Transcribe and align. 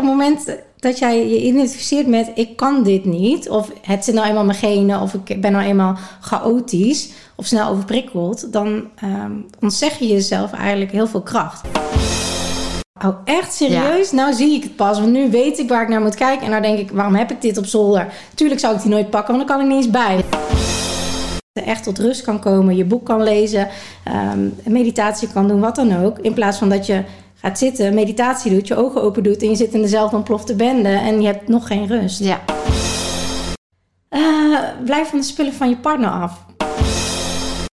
het 0.00 0.10
moment 0.10 0.56
dat 0.76 0.98
jij 0.98 1.28
je 1.28 1.42
identificeert 1.42 2.06
met 2.06 2.30
ik 2.34 2.56
kan 2.56 2.82
dit 2.82 3.04
niet, 3.04 3.48
of 3.48 3.70
het 3.82 4.04
zit 4.04 4.14
nou 4.14 4.28
eenmaal 4.28 4.44
mijn 4.44 4.58
genen, 4.58 5.00
of 5.00 5.14
ik 5.14 5.40
ben 5.40 5.52
nou 5.52 5.64
eenmaal 5.64 5.96
chaotisch 6.20 7.10
of 7.36 7.46
snel 7.46 7.68
overprikkeld, 7.68 8.52
dan 8.52 8.88
um, 9.04 9.46
ontzeg 9.60 9.98
je 9.98 10.06
jezelf 10.06 10.52
eigenlijk 10.52 10.90
heel 10.90 11.06
veel 11.06 11.22
kracht. 11.22 11.66
Oh, 13.04 13.16
echt 13.24 13.54
serieus? 13.54 14.12
Nou 14.12 14.32
zie 14.32 14.54
ik 14.54 14.62
het 14.62 14.76
pas. 14.76 15.00
Want 15.00 15.12
nu 15.12 15.30
weet 15.30 15.58
ik 15.58 15.68
waar 15.68 15.82
ik 15.82 15.88
naar 15.88 16.00
moet 16.00 16.14
kijken. 16.14 16.44
En 16.44 16.50
nou 16.50 16.62
denk 16.62 16.78
ik, 16.78 16.90
waarom 16.90 17.14
heb 17.14 17.30
ik 17.30 17.40
dit 17.40 17.58
op 17.58 17.66
zolder? 17.66 18.12
Tuurlijk 18.34 18.60
zou 18.60 18.74
ik 18.74 18.82
die 18.82 18.90
nooit 18.90 19.10
pakken, 19.10 19.36
want 19.36 19.48
dan 19.48 19.56
kan 19.56 19.66
ik 19.66 19.72
niet 19.72 19.84
eens 19.84 19.92
bij. 19.92 20.24
Echt 21.52 21.82
tot 21.82 21.98
rust 21.98 22.22
kan 22.22 22.40
komen, 22.40 22.76
je 22.76 22.84
boek 22.84 23.04
kan 23.04 23.22
lezen, 23.22 23.68
um, 24.32 24.54
meditatie 24.64 25.28
kan 25.32 25.48
doen, 25.48 25.60
wat 25.60 25.74
dan 25.76 26.04
ook. 26.04 26.18
In 26.18 26.34
plaats 26.34 26.58
van 26.58 26.68
dat 26.68 26.86
je 26.86 27.02
gaat 27.40 27.58
zitten, 27.58 27.94
meditatie 27.94 28.50
doet, 28.50 28.68
je 28.68 28.76
ogen 28.76 29.02
open 29.02 29.22
doet 29.22 29.42
en 29.42 29.48
je 29.48 29.56
zit 29.56 29.74
in 29.74 29.82
dezelfde 29.82 30.16
ontplofte 30.16 30.54
bende 30.54 30.88
en 30.88 31.20
je 31.20 31.26
hebt 31.26 31.48
nog 31.48 31.66
geen 31.66 31.86
rust. 31.86 32.20
Ja. 32.20 32.40
Uh, 34.10 34.58
blijf 34.84 35.08
van 35.08 35.18
de 35.18 35.24
spullen 35.24 35.52
van 35.52 35.68
je 35.68 35.76
partner 35.76 36.10
af. 36.10 36.46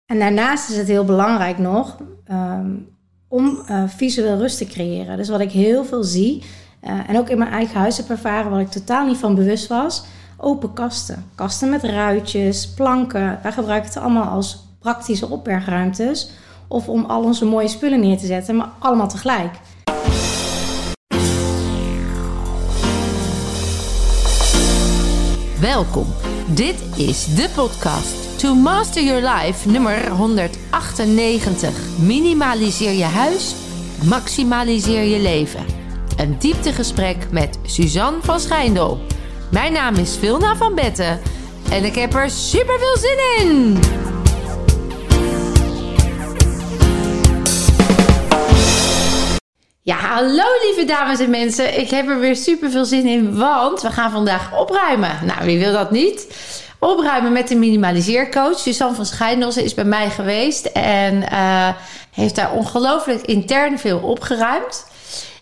En 0.06 0.20
daarnaast 0.20 0.70
is 0.70 0.78
het 0.78 0.88
heel 0.88 1.06
belangrijk 1.06 1.58
nog 1.58 1.98
um, 2.32 2.88
om 3.28 3.64
uh, 3.70 3.84
visueel 3.88 4.38
rust 4.38 4.58
te 4.58 4.66
creëren. 4.66 5.18
Dus 5.18 5.30
wat 5.30 5.40
ik 5.40 5.52
heel 5.52 5.86
veel 5.86 6.04
zie, 6.04 6.44
uh, 6.84 7.10
en 7.10 7.18
ook 7.18 7.30
in 7.30 7.38
mijn 7.38 7.52
eigen 7.52 7.80
huis 7.80 7.98
heb 7.98 8.10
ervaren, 8.10 8.52
waar 8.52 8.60
ik 8.60 8.70
totaal 8.70 9.06
niet 9.06 9.18
van 9.18 9.36
bewust 9.36 9.68
was, 9.68 10.04
open 10.38 10.74
kasten. 10.74 11.26
Kasten 11.36 11.70
met 11.70 11.84
ruitjes, 11.84 12.70
planken. 12.70 13.40
Wij 13.44 13.52
gebruiken 13.52 13.90
het 13.90 14.00
allemaal 14.02 14.28
als 14.28 14.68
praktische 14.80 15.30
opbergruimtes 15.30 16.32
of 16.74 16.88
om 16.88 17.06
al 17.06 17.24
onze 17.24 17.46
mooie 17.46 17.68
spullen 17.68 18.00
neer 18.00 18.18
te 18.18 18.26
zetten, 18.26 18.56
maar 18.56 18.70
allemaal 18.80 19.08
tegelijk. 19.08 19.52
Welkom. 25.60 26.06
Dit 26.48 26.84
is 26.96 27.36
de 27.36 27.50
podcast 27.56 28.40
To 28.40 28.56
Master 28.56 29.04
Your 29.04 29.22
Life 29.22 29.70
nummer 29.70 30.10
198. 30.10 31.72
Minimaliseer 32.00 32.92
je 32.92 33.04
huis, 33.04 33.56
maximaliseer 34.06 35.04
je 35.04 35.20
leven. 35.20 35.66
Een 36.18 36.36
dieptegesprek 36.40 37.32
met 37.32 37.60
Suzanne 37.66 38.20
van 38.22 38.40
Schijndel. 38.40 39.00
Mijn 39.52 39.74
naam 39.74 39.96
is 39.96 40.18
Vilna 40.18 40.56
van 40.56 40.76
Betten 40.76 41.20
en 41.72 41.84
ik 41.84 41.96
heb 41.96 42.14
er 42.14 42.30
super 42.30 42.80
veel 42.80 42.98
zin 42.98 43.48
in. 43.48 43.80
Ja, 49.86 49.96
hallo 49.96 50.44
lieve 50.62 50.86
dames 50.86 51.20
en 51.20 51.30
mensen. 51.30 51.80
Ik 51.80 51.90
heb 51.90 52.10
er 52.10 52.20
weer 52.20 52.36
super 52.36 52.72
veel 52.72 52.86
zin 52.86 53.08
in, 53.08 53.38
want 53.38 53.82
we 53.82 53.92
gaan 53.92 54.12
vandaag 54.12 54.60
opruimen. 54.60 55.20
Nou, 55.26 55.46
wie 55.46 55.60
wil 55.60 55.74
dat 55.74 55.92
niet? 55.92 56.28
Opruimen 56.80 57.32
met 57.32 57.48
de 57.48 57.56
minimaliseercoach. 57.56 58.60
Suzanne 58.60 58.96
van 58.96 59.06
Schijndel, 59.06 59.52
ze 59.52 59.64
is 59.64 59.74
bij 59.74 59.84
mij 59.84 60.10
geweest 60.10 60.66
en 60.66 61.16
uh, 61.34 61.70
heeft 62.12 62.36
daar 62.36 62.54
ongelooflijk 62.54 63.22
intern 63.22 63.80
veel 63.80 64.00
opgeruimd. 64.00 64.88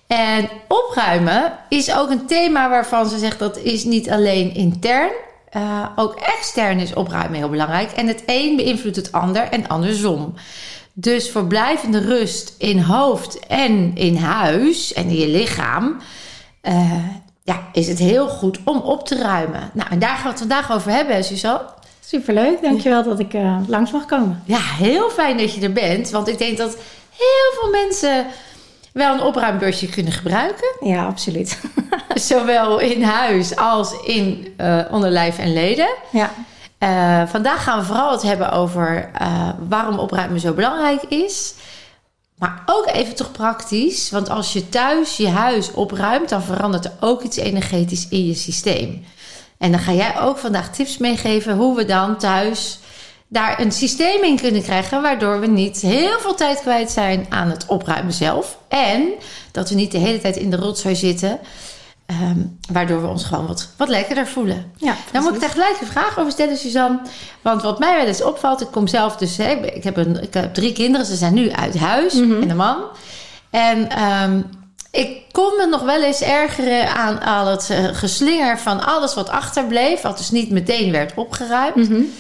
En 0.08 0.50
opruimen 0.68 1.54
is 1.70 1.96
ook 1.96 2.10
een 2.10 2.26
thema 2.26 2.70
waarvan 2.70 3.10
ze 3.10 3.18
zegt 3.18 3.40
dat 3.40 3.58
is 3.58 3.84
niet 3.84 4.10
alleen 4.10 4.54
intern, 4.54 5.12
uh, 5.58 5.86
ook 5.96 6.16
extern 6.16 6.80
is 6.80 6.94
opruimen 6.94 7.38
heel 7.38 7.50
belangrijk. 7.50 7.92
En 7.92 8.08
het 8.08 8.24
een 8.26 8.56
beïnvloedt 8.56 8.96
het 8.96 9.12
ander 9.12 9.44
en 9.44 9.68
andersom. 9.68 10.34
Dus 10.94 11.32
voor 11.32 11.46
blijvende 11.46 12.00
rust 12.00 12.56
in 12.58 12.80
hoofd 12.80 13.40
en 13.48 13.96
in 13.96 14.16
huis 14.16 14.94
en 14.94 15.08
in 15.08 15.18
je 15.18 15.28
lichaam, 15.28 15.98
uh, 16.64 17.06
ja, 17.44 17.62
is 17.74 17.88
het 17.88 18.00
heel 18.00 18.28
goed 18.28 18.60
om 18.64 18.78
op 18.78 19.08
te 19.08 19.18
ruimen. 19.18 19.70
Nou, 19.74 19.90
en 19.90 20.00
daar 20.00 20.16
gaan 20.16 20.24
we 20.24 20.30
het 20.30 20.40
vandaag 20.40 20.72
over 20.72 20.92
hebben, 20.92 21.24
Suzanne. 21.24 21.66
Superleuk, 22.06 22.62
dankjewel 22.62 23.04
dat 23.04 23.20
ik 23.20 23.34
uh, 23.34 23.58
langs 23.68 23.92
mag 23.92 24.06
komen. 24.06 24.44
Ja, 24.46 24.60
heel 24.60 25.10
fijn 25.10 25.38
dat 25.38 25.54
je 25.54 25.62
er 25.62 25.74
bent, 25.74 26.10
want 26.10 26.28
ik 26.28 26.38
denk 26.38 26.58
dat 26.58 26.78
heel 27.10 27.60
veel 27.62 27.70
mensen 27.70 28.26
wel 28.94 29.14
een 29.14 29.22
opruimbusje 29.22 29.90
kunnen 29.90 30.14
gebruiken. 30.14 30.68
Ja, 30.80 31.06
absoluut. 31.06 31.60
Zowel 32.30 32.80
in 32.80 33.04
huis 33.04 33.56
als 33.56 33.94
in 34.06 34.54
uh, 34.58 34.82
onderlijf 34.92 35.38
en 35.38 35.54
leden. 35.54 35.90
Ja. 36.12 36.32
Uh, 36.84 37.22
vandaag 37.28 37.64
gaan 37.64 37.80
we 37.80 37.86
vooral 37.86 38.12
het 38.12 38.22
hebben 38.22 38.52
over 38.52 39.12
uh, 39.22 39.50
waarom 39.68 40.00
opruimen 40.00 40.40
zo 40.40 40.54
belangrijk 40.54 41.04
is. 41.04 41.54
Maar 42.38 42.64
ook 42.66 42.88
even 42.88 43.16
toch 43.16 43.32
praktisch. 43.32 44.10
Want 44.10 44.30
als 44.30 44.54
je 44.54 44.70
thuis 44.70 45.18
je 45.18 45.30
huis 45.30 45.72
opruimt, 45.72 46.30
dan 46.30 46.42
verandert 46.42 46.86
er 46.86 46.94
ook 47.00 47.22
iets 47.22 47.38
energetisch 47.38 48.08
in 48.08 48.26
je 48.26 48.34
systeem. 48.34 49.06
En 49.58 49.72
dan 49.72 49.80
ga 49.80 49.92
jij 49.92 50.20
ook 50.22 50.38
vandaag 50.38 50.72
tips 50.72 50.98
meegeven 50.98 51.56
hoe 51.56 51.76
we 51.76 51.86
dan 51.86 52.18
thuis 52.18 52.80
daar 53.28 53.60
een 53.60 53.72
systeem 53.72 54.24
in 54.24 54.40
kunnen 54.40 54.64
krijgen. 54.64 55.02
Waardoor 55.02 55.40
we 55.40 55.48
niet 55.48 55.82
heel 55.82 56.20
veel 56.20 56.36
tijd 56.36 56.60
kwijt 56.60 56.92
zijn 56.92 57.26
aan 57.30 57.50
het 57.50 57.66
opruimen 57.66 58.14
zelf. 58.14 58.58
En 58.68 59.10
dat 59.52 59.70
we 59.70 59.76
niet 59.76 59.92
de 59.92 59.98
hele 59.98 60.20
tijd 60.20 60.36
in 60.36 60.50
de 60.50 60.58
rotzooi 60.58 60.96
zitten. 60.96 61.40
Um, 62.12 62.58
waardoor 62.72 63.02
we 63.02 63.08
ons 63.08 63.24
gewoon 63.24 63.48
wat, 63.48 63.70
wat 63.78 63.88
lekkerder 63.88 64.28
voelen. 64.28 64.72
Ja, 64.78 64.96
Dan 65.12 65.24
moet 65.24 65.34
ik 65.34 65.42
daar 65.42 65.50
gelijk 65.50 65.78
een 65.82 65.88
vraag 65.88 66.20
over 66.20 66.32
stellen, 66.32 66.58
Suzanne. 66.58 67.00
Want 67.42 67.62
wat 67.62 67.80
mij 67.80 67.96
wel 67.96 68.06
eens 68.06 68.24
opvalt, 68.24 68.62
ik 68.62 68.72
kom 68.72 68.88
zelf 68.88 69.16
dus... 69.16 69.38
Hè, 69.38 69.52
ik, 69.52 69.84
heb 69.84 69.98
een, 69.98 70.24
ik 70.24 70.34
heb 70.34 70.54
drie 70.54 70.74
kinderen, 70.74 71.06
ze 71.06 71.16
zijn 71.16 71.34
nu 71.34 71.52
uit 71.52 71.78
huis 71.78 72.14
mm 72.14 72.32
-hmm. 72.32 72.42
en 72.42 72.50
een 72.50 72.56
man. 72.56 72.84
En 73.50 74.04
um, 74.04 74.50
ik 74.92 75.22
kon 75.32 75.54
me 75.58 75.68
nog 75.70 75.82
wel 75.82 76.04
eens 76.04 76.22
ergeren 76.22 76.96
aan 76.96 77.22
al 77.22 77.46
het 77.48 77.70
uh, 77.72 77.86
geslinger 77.92 78.60
van 78.60 78.86
alles 78.86 79.14
wat 79.14 79.30
achterbleef. 79.30 80.02
Wat 80.02 80.18
dus 80.18 80.32
niet 80.32 80.50
meteen 80.50 80.92
werd 80.92 81.14
opgeruimd. 81.16 81.76
Mhm. 81.76 81.92
Mm 81.92 81.96
-hmm. 81.96 82.14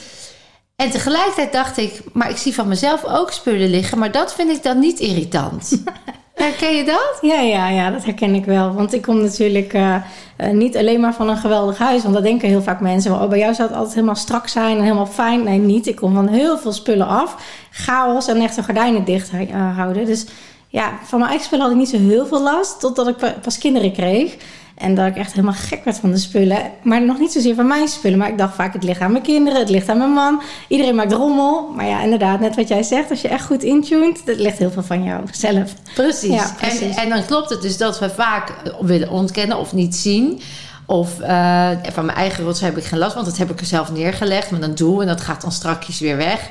En 0.76 0.92
tegelijkertijd 0.92 1.52
dacht 1.52 1.78
ik, 1.78 2.02
maar 2.14 2.30
ik 2.30 2.38
zie 2.38 2.54
van 2.54 2.68
mezelf 2.68 3.06
ook 3.06 3.32
spullen 3.32 3.70
liggen. 3.70 3.98
Maar 3.98 4.12
dat 4.12 4.34
vind 4.34 4.50
ik 4.52 4.64
dan 4.64 4.80
niet 4.80 5.00
irritant. 5.00 5.72
Herken 6.34 6.76
je 6.76 6.84
dat? 6.84 7.18
Ja, 7.22 7.40
ja, 7.40 7.70
ja, 7.70 7.90
dat 7.90 8.04
herken 8.04 8.36
ik 8.36 8.46
wel. 8.46 8.74
Want 8.74 8.94
ik 8.94 9.02
kom 9.02 9.22
natuurlijk 9.22 9.74
uh, 9.74 9.96
uh, 10.38 10.50
niet 10.50 10.78
alleen 10.78 11.00
maar 11.00 11.14
van 11.14 11.30
een 11.30 11.38
geweldig 11.38 11.78
huis. 11.78 12.02
Want 12.02 12.14
dat 12.14 12.24
denken 12.24 12.48
heel 12.48 12.62
vaak 12.62 12.80
mensen. 12.80 13.12
Oh, 13.12 13.30
bij 13.30 13.40
jou 13.40 13.54
zou 13.54 13.68
het 13.68 13.78
altijd 13.78 13.96
helemaal 13.96 14.16
strak 14.16 14.48
zijn 14.48 14.78
en 14.78 14.84
helemaal 14.84 15.06
fijn. 15.06 15.44
Nee, 15.44 15.60
niet. 15.60 15.88
Ik 15.88 15.96
kom 15.96 16.14
van 16.14 16.28
heel 16.28 16.58
veel 16.58 16.72
spullen 16.72 17.08
af. 17.08 17.36
Chaos 17.72 18.28
en 18.28 18.42
echt 18.42 18.64
gordijnen 18.64 19.04
dicht 19.04 19.32
uh, 19.34 19.78
houden. 19.78 20.06
Dus 20.06 20.26
ja, 20.68 20.92
van 21.04 21.20
mijn 21.20 21.30
eigen 21.30 21.48
spullen 21.48 21.66
had 21.66 21.74
ik 21.74 21.80
niet 21.80 21.90
zo 21.90 21.98
heel 21.98 22.26
veel 22.26 22.42
last. 22.42 22.80
Totdat 22.80 23.08
ik 23.08 23.16
pas 23.42 23.58
kinderen 23.58 23.94
kreeg. 23.94 24.38
En 24.82 24.96
dat 24.96 25.08
ik 25.08 25.16
echt 25.16 25.32
helemaal 25.32 25.54
gek 25.54 25.84
werd 25.84 25.98
van 25.98 26.12
de 26.12 26.18
spullen. 26.18 26.72
Maar 26.84 27.06
nog 27.06 27.20
niet 27.20 27.32
zozeer 27.32 27.56
van 27.56 27.68
mijn 27.68 27.88
spullen. 27.88 28.18
Maar 28.18 28.30
ik 28.30 28.38
dacht 28.38 28.56
vaak, 28.56 28.74
het 28.74 28.84
ligt 28.84 29.02
aan 29.02 29.12
mijn 29.12 29.24
kinderen, 29.24 29.60
het 29.60 29.70
ligt 29.70 29.90
aan 29.90 29.98
mijn 29.98 30.12
man. 30.12 30.42
Iedereen 30.68 30.96
maakt 30.96 31.12
rommel. 31.12 31.68
Maar 31.76 31.86
ja, 31.86 32.04
inderdaad, 32.04 32.40
net 32.40 32.56
wat 32.56 32.68
jij 32.68 32.84
zegt. 32.84 33.10
Als 33.10 33.22
je 33.22 33.28
echt 33.28 33.46
goed 33.46 33.64
intuned, 33.64 34.26
dat 34.26 34.38
ligt 34.38 34.58
heel 34.58 34.72
veel 34.72 34.84
van 34.84 35.04
jou 35.04 35.24
zelf. 35.32 35.74
Precies. 35.94 36.34
Ja, 36.34 36.54
precies. 36.58 36.96
En, 36.96 37.04
en, 37.04 37.10
dan 37.10 37.26
klopt 37.26 37.50
het 37.50 37.62
dus 37.62 37.78
dat 37.78 38.00
we 38.00 38.10
vaak 38.10 38.54
willen 38.80 39.10
ontkennen 39.10 39.58
of 39.58 39.74
niet 39.74 39.96
zien. 39.96 40.42
Of 40.86 41.20
uh, 41.20 41.70
van 41.92 42.06
mijn 42.06 42.18
eigen 42.18 42.44
rots 42.44 42.60
heb 42.60 42.78
ik 42.78 42.84
geen 42.84 43.00
last, 43.00 43.14
want 43.14 43.26
dat 43.26 43.38
heb 43.38 43.50
ik 43.50 43.60
er 43.60 43.66
zelf 43.66 43.92
neergelegd 43.92 44.52
met 44.52 44.62
een 44.62 44.76
doel. 44.76 45.02
En 45.02 45.08
dat 45.08 45.22
gaat 45.22 45.42
dan 45.42 45.52
strakjes 45.52 46.00
weer 46.00 46.18
weg. 46.18 46.50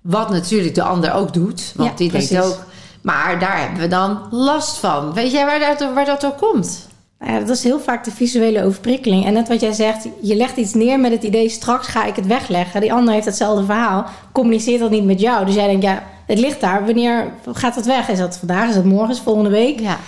Wat 0.00 0.30
natuurlijk 0.30 0.74
de 0.74 0.82
ander 0.82 1.12
ook 1.12 1.32
doet. 1.32 1.72
Want 1.74 1.90
ja, 1.90 1.96
die 1.96 2.10
precies. 2.10 2.28
denkt 2.28 2.46
ook... 2.46 2.64
Maar 3.02 3.38
daar 3.38 3.60
hebben 3.60 3.80
we 3.80 3.88
dan 3.88 4.20
last 4.30 4.76
van. 4.76 5.12
Weet 5.12 5.30
jij 5.30 5.44
waar 5.46 5.58
dat, 5.58 5.92
waar 5.94 6.04
dat 6.04 6.20
door 6.20 6.34
komt? 6.34 6.86
Nou 7.18 7.32
ja, 7.32 7.38
dat 7.38 7.56
is 7.56 7.62
heel 7.62 7.80
vaak 7.80 8.04
de 8.04 8.10
visuele 8.10 8.64
overprikkeling. 8.64 9.24
En 9.24 9.32
net 9.32 9.48
wat 9.48 9.60
jij 9.60 9.72
zegt, 9.72 10.08
je 10.22 10.36
legt 10.36 10.56
iets 10.56 10.74
neer 10.74 11.00
met 11.00 11.12
het 11.12 11.22
idee... 11.22 11.48
straks 11.48 11.86
ga 11.86 12.04
ik 12.04 12.16
het 12.16 12.26
wegleggen. 12.26 12.80
Die 12.80 12.92
ander 12.92 13.14
heeft 13.14 13.26
hetzelfde 13.26 13.64
verhaal. 13.64 14.06
Communiceert 14.32 14.80
dat 14.80 14.90
niet 14.90 15.04
met 15.04 15.20
jou. 15.20 15.46
Dus 15.46 15.54
jij 15.54 15.66
denkt, 15.66 15.82
ja, 15.82 16.02
het 16.26 16.38
ligt 16.38 16.60
daar. 16.60 16.84
Wanneer 16.84 17.32
gaat 17.52 17.74
het 17.74 17.86
weg? 17.86 18.08
Is 18.08 18.18
dat 18.18 18.36
vandaag? 18.36 18.68
Is 18.68 18.74
dat 18.74 18.84
morgen? 18.84 19.10
Is 19.10 19.20
volgende 19.20 19.50
week? 19.50 19.80
Ja. 19.80 19.98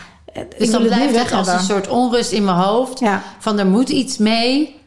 Dus 0.59 0.71
dan 0.71 0.83
blijft 0.83 1.19
het 1.19 1.33
als 1.33 1.49
een 1.49 1.61
soort 1.61 1.89
onrust 1.89 2.33
in 2.33 2.45
mijn 2.45 2.57
hoofd. 2.57 3.01
Ja. 3.01 3.23
Van 3.39 3.59
er 3.59 3.67
moet 3.67 3.89
iets 3.89 4.19
mee. 4.19 4.78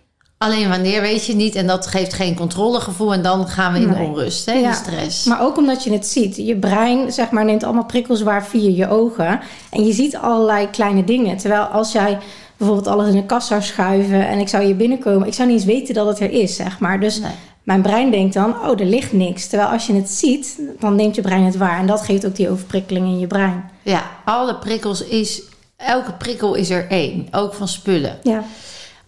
Alleen 0.41 0.69
wanneer 0.69 1.01
weet 1.01 1.25
je 1.25 1.35
niet. 1.35 1.55
En 1.55 1.67
dat 1.67 1.88
geeft 1.88 2.13
geen 2.13 2.35
controlegevoel. 2.35 3.13
En 3.13 3.21
dan 3.21 3.47
gaan 3.47 3.73
we 3.73 3.79
in 3.79 3.89
nee. 3.89 4.07
onrust, 4.07 4.45
hè, 4.45 4.53
in 4.53 4.73
stress. 4.73 5.25
Maar 5.25 5.41
ook 5.41 5.57
omdat 5.57 5.83
je 5.83 5.91
het 5.91 6.07
ziet. 6.07 6.35
Je 6.35 6.55
brein 6.55 7.11
zeg 7.11 7.29
maar, 7.29 7.45
neemt 7.45 7.63
allemaal 7.63 7.85
prikkels 7.85 8.21
waar 8.21 8.45
via 8.45 8.69
je 8.69 8.89
ogen. 8.89 9.39
En 9.69 9.85
je 9.85 9.93
ziet 9.93 10.15
allerlei 10.15 10.69
kleine 10.69 11.03
dingen. 11.03 11.38
Terwijl 11.38 11.61
als 11.61 11.91
jij 11.91 12.17
bijvoorbeeld 12.57 12.88
alles 12.88 13.07
in 13.07 13.15
een 13.15 13.25
kast 13.25 13.47
zou 13.47 13.61
schuiven... 13.61 14.27
en 14.27 14.39
ik 14.39 14.47
zou 14.47 14.63
hier 14.63 14.75
binnenkomen... 14.75 15.27
ik 15.27 15.33
zou 15.33 15.47
niet 15.47 15.57
eens 15.57 15.65
weten 15.65 15.93
dat 15.93 16.07
het 16.07 16.19
er 16.19 16.31
is, 16.31 16.55
zeg 16.55 16.79
maar. 16.79 16.99
Dus 16.99 17.19
nee. 17.19 17.31
mijn 17.63 17.81
brein 17.81 18.11
denkt 18.11 18.33
dan, 18.33 18.55
oh, 18.61 18.79
er 18.79 18.85
ligt 18.85 19.13
niks. 19.13 19.47
Terwijl 19.47 19.69
als 19.69 19.88
je 19.88 19.93
het 19.93 20.09
ziet, 20.09 20.61
dan 20.79 20.95
neemt 20.95 21.15
je 21.15 21.21
brein 21.21 21.43
het 21.43 21.57
waar. 21.57 21.79
En 21.79 21.88
dat 21.88 22.01
geeft 22.01 22.25
ook 22.25 22.35
die 22.35 22.49
overprikkeling 22.49 23.05
in 23.05 23.19
je 23.19 23.27
brein. 23.27 23.69
Ja, 23.81 24.03
alle 24.25 24.55
prikkels 24.55 25.03
is... 25.03 25.41
Elke 25.77 26.13
prikkel 26.13 26.53
is 26.53 26.69
er 26.69 26.88
één. 26.89 27.27
Ook 27.31 27.53
van 27.53 27.67
spullen. 27.67 28.17
Ja. 28.23 28.43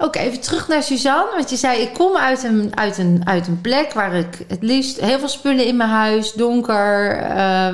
Okay, 0.03 0.25
even 0.25 0.39
terug 0.39 0.67
naar 0.67 0.83
Suzanne. 0.83 1.31
Want 1.35 1.49
je 1.49 1.55
zei, 1.55 1.81
ik 1.81 1.93
kom 1.93 2.15
uit 2.15 2.43
een, 2.43 2.71
uit, 2.75 2.97
een, 2.97 3.21
uit 3.23 3.47
een 3.47 3.61
plek 3.61 3.93
waar 3.93 4.13
ik 4.15 4.45
het 4.47 4.61
liefst 4.61 4.99
heel 4.99 5.19
veel 5.19 5.27
spullen 5.27 5.65
in 5.65 5.77
mijn 5.77 5.89
huis, 5.89 6.33
donker. 6.33 7.21
Uh, 7.35 7.67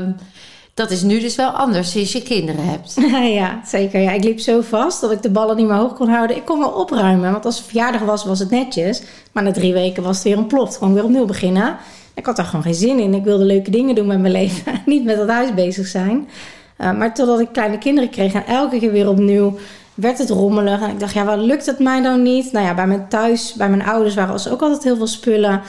dat 0.74 0.92
is 0.92 1.02
nu 1.02 1.20
dus 1.20 1.36
wel 1.36 1.50
anders 1.50 1.92
sinds 1.92 2.12
je 2.12 2.22
kinderen 2.22 2.66
hebt. 2.66 2.94
ja, 3.42 3.62
zeker. 3.66 4.02
Ja, 4.02 4.12
ik 4.12 4.24
liep 4.24 4.40
zo 4.40 4.62
vast 4.62 5.02
dat 5.02 5.12
ik 5.12 5.22
de 5.22 5.30
ballen 5.30 5.56
niet 5.56 5.68
meer 5.68 5.76
hoog 5.76 5.94
kon 5.94 6.10
houden. 6.10 6.36
Ik 6.36 6.46
kon 6.46 6.60
wel 6.60 6.70
opruimen, 6.70 7.32
want 7.32 7.46
als 7.46 7.58
het 7.58 7.66
verjaardag 7.66 8.02
was, 8.02 8.26
was 8.26 8.40
het 8.40 8.50
netjes. 8.50 9.02
Maar 9.32 9.44
na 9.44 9.52
drie 9.52 9.74
weken 9.74 10.04
was 10.04 10.16
het 10.16 10.26
weer 10.26 10.38
ontploft. 10.38 10.78
Gewoon 10.78 10.94
weer 10.94 11.04
opnieuw 11.04 11.26
beginnen. 11.26 11.78
Ik 12.14 12.26
had 12.26 12.36
daar 12.36 12.46
gewoon 12.46 12.64
geen 12.64 12.74
zin 12.74 13.00
in. 13.00 13.14
Ik 13.14 13.24
wilde 13.24 13.46
leuke 13.46 13.72
dingen 13.72 13.96
doen 13.96 14.08
met 14.08 14.20
mijn 14.20 14.34
leven. 14.34 14.82
niet 14.86 15.04
met 15.04 15.18
het 15.18 15.30
huis 15.30 15.54
bezig 15.54 15.88
zijn. 15.88 16.30
Uh, 16.78 16.92
maar 16.92 17.14
totdat 17.14 17.40
ik 17.40 17.50
kleine 17.52 17.78
kinderen 17.78 18.10
kreeg 18.10 18.34
en 18.34 18.46
elke 18.46 18.80
keer 18.80 18.92
weer 18.92 19.10
opnieuw 19.10 19.58
werd 20.00 20.18
het 20.18 20.30
rommelig. 20.30 20.82
En 20.82 20.90
ik 20.90 21.00
dacht, 21.00 21.14
ja, 21.14 21.26
wat 21.26 21.38
lukt 21.38 21.66
het 21.66 21.80
mij 21.80 22.00
nou 22.00 22.22
niet? 22.22 22.52
Nou 22.52 22.66
ja, 22.66 22.74
bij 22.74 22.88
mijn 22.88 23.08
thuis, 23.08 23.54
bij 23.54 23.70
mijn 23.70 23.86
ouders 23.86 24.16
waren 24.16 24.36
er 24.36 24.52
ook 24.52 24.62
altijd 24.62 24.84
heel 24.84 24.96
veel 24.96 25.08
spullen. 25.08 25.62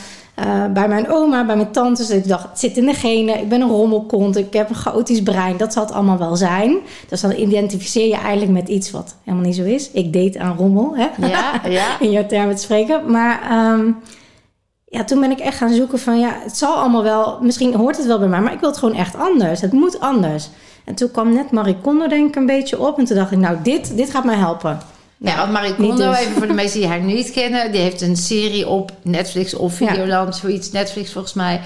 Uh, 0.45 0.67
bij 0.73 0.89
mijn 0.89 1.09
oma, 1.09 1.47
bij 1.47 1.57
mijn 1.57 1.71
tantes. 1.71 2.07
Dus 2.07 2.17
ik 2.17 2.29
dacht, 2.29 2.49
het 2.49 2.59
zit 2.59 2.77
in 2.77 2.87
de 2.87 2.95
genen. 2.95 3.39
Ik 3.39 3.49
ben 3.49 3.61
een 3.61 3.69
rommelkont. 3.69 4.37
Ik 4.37 4.53
heb 4.53 4.69
een 4.69 4.75
chaotisch 4.75 5.23
brein. 5.23 5.57
Dat 5.57 5.73
zal 5.73 5.85
het 5.85 5.93
allemaal 5.93 6.19
wel 6.19 6.37
zijn. 6.37 6.79
Dus 7.09 7.21
dan 7.21 7.33
identificeer 7.33 8.07
je 8.07 8.17
eigenlijk 8.17 8.53
met 8.53 8.69
iets 8.69 8.91
wat 8.91 9.17
helemaal 9.25 9.47
niet 9.47 9.57
zo 9.57 9.63
is. 9.63 9.91
Ik 9.91 10.13
deed 10.13 10.37
aan 10.37 10.57
rommel, 10.57 10.97
hè? 10.97 11.27
Ja, 11.27 11.61
ja. 11.69 11.87
in 12.01 12.11
jouw 12.11 12.27
termen 12.27 12.55
te 12.55 12.63
spreken. 12.63 13.11
Maar 13.11 13.69
um, 13.73 13.97
ja, 14.85 15.05
toen 15.05 15.21
ben 15.21 15.31
ik 15.31 15.39
echt 15.39 15.57
gaan 15.57 15.75
zoeken 15.75 15.99
van... 15.99 16.19
ja, 16.19 16.37
het 16.43 16.57
zal 16.57 16.75
allemaal 16.75 17.03
wel... 17.03 17.39
misschien 17.43 17.75
hoort 17.75 17.97
het 17.97 18.07
wel 18.07 18.19
bij 18.19 18.29
mij... 18.29 18.41
maar 18.41 18.53
ik 18.53 18.61
wil 18.61 18.69
het 18.69 18.79
gewoon 18.79 18.95
echt 18.95 19.17
anders. 19.17 19.61
Het 19.61 19.73
moet 19.73 20.01
anders. 20.01 20.49
En 20.85 20.95
toen 20.95 21.11
kwam 21.11 21.33
net 21.33 21.51
Marie 21.51 21.77
Kondo 21.83 22.09
denk 22.09 22.29
ik 22.29 22.37
een 22.37 22.47
beetje 22.47 22.79
op. 22.79 22.99
En 22.99 23.05
toen 23.05 23.17
dacht 23.17 23.31
ik, 23.31 23.39
nou, 23.39 23.57
dit, 23.63 23.97
dit 23.97 24.11
gaat 24.11 24.25
mij 24.25 24.37
helpen. 24.37 24.81
Ja, 25.17 25.37
want 25.37 25.53
Marie 25.53 25.75
Kondo, 25.75 26.11
dus. 26.11 26.19
even 26.19 26.33
voor 26.33 26.47
de 26.47 26.53
mensen 26.53 26.81
die 26.81 26.89
haar 26.89 27.01
niet 27.01 27.31
kennen... 27.41 27.73
die 27.73 27.81
heeft 27.81 28.01
een 28.01 28.17
serie 28.17 28.69
op 28.69 28.93
Netflix 29.03 29.55
of 29.55 29.75
Videoland, 29.75 30.35
ja. 30.35 30.41
zoiets. 30.41 30.71
Netflix 30.71 31.13
volgens 31.13 31.35
mij. 31.35 31.61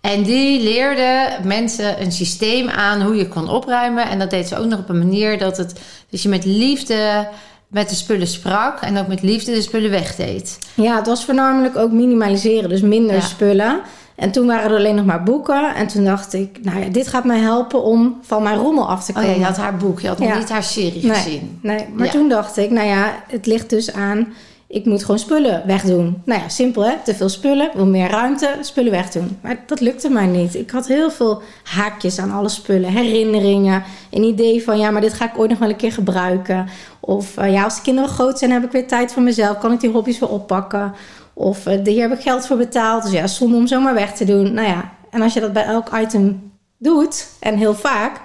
En 0.00 0.22
die 0.22 0.62
leerde 0.62 1.38
mensen 1.42 2.02
een 2.02 2.12
systeem 2.12 2.68
aan 2.68 3.02
hoe 3.02 3.16
je 3.16 3.28
kon 3.28 3.48
opruimen. 3.48 4.08
En 4.08 4.18
dat 4.18 4.30
deed 4.30 4.48
ze 4.48 4.58
ook 4.58 4.66
nog 4.66 4.78
op 4.78 4.88
een 4.88 4.98
manier 4.98 5.38
dat 5.38 5.56
het... 5.56 5.80
dus 6.10 6.22
je 6.22 6.28
met 6.28 6.44
liefde 6.44 7.28
met 7.68 7.88
de 7.88 7.94
spullen 7.94 8.26
sprak 8.26 8.80
en 8.80 8.98
ook 8.98 9.06
met 9.06 9.22
liefde 9.22 9.52
de 9.52 9.62
spullen 9.62 9.90
wegdeed. 9.90 10.58
Ja, 10.74 10.96
het 10.96 11.06
was 11.06 11.24
voornamelijk 11.24 11.76
ook 11.76 11.92
minimaliseren, 11.92 12.68
dus 12.68 12.80
minder 12.80 13.16
ja. 13.16 13.20
spullen. 13.20 13.80
En 14.18 14.30
toen 14.30 14.46
waren 14.46 14.70
er 14.70 14.76
alleen 14.76 14.94
nog 14.94 15.04
maar 15.04 15.22
boeken. 15.22 15.74
En 15.74 15.86
toen 15.86 16.04
dacht 16.04 16.32
ik, 16.32 16.58
nou 16.62 16.80
ja, 16.80 16.88
dit 16.88 17.08
gaat 17.08 17.24
mij 17.24 17.38
helpen 17.38 17.82
om 17.82 18.18
van 18.22 18.42
mijn 18.42 18.58
rommel 18.58 18.88
af 18.88 19.04
te 19.04 19.12
komen. 19.12 19.28
Oh 19.28 19.34
ja, 19.34 19.40
je 19.40 19.46
had 19.46 19.56
haar 19.56 19.76
boek, 19.76 20.00
je 20.00 20.08
had 20.08 20.18
nog 20.18 20.38
niet 20.38 20.50
haar 20.50 20.62
serie 20.62 21.06
nee, 21.06 21.14
gezien. 21.14 21.58
Nee, 21.62 21.86
maar 21.94 22.06
ja. 22.06 22.12
toen 22.12 22.28
dacht 22.28 22.56
ik, 22.56 22.70
nou 22.70 22.86
ja, 22.86 23.14
het 23.28 23.46
ligt 23.46 23.70
dus 23.70 23.92
aan... 23.92 24.28
ik 24.66 24.84
moet 24.84 25.00
gewoon 25.00 25.18
spullen 25.18 25.62
wegdoen. 25.66 26.22
Nou 26.24 26.40
ja, 26.40 26.48
simpel 26.48 26.84
hè, 26.84 26.94
te 27.04 27.14
veel 27.14 27.28
spullen, 27.28 27.70
wil 27.74 27.86
meer 27.86 28.10
ruimte, 28.10 28.50
spullen 28.60 28.92
wegdoen. 28.92 29.38
Maar 29.40 29.62
dat 29.66 29.80
lukte 29.80 30.08
mij 30.08 30.26
niet. 30.26 30.54
Ik 30.54 30.70
had 30.70 30.86
heel 30.86 31.10
veel 31.10 31.42
haakjes 31.62 32.18
aan 32.18 32.30
alle 32.30 32.48
spullen, 32.48 32.90
herinneringen. 32.90 33.82
Een 34.10 34.22
idee 34.22 34.64
van, 34.64 34.78
ja, 34.78 34.90
maar 34.90 35.00
dit 35.00 35.14
ga 35.14 35.24
ik 35.24 35.38
ooit 35.38 35.50
nog 35.50 35.58
wel 35.58 35.68
een 35.68 35.76
keer 35.76 35.92
gebruiken. 35.92 36.68
Of 37.00 37.38
uh, 37.38 37.52
ja, 37.52 37.64
als 37.64 37.76
de 37.76 37.82
kinderen 37.82 38.10
groot 38.10 38.38
zijn, 38.38 38.50
heb 38.50 38.64
ik 38.64 38.72
weer 38.72 38.86
tijd 38.86 39.12
voor 39.12 39.22
mezelf. 39.22 39.58
Kan 39.58 39.72
ik 39.72 39.80
die 39.80 39.90
hobby's 39.90 40.18
weer 40.18 40.28
oppakken? 40.28 40.94
Of 41.38 41.66
uh, 41.66 41.84
hier 41.84 42.08
heb 42.08 42.18
ik 42.18 42.22
geld 42.22 42.46
voor 42.46 42.56
betaald. 42.56 43.02
Dus 43.02 43.12
ja, 43.12 43.26
zonde 43.26 43.56
om 43.56 43.66
zomaar 43.66 43.94
weg 43.94 44.12
te 44.12 44.24
doen. 44.24 44.52
Nou 44.52 44.68
ja, 44.68 44.92
en 45.10 45.22
als 45.22 45.34
je 45.34 45.40
dat 45.40 45.52
bij 45.52 45.64
elk 45.64 45.88
item 45.94 46.52
doet, 46.78 47.26
en 47.40 47.56
heel 47.56 47.74
vaak, 47.74 48.20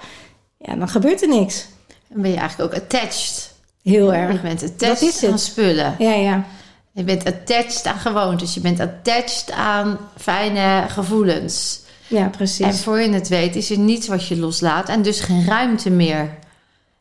ja, 0.58 0.76
dan 0.76 0.90
gebeurt 0.90 1.22
er 1.22 1.28
niks. 1.28 1.68
Dan 2.08 2.22
ben 2.22 2.32
je 2.32 2.38
eigenlijk 2.38 2.74
ook 2.74 2.82
attached. 2.82 3.54
Heel 3.84 4.14
erg. 4.14 4.32
Je 4.32 4.40
bent 4.40 4.64
attached 4.64 5.00
dat 5.00 5.02
is 5.02 5.26
aan 5.26 5.40
spullen. 5.40 5.96
Ja, 5.98 6.14
ja. 6.14 6.46
Je 6.92 7.04
bent 7.04 7.26
attached 7.26 7.86
aan 7.86 8.00
gewoontes. 8.00 8.54
Je 8.54 8.60
bent 8.60 8.80
attached 8.80 9.52
aan 9.52 9.98
fijne 10.18 10.86
gevoelens. 10.88 11.82
Ja, 12.08 12.28
precies. 12.28 12.66
En 12.66 12.76
voor 12.76 13.00
je 13.00 13.10
het 13.10 13.28
weet 13.28 13.56
is 13.56 13.70
er 13.70 13.80
niets 13.80 14.08
wat 14.08 14.28
je 14.28 14.38
loslaat. 14.38 14.90
En 14.90 15.02
dus 15.02 15.20
geen 15.20 15.46
ruimte 15.46 15.90
meer. 15.90 16.38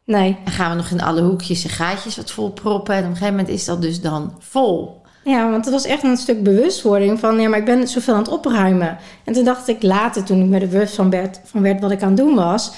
Nee. 0.04 0.38
En 0.44 0.52
gaan 0.52 0.70
we 0.70 0.76
nog 0.76 0.90
in 0.90 1.02
alle 1.02 1.22
hoekjes 1.22 1.64
en 1.64 1.70
gaatjes 1.70 2.16
wat 2.16 2.30
vol 2.30 2.50
proppen. 2.50 2.94
En 2.94 3.00
op 3.00 3.08
een 3.08 3.16
gegeven 3.16 3.36
moment 3.36 3.54
is 3.54 3.64
dat 3.64 3.82
dus 3.82 4.00
dan 4.00 4.36
vol. 4.38 5.01
Ja, 5.24 5.50
want 5.50 5.64
het 5.64 5.74
was 5.74 5.84
echt 5.84 6.02
een 6.02 6.16
stuk 6.16 6.42
bewustwording 6.42 7.18
van... 7.18 7.40
ja, 7.40 7.48
maar 7.48 7.58
ik 7.58 7.64
ben 7.64 7.88
zoveel 7.88 8.14
aan 8.14 8.22
het 8.22 8.28
opruimen. 8.28 8.98
En 9.24 9.32
toen 9.32 9.44
dacht 9.44 9.68
ik 9.68 9.82
later, 9.82 10.24
toen 10.24 10.40
ik 10.40 10.46
me 10.46 10.58
er 10.58 10.68
bewust 10.68 10.94
van 10.94 11.10
werd, 11.10 11.40
van 11.44 11.62
werd 11.62 11.80
wat 11.80 11.90
ik 11.90 12.02
aan 12.02 12.08
het 12.08 12.16
doen 12.16 12.34
was... 12.34 12.72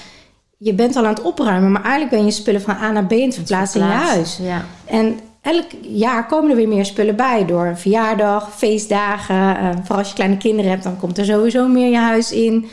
je 0.57 0.73
bent 0.73 0.95
al 0.95 1.03
aan 1.03 1.13
het 1.13 1.21
opruimen, 1.21 1.71
maar 1.71 1.83
eigenlijk 1.83 2.11
ben 2.11 2.25
je 2.25 2.31
spullen 2.31 2.61
van 2.61 2.75
A 2.75 2.91
naar 2.91 3.05
B... 3.05 3.11
in 3.11 3.25
het 3.25 3.35
verplaatsen 3.35 3.81
in 3.81 3.87
je 3.87 3.93
huis. 3.93 4.37
Ja. 4.41 4.65
En 4.85 5.19
elk 5.41 5.65
jaar 5.81 6.25
komen 6.27 6.49
er 6.49 6.55
weer 6.55 6.67
meer 6.67 6.85
spullen 6.85 7.15
bij... 7.15 7.45
door 7.45 7.65
een 7.65 7.77
verjaardag, 7.77 8.55
feestdagen. 8.55 9.35
Uh, 9.35 9.69
vooral 9.71 9.97
als 9.97 10.07
je 10.07 10.15
kleine 10.15 10.37
kinderen 10.37 10.71
hebt, 10.71 10.83
dan 10.83 10.97
komt 10.97 11.17
er 11.17 11.25
sowieso 11.25 11.67
meer 11.67 11.89
je 11.89 11.97
huis 11.97 12.31
in. 12.31 12.65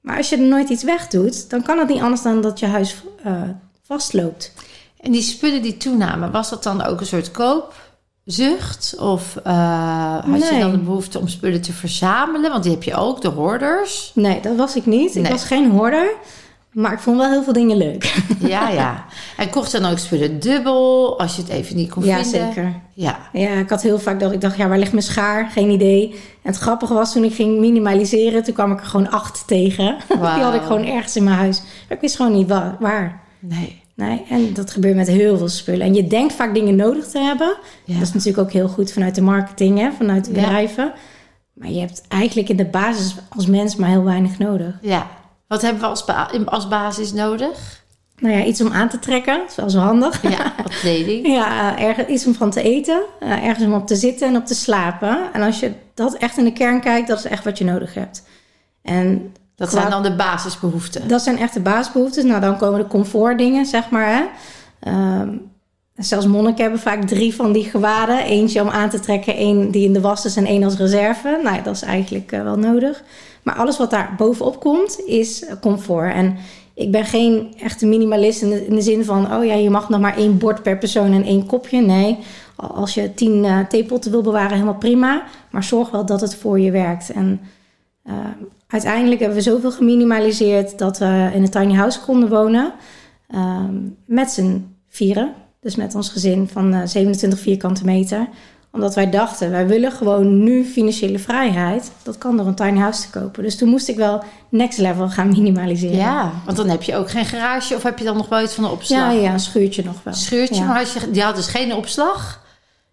Maar 0.00 0.16
als 0.16 0.28
je 0.28 0.36
er 0.36 0.42
nooit 0.42 0.68
iets 0.68 0.84
wegdoet... 0.84 1.50
dan 1.50 1.62
kan 1.62 1.78
het 1.78 1.88
niet 1.88 2.02
anders 2.02 2.22
dan 2.22 2.40
dat 2.40 2.58
je 2.58 2.66
huis 2.66 3.02
uh, 3.26 3.42
vastloopt. 3.82 4.52
En 5.00 5.12
die 5.12 5.22
spullen 5.22 5.62
die 5.62 5.76
toenamen, 5.76 6.30
was 6.30 6.50
dat 6.50 6.62
dan 6.62 6.82
ook 6.82 7.00
een 7.00 7.06
soort 7.06 7.30
koop 7.30 7.74
zucht? 8.32 8.94
Of 8.98 9.36
uh, 9.46 10.14
had 10.14 10.26
nee. 10.26 10.54
je 10.54 10.60
dan 10.60 10.70
de 10.70 10.78
behoefte 10.78 11.18
om 11.18 11.28
spullen 11.28 11.60
te 11.60 11.72
verzamelen? 11.72 12.50
Want 12.50 12.62
die 12.62 12.72
heb 12.72 12.82
je 12.82 12.94
ook, 12.94 13.20
de 13.20 13.28
hoorders. 13.28 14.12
Nee, 14.14 14.40
dat 14.40 14.56
was 14.56 14.76
ik 14.76 14.86
niet. 14.86 15.14
Nee. 15.14 15.24
Ik 15.24 15.30
was 15.30 15.44
geen 15.44 15.70
hoorder. 15.70 16.10
Maar 16.72 16.92
ik 16.92 16.98
vond 16.98 17.16
wel 17.16 17.30
heel 17.30 17.42
veel 17.42 17.52
dingen 17.52 17.76
leuk. 17.76 18.14
Ja, 18.38 18.68
ja. 18.68 19.04
En 19.36 19.50
kocht 19.50 19.72
dan 19.72 19.84
ook 19.84 19.98
spullen 19.98 20.40
dubbel 20.40 21.18
als 21.18 21.36
je 21.36 21.42
het 21.42 21.50
even 21.50 21.76
niet 21.76 21.90
kon 21.90 22.04
ja, 22.04 22.22
vinden? 22.22 22.46
Zeker. 22.46 22.80
Ja, 22.94 23.18
Ja, 23.32 23.50
ik 23.50 23.68
had 23.68 23.82
heel 23.82 23.98
vaak 23.98 24.20
dat 24.20 24.32
ik 24.32 24.40
dacht, 24.40 24.56
ja, 24.56 24.68
waar 24.68 24.78
ligt 24.78 24.92
mijn 24.92 25.04
schaar? 25.04 25.50
Geen 25.50 25.70
idee. 25.70 26.10
En 26.42 26.50
het 26.52 26.56
grappige 26.56 26.94
was, 26.94 27.12
toen 27.12 27.24
ik 27.24 27.34
ging 27.34 27.58
minimaliseren, 27.58 28.42
toen 28.42 28.54
kwam 28.54 28.72
ik 28.72 28.80
er 28.80 28.86
gewoon 28.86 29.10
acht 29.10 29.46
tegen. 29.46 29.96
Wow. 30.08 30.34
Die 30.34 30.42
had 30.42 30.54
ik 30.54 30.62
gewoon 30.62 30.86
ergens 30.86 31.16
in 31.16 31.24
mijn 31.24 31.36
huis. 31.36 31.60
Maar 31.60 31.96
ik 31.96 32.00
wist 32.00 32.16
gewoon 32.16 32.32
niet 32.32 32.48
waar. 32.48 32.76
waar. 32.80 33.20
Nee. 33.38 33.82
Nee, 33.98 34.24
en 34.28 34.54
dat 34.54 34.70
gebeurt 34.70 34.96
met 34.96 35.06
heel 35.06 35.38
veel 35.38 35.48
spullen. 35.48 35.86
En 35.86 35.94
je 35.94 36.06
denkt 36.06 36.34
vaak 36.34 36.54
dingen 36.54 36.76
nodig 36.76 37.06
te 37.06 37.18
hebben. 37.18 37.56
Ja. 37.84 37.94
Dat 37.94 38.02
is 38.02 38.12
natuurlijk 38.12 38.38
ook 38.38 38.52
heel 38.52 38.68
goed 38.68 38.92
vanuit 38.92 39.14
de 39.14 39.20
marketing, 39.20 39.78
hè, 39.78 39.90
vanuit 39.92 40.24
de 40.24 40.30
bedrijven. 40.30 40.84
Ja. 40.84 40.94
Maar 41.52 41.70
je 41.70 41.80
hebt 41.80 42.02
eigenlijk 42.08 42.48
in 42.48 42.56
de 42.56 42.64
basis 42.64 43.16
als 43.28 43.46
mens 43.46 43.76
maar 43.76 43.88
heel 43.88 44.04
weinig 44.04 44.38
nodig. 44.38 44.78
Ja. 44.80 45.06
Wat 45.46 45.62
hebben 45.62 45.80
we 45.80 45.86
als, 45.86 46.04
ba 46.04 46.30
als 46.44 46.68
basis 46.68 47.12
nodig? 47.12 47.84
Nou 48.18 48.36
ja, 48.36 48.44
iets 48.44 48.60
om 48.60 48.72
aan 48.72 48.88
te 48.88 48.98
trekken. 48.98 49.38
Dat 49.38 49.50
is 49.50 49.56
wel 49.56 49.70
zo 49.70 49.78
handig. 49.78 50.22
Ja, 50.22 50.54
wat 50.62 50.78
kleding. 50.78 51.26
ja, 51.38 51.78
uh, 51.78 51.84
ergens, 51.84 52.08
iets 52.08 52.26
om 52.26 52.34
van 52.34 52.50
te 52.50 52.62
eten. 52.62 53.02
Uh, 53.22 53.44
ergens 53.44 53.66
om 53.66 53.74
op 53.74 53.86
te 53.86 53.96
zitten 53.96 54.28
en 54.28 54.36
op 54.36 54.46
te 54.46 54.54
slapen. 54.54 55.18
En 55.32 55.42
als 55.42 55.60
je 55.60 55.72
dat 55.94 56.14
echt 56.14 56.38
in 56.38 56.44
de 56.44 56.52
kern 56.52 56.80
kijkt, 56.80 57.08
dat 57.08 57.18
is 57.18 57.24
echt 57.24 57.44
wat 57.44 57.58
je 57.58 57.64
nodig 57.64 57.94
hebt. 57.94 58.22
En 58.82 59.32
dat 59.58 59.70
zijn 59.70 59.90
dan 59.90 60.02
de 60.02 60.14
basisbehoeften. 60.14 61.08
Dat 61.08 61.22
zijn 61.22 61.38
echt 61.38 61.54
de 61.54 61.60
basisbehoeftes. 61.60 62.24
Nou, 62.24 62.40
dan 62.40 62.56
komen 62.56 62.78
de 62.78 62.86
comfortdingen, 62.86 63.66
zeg 63.66 63.90
maar. 63.90 64.06
Hè. 64.06 64.24
Um, 65.20 65.50
zelfs 65.94 66.26
monniken 66.26 66.62
hebben 66.62 66.80
vaak 66.80 67.04
drie 67.04 67.34
van 67.34 67.52
die 67.52 67.64
gewaden. 67.64 68.18
Eentje 68.18 68.62
om 68.62 68.68
aan 68.68 68.90
te 68.90 69.00
trekken, 69.00 69.34
één 69.34 69.70
die 69.70 69.84
in 69.84 69.92
de 69.92 70.00
was 70.00 70.24
is 70.24 70.36
en 70.36 70.46
één 70.46 70.62
als 70.64 70.76
reserve. 70.76 71.40
Nou, 71.42 71.62
dat 71.62 71.74
is 71.74 71.82
eigenlijk 71.82 72.32
uh, 72.32 72.42
wel 72.42 72.56
nodig. 72.56 73.02
Maar 73.42 73.54
alles 73.54 73.78
wat 73.78 73.90
daar 73.90 74.14
bovenop 74.16 74.60
komt, 74.60 75.00
is 75.06 75.44
comfort. 75.60 76.12
En 76.12 76.36
ik 76.74 76.90
ben 76.90 77.04
geen 77.04 77.54
echte 77.60 77.86
minimalist 77.86 78.42
in 78.42 78.50
de, 78.50 78.66
in 78.66 78.74
de 78.74 78.82
zin 78.82 79.04
van... 79.04 79.34
oh 79.34 79.44
ja, 79.44 79.54
je 79.54 79.70
mag 79.70 79.88
nog 79.88 80.00
maar 80.00 80.16
één 80.16 80.38
bord 80.38 80.62
per 80.62 80.78
persoon 80.78 81.12
en 81.12 81.24
één 81.24 81.46
kopje. 81.46 81.80
Nee, 81.80 82.18
als 82.56 82.94
je 82.94 83.14
tien 83.14 83.44
uh, 83.44 83.58
theepotten 83.58 84.10
wil 84.10 84.22
bewaren, 84.22 84.52
helemaal 84.52 84.74
prima. 84.74 85.22
Maar 85.50 85.64
zorg 85.64 85.90
wel 85.90 86.06
dat 86.06 86.20
het 86.20 86.34
voor 86.34 86.60
je 86.60 86.70
werkt. 86.70 87.10
En... 87.10 87.40
Uh, 88.06 88.14
uiteindelijk 88.68 89.20
hebben 89.20 89.38
we 89.38 89.44
zoveel 89.44 89.72
geminimaliseerd 89.72 90.78
dat 90.78 90.98
we 90.98 91.30
in 91.34 91.42
een 91.42 91.50
tiny 91.50 91.74
house 91.74 92.00
konden 92.00 92.28
wonen. 92.28 92.72
Um, 93.34 93.96
met 94.06 94.30
z'n 94.30 94.76
vieren. 94.88 95.34
Dus 95.60 95.76
met 95.76 95.94
ons 95.94 96.08
gezin 96.08 96.48
van 96.48 96.74
uh, 96.74 96.80
27 96.84 97.38
vierkante 97.38 97.84
meter. 97.84 98.28
Omdat 98.72 98.94
wij 98.94 99.10
dachten, 99.10 99.50
wij 99.50 99.66
willen 99.66 99.92
gewoon 99.92 100.42
nu 100.42 100.64
financiële 100.64 101.18
vrijheid. 101.18 101.90
Dat 102.02 102.18
kan 102.18 102.36
door 102.36 102.46
een 102.46 102.54
tiny 102.54 102.78
house 102.78 103.02
te 103.02 103.18
kopen. 103.18 103.42
Dus 103.42 103.56
toen 103.56 103.68
moest 103.68 103.88
ik 103.88 103.96
wel 103.96 104.22
next 104.48 104.78
level 104.78 105.08
gaan 105.08 105.28
minimaliseren. 105.28 105.96
Ja, 105.96 106.32
want 106.44 106.56
dan 106.56 106.68
heb 106.68 106.82
je 106.82 106.96
ook 106.96 107.10
geen 107.10 107.24
garage. 107.24 107.74
Of 107.74 107.82
heb 107.82 107.98
je 107.98 108.04
dan 108.04 108.16
nog 108.16 108.28
wel 108.28 108.42
iets 108.42 108.54
van 108.54 108.64
een 108.64 108.70
opslag? 108.70 109.12
Ja, 109.12 109.20
ja 109.20 109.32
een 109.32 109.40
schuurtje 109.40 109.84
nog 109.84 110.02
wel. 110.02 110.14
Schuurtje, 110.14 110.54
ja. 110.62 110.66
maar 110.66 110.80
je, 110.80 111.10
die 111.10 111.22
had 111.22 111.36
dus 111.36 111.46
geen 111.46 111.74
opslag? 111.74 112.46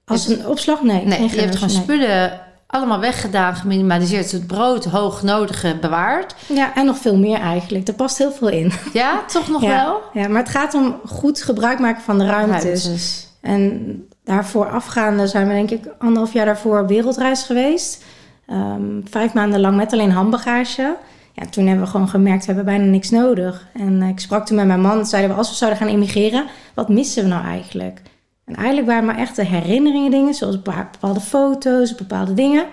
Als 0.06 0.28
een 0.28 0.48
opslag? 0.48 0.82
Nee. 0.82 1.06
Nee, 1.06 1.18
geen 1.18 1.30
je 1.30 1.42
hebt 1.42 1.56
gewoon 1.56 1.74
nee. 1.74 1.84
spullen 1.84 2.42
allemaal 2.76 3.00
weggedaan, 3.00 3.56
geminimaliseerd. 3.56 4.32
Het 4.32 4.48
brood 4.48 4.86
hoognodige 4.86 5.78
bewaard. 5.82 6.36
Ja, 6.48 6.76
en 6.76 6.86
nog 6.86 6.98
veel 6.98 7.18
meer 7.18 7.40
eigenlijk. 7.40 7.88
Er 7.88 7.94
past 7.94 8.18
heel 8.18 8.32
veel 8.32 8.50
in. 8.50 8.72
Ja, 8.94 9.24
toch 9.28 9.48
nog 9.50 9.62
ja, 9.70 9.84
wel? 9.84 10.02
Ja, 10.14 10.28
maar 10.28 10.42
het 10.42 10.52
gaat 10.52 10.74
om 10.74 11.00
goed 11.06 11.42
gebruik 11.42 11.80
maken 11.80 12.02
van 12.04 12.18
de 12.18 12.26
ruimtes. 12.26 12.64
Ruimtes. 12.64 13.28
En 13.42 14.08
daarvoor 14.24 14.70
afgaande 14.70 15.28
zijn 15.28 15.48
we 15.48 15.54
denk 15.54 15.72
ik 15.72 15.86
anderhalf 15.98 16.34
jaar 16.34 16.46
daarvoor 16.46 16.80
op 16.80 16.88
wereldreis 16.88 17.44
geweest. 17.44 18.04
Um, 18.50 19.04
vijf 19.10 19.34
maanden 19.34 19.60
lang 19.60 19.76
met 19.76 19.94
alleen 19.94 20.12
handbagage. 20.12 20.96
Ja, 21.34 21.46
toen 21.50 21.68
hebben 21.68 21.86
we 21.86 21.92
gewoon 21.92 22.10
gemerkt, 22.10 22.46
we 22.46 22.54
hebben 22.54 22.74
bijna 22.74 22.92
niks 22.92 23.10
nodig. 23.10 23.68
En 23.74 24.02
uh, 24.02 24.08
ik 24.08 24.20
sprak 24.20 24.46
toen 24.46 24.56
met 24.56 24.66
mijn 24.66 24.82
man, 24.82 25.06
zeiden 25.06 25.32
we 25.32 25.38
als 25.38 25.50
we 25.50 25.56
zouden 25.56 25.80
gaan 25.80 25.90
emigreren, 25.90 26.46
wat 26.74 26.90
missen 26.90 27.24
we 27.24 27.30
nou 27.30 27.46
eigenlijk? 27.46 28.02
En 28.46 28.56
eigenlijk 28.56 28.88
waren 28.88 29.06
maar 29.06 29.18
echt 29.18 29.36
de 29.36 29.46
herinneringen 29.46 30.12
dingen, 30.12 30.34
zoals 30.34 30.62
bepaalde 30.62 31.20
foto's, 31.20 31.96
bepaalde 31.96 32.34
dingen, 32.34 32.66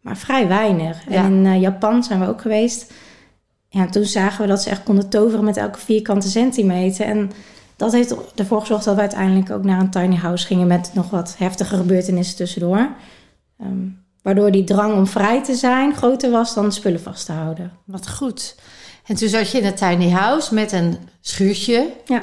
maar 0.00 0.16
vrij 0.16 0.48
weinig. 0.48 1.04
Ja. 1.08 1.24
En 1.24 1.32
in 1.32 1.44
uh, 1.44 1.60
Japan 1.60 2.04
zijn 2.04 2.20
we 2.20 2.28
ook 2.28 2.40
geweest. 2.40 2.92
ja, 3.68 3.86
toen 3.86 4.04
zagen 4.04 4.42
we 4.42 4.48
dat 4.48 4.62
ze 4.62 4.70
echt 4.70 4.82
konden 4.82 5.08
toveren 5.08 5.44
met 5.44 5.56
elke 5.56 5.78
vierkante 5.78 6.28
centimeter. 6.28 7.06
En 7.06 7.30
dat 7.76 7.92
heeft 7.92 8.14
ervoor 8.34 8.60
gezorgd 8.60 8.84
dat 8.84 8.94
we 8.94 9.00
uiteindelijk 9.00 9.50
ook 9.50 9.64
naar 9.64 9.80
een 9.80 9.90
tiny 9.90 10.16
house 10.16 10.46
gingen 10.46 10.66
met 10.66 10.90
nog 10.94 11.10
wat 11.10 11.34
heftige 11.38 11.76
gebeurtenissen 11.76 12.36
tussendoor. 12.36 12.88
Ehm, 13.58 13.86
waardoor 14.22 14.50
die 14.50 14.64
drang 14.64 14.94
om 14.94 15.06
vrij 15.06 15.44
te 15.44 15.54
zijn 15.54 15.94
groter 15.94 16.30
was 16.30 16.54
dan 16.54 16.72
spullen 16.72 17.00
vast 17.00 17.26
te 17.26 17.32
houden. 17.32 17.72
Wat 17.84 18.10
goed. 18.10 18.56
En 19.06 19.16
toen 19.16 19.28
zat 19.28 19.50
je 19.50 19.58
in 19.58 19.64
een 19.64 19.74
tiny 19.74 20.10
house 20.10 20.54
met 20.54 20.72
een 20.72 20.98
schuurtje. 21.20 21.92
Ja. 22.04 22.22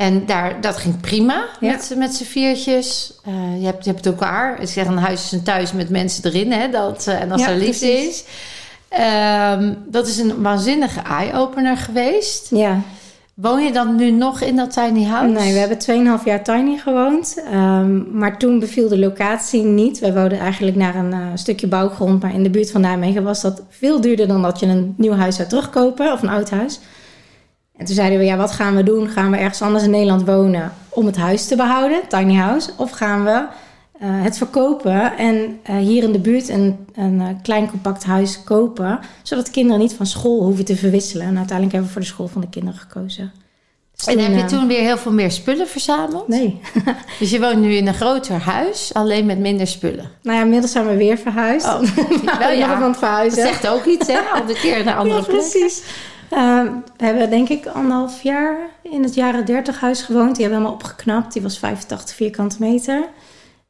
En 0.00 0.26
daar, 0.26 0.60
dat 0.60 0.76
ging 0.76 1.00
prima 1.00 1.44
Ja. 1.60 1.70
met, 1.70 1.92
met 1.96 2.14
z'n 2.14 2.24
viertjes. 2.24 3.14
Eh, 3.24 3.60
je, 3.60 3.66
hebt, 3.66 3.84
je 3.84 3.90
hebt 3.90 4.06
elkaar. 4.06 4.60
Ik 4.60 4.68
zeg, 4.68 4.86
een 4.86 4.96
huis 4.98 5.24
is 5.24 5.32
een 5.32 5.42
thuis 5.42 5.72
met 5.72 5.88
mensen 5.90 6.24
erin. 6.24 6.52
Hè, 6.52 6.68
dat, 6.70 7.06
eh, 7.06 7.20
en 7.20 7.30
als 7.32 7.40
Ja, 7.40 7.48
er 7.48 7.56
liefde 7.56 7.86
precies. 7.86 8.08
is. 8.08 8.24
Ehm, 8.88 9.74
dat 9.86 10.06
is 10.06 10.18
een 10.18 10.42
waanzinnige 10.42 11.00
eye-opener 11.00 11.76
geweest. 11.76 12.48
Ja, 12.50 12.80
Woon 13.34 13.62
je 13.64 13.72
dan 13.72 13.96
nu 13.96 14.10
nog 14.10 14.40
in 14.40 14.56
dat 14.56 14.72
tiny 14.72 15.04
house? 15.04 15.32
nee, 15.32 15.52
we 15.52 15.58
hebben 15.58 15.78
2,5 15.78 16.24
jaar 16.24 16.42
tiny 16.42 16.76
gewoond. 16.78 17.42
Ehm, 17.50 18.18
maar 18.18 18.38
toen 18.38 18.58
beviel 18.58 18.88
de 18.88 18.98
locatie 18.98 19.62
niet. 19.62 19.98
We 19.98 20.12
woonden 20.12 20.38
eigenlijk 20.38 20.76
naar 20.76 20.94
een 20.94 21.12
eh, 21.12 21.18
stukje 21.34 21.66
bouwgrond. 21.66 22.22
Maar 22.22 22.34
in 22.34 22.42
de 22.42 22.50
buurt 22.50 22.70
van 22.70 22.80
Nijmegen 22.80 23.22
was 23.22 23.40
dat 23.40 23.62
veel 23.68 24.00
duurder 24.00 24.28
dan 24.28 24.42
dat 24.42 24.60
je 24.60 24.66
een 24.66 24.94
nieuw 24.96 25.14
huis 25.14 25.36
zou 25.36 25.48
terugkopen. 25.48 26.12
Of 26.12 26.22
een 26.22 26.28
oud 26.28 26.50
huis. 26.50 26.78
En 27.80 27.86
toen 27.86 27.94
zeiden 27.94 28.18
we, 28.18 28.24
ja, 28.24 28.36
wat 28.36 28.50
gaan 28.52 28.76
we 28.76 28.82
doen? 28.82 29.08
Gaan 29.08 29.30
we 29.30 29.36
ergens 29.36 29.62
anders 29.62 29.84
in 29.84 29.90
Nederland 29.90 30.26
wonen 30.26 30.72
om 30.88 31.06
het 31.06 31.16
huis 31.16 31.46
te 31.46 31.56
behouden, 31.56 32.00
tiny 32.08 32.34
house? 32.34 32.70
Of 32.76 32.90
gaan 32.90 33.24
we 33.24 33.30
eh, 33.30 34.08
het 34.22 34.36
verkopen 34.36 35.16
en 35.16 35.58
eh, 35.62 35.76
hier 35.76 36.02
in 36.02 36.12
de 36.12 36.18
buurt 36.18 36.48
een, 36.48 36.86
een 36.94 37.20
eh, 37.20 37.26
klein 37.42 37.70
compact 37.70 38.04
huis 38.04 38.44
kopen, 38.44 38.98
zodat 39.22 39.46
de 39.46 39.52
kinderen 39.52 39.80
niet 39.80 39.92
van 39.94 40.06
school 40.06 40.42
hoeven 40.42 40.64
te 40.64 40.76
verwisselen? 40.76 41.26
En 41.26 41.36
uiteindelijk 41.36 41.72
hebben 41.72 41.86
we 41.86 41.92
voor 41.92 42.00
de 42.02 42.06
school 42.14 42.28
van 42.28 42.40
de 42.40 42.48
kinderen 42.48 42.80
gekozen. 42.80 43.32
Dus 43.96 44.06
En 44.06 44.18
heb 44.18 44.36
je 44.36 44.56
toen 44.56 44.66
weer 44.66 44.80
heel 44.80 44.98
veel 44.98 45.12
meer 45.12 45.30
spullen 45.30 45.68
verzameld? 45.68 46.28
Nee. 46.28 46.60
Dus 47.18 47.30
je 47.30 47.40
woont 47.40 47.60
nu 47.60 47.74
in 47.74 47.86
een 47.86 47.94
groter 47.94 48.40
huis, 48.40 48.90
alleen 48.94 49.26
met 49.26 49.38
minder 49.38 49.66
spullen. 49.66 50.10
nou 50.22 50.36
ja, 50.36 50.42
inmiddels 50.44 50.72
zijn 50.72 50.86
we 50.86 50.96
weer 50.96 51.18
verhuisd. 51.18 51.66
Oh, 51.66 51.80
nou, 52.24 52.38
wel 52.38 52.50
ja. 52.52 52.70
Het 52.70 52.80
Dat 52.80 52.98
verhuizen. 52.98 53.42
zegt 53.42 53.68
ook 53.68 53.84
iets, 53.84 54.06
hè? 54.06 54.18
Al 54.34 54.46
de 54.46 54.54
keer 54.54 54.84
naar 54.84 54.96
andere 54.96 55.18
ja, 55.20 55.24
plekken. 55.24 55.50
precies. 55.50 55.82
Eh, 56.30 56.62
we 56.96 57.04
hebben 57.04 57.30
denk 57.30 57.48
ik 57.48 57.66
anderhalf 57.66 58.22
jaar 58.22 58.56
in 58.82 59.02
het 59.02 59.14
jaren 59.14 59.44
30 59.46 59.80
huis 59.80 60.02
gewoond. 60.02 60.34
Die 60.36 60.44
hebben 60.44 60.62
we 60.62 60.66
helemaal 60.66 60.72
opgeknapt. 60.72 61.32
Die 61.32 61.42
was 61.42 61.58
85 61.58 62.16
vierkante 62.16 62.56
meter. 62.58 63.08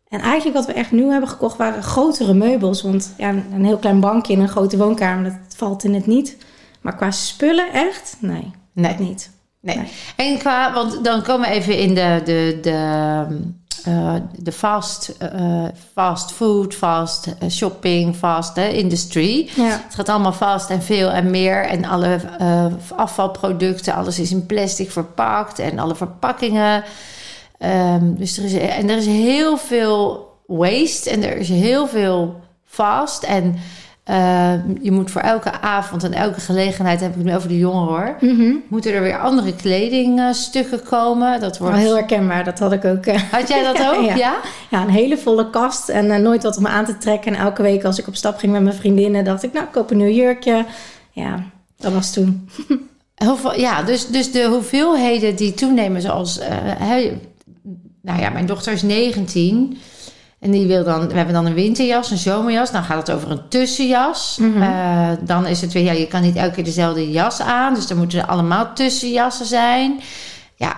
En 0.09 0.21
eigenlijk 0.21 0.57
wat 0.57 0.67
we 0.67 0.73
echt 0.73 0.93
nieuw 0.93 1.11
hebben 1.11 1.29
gekocht 1.29 1.57
waren 1.57 1.83
grotere 1.83 2.35
meubels. 2.35 2.83
Want 2.83 3.15
ja, 3.17 3.29
een 3.29 3.45
een 3.55 3.65
heel 3.65 3.79
klein 3.79 4.01
bankje 4.01 4.33
in 4.33 4.41
een 4.41 4.49
grote 4.49 4.77
woonkamer, 4.77 5.25
dat 5.25 5.57
valt 5.57 5.85
in 5.85 5.95
het 5.95 6.07
niet. 6.07 6.37
Maar 6.81 6.97
qua 6.97 7.11
spullen 7.11 7.73
echt, 7.73 8.17
nee, 8.21 8.51
Nee. 8.73 8.91
dat 8.91 8.99
niet. 9.07 9.31
Nee. 9.61 9.77
Nee. 9.77 9.89
En 10.17 10.39
qua, 10.39 10.73
want 10.73 11.05
dan 11.05 11.23
komen 11.23 11.49
we 11.49 11.55
even 11.55 11.79
in 11.79 11.95
de, 11.95 12.21
de, 12.25 12.59
de, 12.63 13.27
eh, 13.85 14.15
de 14.37 14.53
fast, 14.53 15.09
eh, 15.19 15.65
fast 15.93 16.33
food, 16.33 16.75
fast 16.75 17.27
eh, 17.27 17.49
shopping, 17.49 18.17
fast 18.17 18.57
industry. 18.57 19.51
Ja, 19.57 19.81
Het 19.85 19.95
gaat 19.95 20.09
allemaal 20.09 20.33
vast 20.33 20.71
en 20.71 20.83
veel 20.83 21.11
en 21.11 21.31
meer. 21.31 21.65
En 21.65 21.85
alle 21.85 22.21
afvalproducten, 22.97 23.95
alles 23.95 24.19
is 24.19 24.31
in 24.31 24.47
plastic 24.47 24.91
verpakt 24.91 25.59
en 25.59 25.79
alle 25.79 25.95
verpakkingen. 25.95 26.85
Ehm, 27.59 28.15
dus 28.15 28.39
er 28.39 28.45
is, 28.45 28.53
en 28.53 28.89
er 28.89 28.97
is 28.97 29.07
heel 29.07 29.57
veel 29.57 30.29
waste 30.47 31.11
en 31.11 31.23
er 31.23 31.37
is 31.37 31.49
heel 31.49 31.89
veel 31.89 32.41
fast. 32.65 33.23
En 33.23 33.57
eh, 34.11 34.53
je 34.81 34.91
moet 34.93 35.11
voor 35.11 35.21
elke 35.21 35.61
avond 35.61 36.05
en 36.05 36.13
elke 36.13 36.41
gelegenheid, 36.41 37.01
heb 37.01 37.11
ik 37.11 37.17
het 37.17 37.25
nu 37.25 37.35
over 37.35 37.49
de 37.49 37.59
jongeren 37.59 37.89
hoor, 37.89 38.17
Mhm. 38.21 38.53
moeten 38.69 38.93
er 38.93 39.03
weer 39.03 39.19
andere 39.19 39.55
kledingstukken 39.57 40.83
komen. 40.83 41.41
Dat 41.41 41.59
wordt... 41.59 41.77
heel 41.77 41.95
herkenbaar. 41.95 42.45
Dat 42.45 42.59
had 42.59 42.73
ik 42.73 42.85
ook. 42.85 43.07
eh, 43.07 43.21
Had 43.31 43.49
jij 43.49 43.63
dat 43.63 43.79
ook? 43.95 44.05
Ja. 44.05 44.15
ja? 44.17 44.35
Ja, 44.71 44.83
een 44.83 44.89
hele 44.89 45.19
volle 45.19 45.51
kast 45.51 45.89
en 45.89 46.11
eh, 46.11 46.19
nooit 46.21 46.43
wat 46.43 46.57
om 46.57 46.67
aan 46.67 46.85
te 46.85 46.99
trekken. 46.99 47.35
En 47.35 47.41
elke 47.41 47.63
week 47.63 47.85
als 47.85 47.99
ik 47.99 48.07
op 48.09 48.17
stap 48.17 48.39
ging 48.39 48.53
met 48.53 48.63
mijn 48.63 48.75
vriendinnen, 48.77 49.25
dacht 49.25 49.43
ik, 49.43 49.53
nou, 49.53 49.65
ik 49.65 49.73
koop 49.73 49.91
een 49.91 49.97
nieuw 49.97 50.15
jurkje. 50.15 50.65
Ja, 51.11 51.43
dat 51.77 51.93
was 51.93 52.13
toen. 52.13 52.49
Heel 53.15 53.37
veel, 53.37 53.59
ja, 53.59 53.83
dus, 53.83 54.07
dus 54.07 54.33
de 54.33 54.45
hoeveelheden 54.45 55.37
die 55.37 55.55
toenemen, 55.55 56.03
zoals. 56.03 56.39
hè, 56.79 57.19
nou 58.03 58.21
ja, 58.21 58.31
mijn 58.31 58.47
dochter 58.47 58.73
is 58.73 58.83
19. 58.83 59.79
En 60.41 60.51
die 60.51 60.67
wil 60.67 60.85
dan. 60.85 61.09
We 61.09 61.15
hebben 61.15 61.35
dan 61.35 61.47
een 61.47 61.55
winterjas, 61.55 62.11
een 62.11 62.17
zomerjas. 62.19 62.71
Dan 62.71 62.83
gaat 62.83 63.07
het 63.07 63.17
over 63.17 63.31
een 63.31 63.49
tussenjas. 63.49 64.37
Mhm. 64.41 64.63
Eh, 64.63 65.09
dan 65.21 65.47
is 65.47 65.61
het 65.61 65.73
weer. 65.73 65.83
Ja, 65.83 65.93
je 65.93 66.07
kan 66.07 66.23
niet 66.23 66.37
elke 66.37 66.55
keer 66.55 66.65
dezelfde 66.65 67.11
jas 67.11 67.41
aan. 67.41 67.75
Dus 67.75 67.87
dan 67.87 67.97
moeten 67.97 68.19
er 68.19 68.27
allemaal 68.27 68.73
tussenjassen 68.75 69.47
zijn. 69.47 70.01
Ja, 70.57 70.77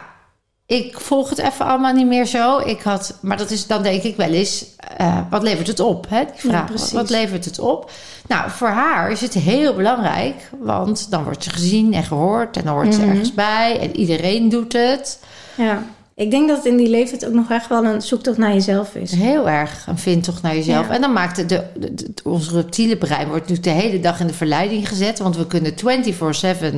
ik 0.67 1.01
volg 1.01 1.29
het 1.31 1.39
even 1.39 1.67
allemaal 1.67 1.93
niet 1.93 2.07
meer 2.07 2.25
zo. 2.27 2.59
Ik 2.59 2.83
had, 2.83 3.19
maar 3.21 3.37
dat 3.37 3.51
is, 3.51 3.67
dan 3.67 3.83
denk 3.83 4.03
ik 4.03 4.17
wel 4.17 4.31
eens, 4.31 4.65
eh, 4.97 5.19
wat 5.31 5.43
levert 5.43 5.67
het 5.67 5.81
op? 5.81 6.07
Hè? 6.09 6.25
Die 6.25 6.51
vraag, 6.51 6.91
wat, 6.93 7.11
levert 7.11 7.45
het 7.45 7.59
op? 7.59 7.91
Nou, 8.29 8.51
voor 8.51 8.69
haar 8.69 9.11
is 9.11 9.21
het 9.21 9.35
heel 9.35 9.75
belangrijk, 9.75 10.51
want 10.61 11.11
dan 11.11 11.25
wordt 11.25 11.45
ze 11.45 11.51
gezien 11.51 11.95
en 11.95 12.03
gehoord 12.05 12.57
en 12.57 12.65
dan 12.65 12.75
hoort 12.75 12.95
ze 12.95 13.01
Mhm. 13.01 13.11
ergens 13.11 13.35
bij 13.35 13.79
en 13.81 13.97
iedereen 13.97 14.49
doet 14.49 14.73
het. 14.73 15.19
Ja, 15.55 15.83
ik 16.23 16.31
denk 16.31 16.49
dat 16.49 16.57
het 16.57 16.67
in 16.67 16.77
die 16.77 16.89
leeftijd 16.89 17.27
ook 17.27 17.33
nog 17.33 17.51
echt 17.51 17.69
wel 17.69 17.85
een 17.85 18.03
zoektocht 18.03 18.39
naar 18.39 18.53
jezelf 18.53 18.95
is. 18.95 19.13
Heel 19.13 19.49
erg 19.49 19.87
een 19.89 19.99
vindtocht 19.99 20.43
naar 20.43 20.55
jezelf. 20.55 20.87
Ja. 20.89 20.95
En 20.95 21.01
dan 21.01 21.13
maakt 21.13 21.37
de, 21.37 21.47
de, 21.47 21.65
de- 21.95 22.11
ons 22.25 22.51
reptiele 22.51 22.97
brein 22.97 23.29
wordt 23.29 23.49
nu 23.49 23.61
de 23.61 23.71
hele 23.71 24.01
dag 24.01 24.21
in 24.21 24.27
de 24.27 24.35
verleiding 24.35 24.89
gezet, 24.89 25.19
want 25.19 25.37
we 25.37 25.47
kunnen 25.47 25.75
24/7 25.75 26.77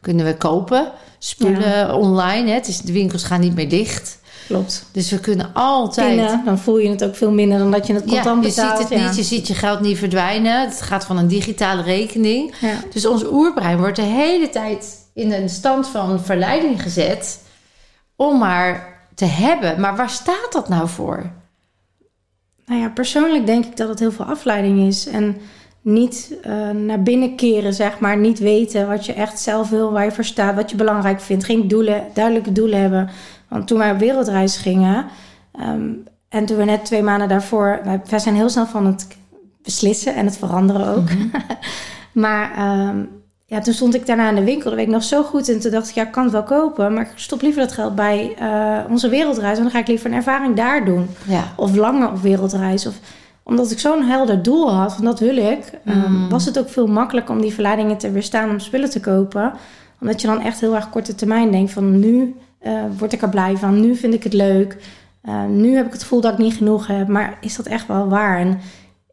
kunnen 0.00 0.24
we 0.26 0.36
kopen 0.36 0.92
spullen 1.18 1.94
online. 1.94 2.48
Hè? 2.48 2.54
Het 2.54 2.68
is, 2.68 2.80
de 2.80 2.92
winkels 2.92 3.24
gaan 3.24 3.40
niet 3.40 3.54
meer 3.54 3.68
dicht. 3.68 4.18
Klopt. 4.46 4.84
Dus 4.92 5.10
we 5.10 5.18
kunnen 5.20 5.50
altijd. 5.54 6.16
Pinnen, 6.16 6.42
dan 6.44 6.58
voel 6.58 6.78
je 6.78 6.88
het 6.88 7.04
ook 7.04 7.16
veel 7.16 7.30
minder 7.30 7.58
dan 7.58 7.70
dat 7.70 7.86
je 7.86 7.92
het 7.94 8.04
contant 8.04 8.42
ja, 8.44 8.48
je 8.48 8.54
betaalt. 8.54 8.78
ziet 8.80 8.88
het 8.88 8.98
ja. 8.98 9.06
niet, 9.06 9.16
je 9.16 9.22
ziet 9.22 9.46
je 9.46 9.54
geld 9.54 9.80
niet 9.80 9.98
verdwijnen. 9.98 10.60
Het 10.60 10.82
gaat 10.82 11.04
van 11.04 11.18
een 11.18 11.28
digitale 11.28 11.82
rekening. 11.82 12.54
Ja. 12.60 12.74
Dus 12.92 13.06
ons 13.06 13.24
oerbrein 13.32 13.78
wordt 13.78 13.96
de 13.96 14.02
hele 14.02 14.50
tijd 14.50 14.86
in 15.14 15.32
een 15.32 15.48
stand 15.48 15.86
van 15.88 16.20
verleiding 16.20 16.82
gezet 16.82 17.38
om 18.16 18.38
maar 18.38 18.98
te 19.14 19.24
hebben. 19.24 19.80
Maar 19.80 19.96
waar 19.96 20.10
staat 20.10 20.52
dat 20.52 20.68
nou 20.68 20.88
voor? 20.88 21.30
Nou 22.66 22.80
ja, 22.80 22.88
persoonlijk 22.88 23.46
denk 23.46 23.64
ik 23.64 23.76
dat 23.76 23.88
het 23.88 23.98
heel 23.98 24.12
veel 24.12 24.24
afleiding 24.24 24.86
is. 24.86 25.06
En 25.06 25.36
niet 25.80 26.34
eh, 26.42 26.70
naar 26.70 27.02
binnen 27.02 27.36
keren, 27.36 27.74
zeg 27.74 27.98
maar. 27.98 28.16
Niet 28.16 28.38
weten 28.38 28.88
wat 28.88 29.06
je 29.06 29.12
echt 29.12 29.40
zelf 29.40 29.70
wil, 29.70 29.92
waar 29.92 30.04
je 30.04 30.12
voor 30.12 30.24
staat, 30.24 30.54
wat 30.54 30.70
je 30.70 30.76
belangrijk 30.76 31.20
vindt. 31.20 31.44
Geen 31.44 31.68
doelen, 31.68 32.06
duidelijke 32.14 32.52
doelen 32.52 32.80
hebben. 32.80 33.10
Want 33.48 33.66
toen 33.66 33.78
wij 33.78 33.90
op 33.90 33.98
wereldreis 33.98 34.56
gingen... 34.56 35.06
ehm, 35.52 35.90
en 36.28 36.44
toen 36.44 36.56
we 36.56 36.64
net 36.64 36.84
twee 36.84 37.02
maanden 37.02 37.28
daarvoor... 37.28 37.80
Wij, 37.84 38.00
wij 38.10 38.18
zijn 38.18 38.34
heel 38.34 38.48
snel 38.48 38.66
van 38.66 38.86
het 38.86 39.06
beslissen 39.62 40.14
en 40.14 40.26
het 40.26 40.36
veranderen 40.36 40.86
ook. 40.96 41.08
maar 42.24 42.52
ehm, 42.56 43.04
ja, 43.46 43.60
toen 43.60 43.74
stond 43.74 43.94
ik 43.94 44.06
daarna 44.06 44.28
in 44.28 44.34
de 44.34 44.44
winkel. 44.44 44.64
Dat 44.70 44.74
weet 44.78 44.86
ik 44.86 44.92
nog 44.92 45.02
zo 45.02 45.22
goed. 45.22 45.48
En 45.48 45.60
toen 45.60 45.70
dacht 45.70 45.88
ik, 45.88 45.94
ja, 45.94 46.02
ik 46.02 46.12
kan 46.12 46.22
het 46.22 46.32
wel 46.32 46.42
kopen. 46.42 46.92
Maar 46.94 47.02
ik 47.02 47.12
stop 47.14 47.42
liever 47.42 47.62
dat 47.62 47.72
geld 47.72 47.94
bij 47.94 48.34
eh, 48.38 48.78
onze 48.90 49.08
wereldreis. 49.08 49.56
En 49.56 49.62
dan 49.62 49.72
ga 49.72 49.78
ik 49.78 49.86
liever 49.88 50.06
een 50.10 50.16
ervaring 50.16 50.56
daar 50.56 50.84
doen 50.84 51.06
Ja. 51.26 51.42
of 51.56 51.74
langer 51.76 52.08
op 52.08 52.18
wereldreis. 52.22 52.86
Of 52.86 52.94
omdat 53.42 53.70
ik 53.70 53.78
zo'n 53.78 54.02
helder 54.02 54.42
doel 54.42 54.72
had, 54.72 54.94
van 54.94 55.04
dat 55.04 55.20
wil 55.20 55.36
ik, 55.36 55.70
ehm, 55.84 56.12
Mm. 56.12 56.28
was 56.28 56.44
het 56.44 56.58
ook 56.58 56.68
veel 56.68 56.86
makkelijker 56.86 57.34
om 57.34 57.40
die 57.40 57.52
verleidingen 57.52 57.96
te 57.98 58.10
weerstaan 58.10 58.50
om 58.50 58.58
spullen 58.58 58.90
te 58.90 59.00
kopen. 59.00 59.52
Omdat 60.00 60.20
je 60.20 60.26
dan 60.26 60.40
echt 60.40 60.60
heel 60.60 60.74
erg 60.74 60.90
korte 60.90 61.14
termijn 61.14 61.50
denkt 61.50 61.72
van 61.72 61.98
nu 61.98 62.34
eh, 62.58 62.72
word 62.98 63.12
ik 63.12 63.22
er 63.22 63.28
blij 63.28 63.56
van, 63.56 63.80
nu 63.80 63.96
vind 63.96 64.14
ik 64.14 64.22
het 64.22 64.32
leuk. 64.32 64.76
Eh, 65.22 65.44
nu 65.44 65.76
heb 65.76 65.86
ik 65.86 65.92
het 65.92 66.02
gevoel 66.02 66.20
dat 66.20 66.32
ik 66.32 66.38
niet 66.38 66.54
genoeg 66.54 66.86
heb, 66.86 67.08
maar 67.08 67.36
is 67.40 67.56
dat 67.56 67.66
echt 67.66 67.86
wel 67.86 68.08
waar? 68.08 68.38
En 68.38 68.58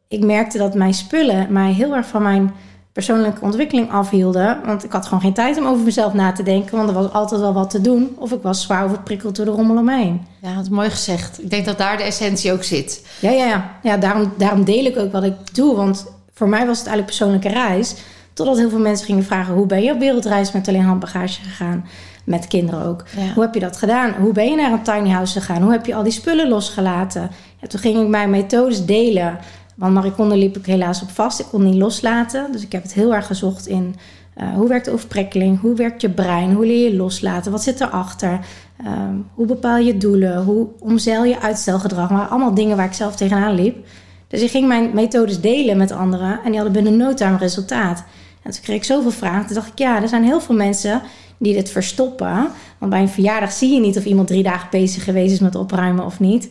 ik 0.08 0.24
merkte 0.24 0.58
dat 0.58 0.74
mijn 0.76 0.94
spullen 0.94 1.48
mij 1.50 1.72
heel 1.72 1.96
erg 1.96 2.08
van 2.08 2.22
mijn 2.22 2.52
persoonlijke 2.94 3.42
ontwikkeling 3.42 3.92
afhielden. 3.92 4.60
Want 4.66 4.84
ik 4.84 4.92
had 4.92 5.06
gewoon 5.06 5.22
geen 5.22 5.34
tijd 5.34 5.58
om 5.58 5.66
over 5.66 5.84
mezelf 5.84 6.14
na 6.14 6.32
te 6.32 6.44
denken, 6.44 6.78
want 6.78 6.90
er 6.90 6.96
was 6.96 7.12
altijd 7.12 7.42
wel 7.42 7.54
wat 7.54 7.70
te 7.70 7.82
doen. 7.82 8.16
Of 8.18 8.32
ik 8.32 8.42
was 8.42 8.62
zwaar 8.62 8.84
overprikkeld 8.84 9.36
door 9.36 9.46
de 9.46 9.52
rommel 9.52 9.78
omheen. 9.78 10.22
ja, 10.42 10.54
dat 10.54 10.64
is 10.64 10.70
mooi 10.70 10.90
gezegd. 10.90 11.44
Ik 11.44 11.50
denk 11.50 11.66
dat 11.66 11.78
daar 11.78 11.98
de 11.98 12.04
essentie 12.04 12.52
ook 12.52 12.64
zit. 12.64 13.06
Ja, 13.20 13.30
ja, 13.30 13.46
ja. 13.46 13.72
ja 13.84 13.98
daarom, 13.98 14.34
daarom 14.38 14.64
deel 14.64 14.86
ik 14.86 14.98
ook 14.98 15.12
wat 15.12 15.24
ik 15.24 15.56
doe. 15.56 15.76
Want 15.76 16.06
voor 16.34 16.50
mij 16.50 16.66
was 16.66 16.78
het 16.78 16.88
eigenlijk 16.88 17.18
persoonlijke 17.18 17.50
reis. 17.50 17.96
Totdat 18.34 18.58
heel 18.58 18.70
veel 18.70 18.80
mensen 18.80 19.06
gingen 19.06 19.24
vragen... 19.24 19.54
hoe 19.54 19.66
ben 19.66 19.84
je 19.84 19.92
op 19.92 20.00
wereldreis 20.00 20.52
met 20.52 20.68
alleen 20.68 20.84
handbagage 20.84 21.42
gegaan? 21.42 21.86
Met 22.24 22.48
kinderen 22.48 22.86
ook. 22.86 23.04
Ja. 23.18 23.34
Hoe 23.34 23.44
heb 23.44 23.54
je 23.54 23.60
dat 23.60 23.78
gedaan? 23.78 24.14
Hoe 24.14 24.34
ben 24.34 24.50
je 24.50 24.56
naar 24.56 24.72
een 24.72 24.84
tiny 24.84 25.10
house 25.10 25.40
gegaan? 25.40 25.62
Hoe 25.62 25.72
heb 25.72 25.86
je 25.86 25.96
al 25.96 26.04
die 26.04 26.12
spullen 26.12 26.48
losgelaten? 26.48 27.32
Ja, 27.58 27.68
toen 27.68 27.80
ging 27.80 28.02
ik 28.02 28.08
mijn 28.08 28.30
methodes 28.30 28.86
delen. 28.86 29.40
Want 29.76 29.94
Mariconde 29.94 30.38
liep 30.38 30.58
ik 30.58 30.66
helaas 30.66 31.02
op 31.02 31.10
vast. 31.10 31.40
Ik 31.40 31.46
kon 31.46 31.64
niet 31.64 31.76
loslaten. 31.76 32.52
Dus 32.52 32.64
ik 32.64 32.72
heb 32.72 32.84
het 32.84 32.94
heel 32.94 33.14
erg 33.14 33.26
gezocht 33.28 33.68
in... 33.68 33.96
eh, 34.34 34.54
hoe 34.54 34.68
werkt 34.68 34.86
de 34.86 34.92
overprikkeling? 34.92 35.60
Hoe 35.60 35.76
werkt 35.76 36.02
je 36.02 36.10
brein? 36.10 36.54
Hoe 36.54 36.66
leer 36.66 36.90
je 36.92 36.96
loslaten? 36.96 37.52
Wat 37.52 37.64
zit 37.64 37.82
erachter? 37.82 38.40
Ehm 38.86 39.16
hoe 39.34 39.46
bepaal 39.46 39.78
je 39.78 39.98
doelen? 39.98 40.44
Hoe 40.44 40.68
omzeil 40.80 41.24
je 41.24 41.42
uitstelgedrag? 41.42 42.10
Maar 42.10 42.28
allemaal 42.28 42.54
dingen 42.54 42.78
waar 42.78 42.86
ik 42.86 42.94
zelf 42.94 43.16
tegenaan 43.16 43.56
liep. 43.56 43.86
Dus 44.28 44.42
ik 44.42 44.50
ging 44.50 44.68
mijn 44.68 44.94
methodes 44.94 45.42
delen 45.42 45.78
met 45.78 45.92
anderen. 45.92 46.40
En 46.44 46.52
die 46.52 46.62
hadden 46.62 46.84
binnen 46.84 46.98
no 46.98 47.14
time 47.14 47.38
resultaat. 47.38 48.04
En 48.44 48.52
toen 48.52 48.62
kreeg 48.62 48.76
ik 48.76 48.84
zoveel 48.84 49.12
vragen. 49.12 49.46
Toen 49.46 49.56
dacht 49.56 49.68
ik, 49.68 49.80
ja, 49.80 50.02
er 50.02 50.08
zijn 50.08 50.24
heel 50.24 50.42
veel 50.42 50.56
mensen 50.56 51.02
die 51.38 51.54
dit 51.54 51.70
verstoppen. 51.70 52.48
Want 52.78 52.92
bij 52.92 53.02
een 53.02 53.10
verjaardag 53.10 53.52
zie 53.52 53.74
je 53.74 53.80
niet 53.80 53.98
of 53.98 54.06
iemand 54.06 54.28
drie 54.28 54.44
dagen 54.44 54.68
bezig 54.72 55.04
geweest 55.04 55.34
is 55.34 55.40
met 55.40 55.56
opruimen 55.56 56.06
of 56.06 56.20
niet. 56.20 56.50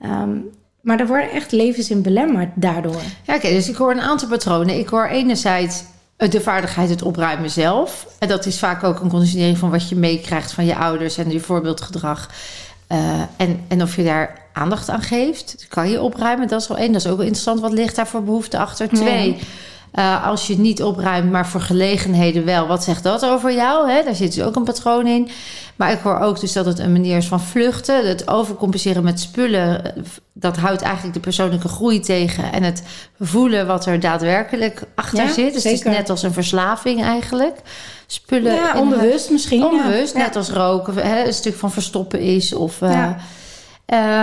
Ehm, 0.00 0.36
maar 0.82 1.00
er 1.00 1.06
worden 1.06 1.30
echt 1.30 1.52
levens 1.52 1.90
in 1.90 2.02
belemmerd 2.02 2.48
daardoor. 2.54 3.02
Ja, 3.22 3.34
oké, 3.34 3.48
dus 3.48 3.68
ik 3.68 3.76
hoor 3.76 3.90
een 3.90 4.00
aantal 4.00 4.28
patronen. 4.28 4.78
Ik 4.78 4.88
hoor 4.88 5.06
enerzijds 5.06 5.82
de 6.16 6.40
vaardigheid 6.40 6.88
het 6.88 7.02
opruimen 7.02 7.50
zelf. 7.50 8.06
En 8.18 8.28
dat 8.28 8.46
is 8.46 8.58
vaak 8.58 8.84
ook 8.84 9.00
een 9.00 9.08
conditionering 9.08 9.58
van 9.58 9.70
wat 9.70 9.88
je 9.88 9.96
meekrijgt 9.96 10.52
van 10.52 10.64
je 10.64 10.76
ouders 10.76 11.18
en 11.18 11.30
je 11.30 11.40
voorbeeldgedrag. 11.40 12.30
Uh, 12.92 13.20
en, 13.36 13.64
en 13.68 13.82
of 13.82 13.96
je 13.96 14.04
daar 14.04 14.40
aandacht 14.52 14.88
aan 14.88 15.02
geeft. 15.02 15.66
Kan 15.68 15.90
je 15.90 16.00
opruimen? 16.00 16.48
Dat 16.48 16.60
is 16.60 16.68
wel 16.68 16.76
één. 16.76 16.92
Dat 16.92 17.04
is 17.04 17.10
ook 17.10 17.16
wel 17.16 17.26
interessant. 17.26 17.60
Wat 17.60 17.72
ligt 17.72 17.96
daar 17.96 18.06
voor 18.08 18.22
behoefte 18.22 18.58
achter? 18.58 18.88
Twee. 18.88 19.38
Uh, 19.94 20.26
als 20.26 20.46
je 20.46 20.52
het 20.52 20.62
niet 20.62 20.82
opruimt, 20.82 21.30
maar 21.30 21.46
voor 21.46 21.60
gelegenheden 21.60 22.44
wel. 22.44 22.66
Wat 22.66 22.84
zegt 22.84 23.02
dat 23.02 23.24
over 23.24 23.52
jou? 23.52 23.90
Hè? 23.90 24.02
Daar 24.02 24.14
zit 24.14 24.34
dus 24.34 24.44
ook 24.44 24.56
een 24.56 24.64
patroon 24.64 25.06
in. 25.06 25.28
Maar 25.76 25.92
ik 25.92 26.00
hoor 26.00 26.18
ook 26.18 26.40
dus 26.40 26.52
dat 26.52 26.66
het 26.66 26.78
een 26.78 26.92
manier 26.92 27.16
is 27.16 27.26
van 27.26 27.40
vluchten. 27.40 28.08
Het 28.08 28.28
overcompenseren 28.28 29.04
met 29.04 29.20
spullen. 29.20 29.94
Dat 30.32 30.56
houdt 30.56 30.82
eigenlijk 30.82 31.14
de 31.14 31.20
persoonlijke 31.20 31.68
groei 31.68 32.00
tegen. 32.00 32.52
En 32.52 32.62
het 32.62 32.82
voelen 33.20 33.66
wat 33.66 33.86
er 33.86 34.00
daadwerkelijk 34.00 34.82
achter 34.94 35.28
zit. 35.28 35.54
Dus 35.54 35.64
het 35.64 35.72
is 35.72 35.82
net 35.82 36.10
als 36.10 36.22
een 36.22 36.32
verslaving 36.32 37.02
eigenlijk. 37.02 37.56
Spullen. 38.06 38.54
Ja, 38.54 38.78
onbewust 38.78 39.30
misschien. 39.30 39.64
Onbewust, 39.64 40.14
net 40.14 40.36
als 40.36 40.50
roken. 40.50 40.94
Hè, 40.96 41.26
een 41.26 41.34
stuk 41.34 41.54
van 41.54 41.72
verstoppen 41.72 42.20
is. 42.20 42.54
Of, 42.54 42.80
uh, 42.80 43.10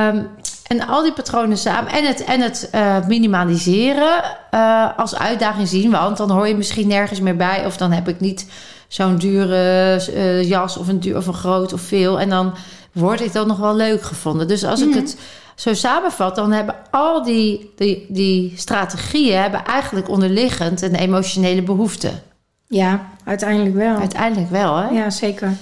um, 0.07 0.27
en 0.69 0.87
al 0.87 1.03
die 1.03 1.13
patronen 1.13 1.57
samen. 1.57 1.91
En 1.91 2.05
het, 2.05 2.23
en 2.23 2.41
het 2.41 2.69
uh, 2.75 3.07
minimaliseren 3.07 4.23
uh, 4.53 4.97
als 4.97 5.15
uitdaging 5.15 5.67
zien. 5.67 5.91
Want 5.91 6.17
dan 6.17 6.31
hoor 6.31 6.47
je 6.47 6.55
misschien 6.55 6.87
nergens 6.87 7.19
meer 7.19 7.35
bij. 7.35 7.65
Of 7.65 7.77
dan 7.77 7.91
heb 7.91 8.07
ik 8.07 8.19
niet 8.19 8.47
zo'n 8.87 9.17
dure 9.17 10.01
uh, 10.13 10.49
jas 10.49 10.77
of 10.77 10.87
een, 10.87 10.99
duur, 10.99 11.17
of 11.17 11.27
een 11.27 11.33
groot 11.33 11.73
of 11.73 11.81
veel. 11.81 12.19
En 12.19 12.29
dan 12.29 12.53
word 12.91 13.21
ik 13.21 13.33
dat 13.33 13.47
nog 13.47 13.57
wel 13.57 13.75
leuk 13.75 14.01
gevonden. 14.01 14.47
Dus 14.47 14.63
als 14.63 14.81
ik 14.81 14.93
het 14.93 15.17
zo 15.55 15.73
samenvat, 15.73 16.35
dan 16.35 16.51
hebben 16.51 16.75
al 16.91 17.23
die, 17.23 17.73
die, 17.75 18.05
die 18.09 18.53
strategieën 18.55 19.41
hebben 19.41 19.65
eigenlijk 19.65 20.09
onderliggend 20.09 20.81
een 20.81 20.95
emotionele 20.95 21.61
behoefte. 21.61 22.11
Ja, 22.67 23.07
uiteindelijk 23.23 23.75
wel. 23.75 23.95
Uiteindelijk 23.97 24.51
wel, 24.51 24.75
hè? 24.75 24.89
Ja, 24.89 25.09
zeker. 25.09 25.53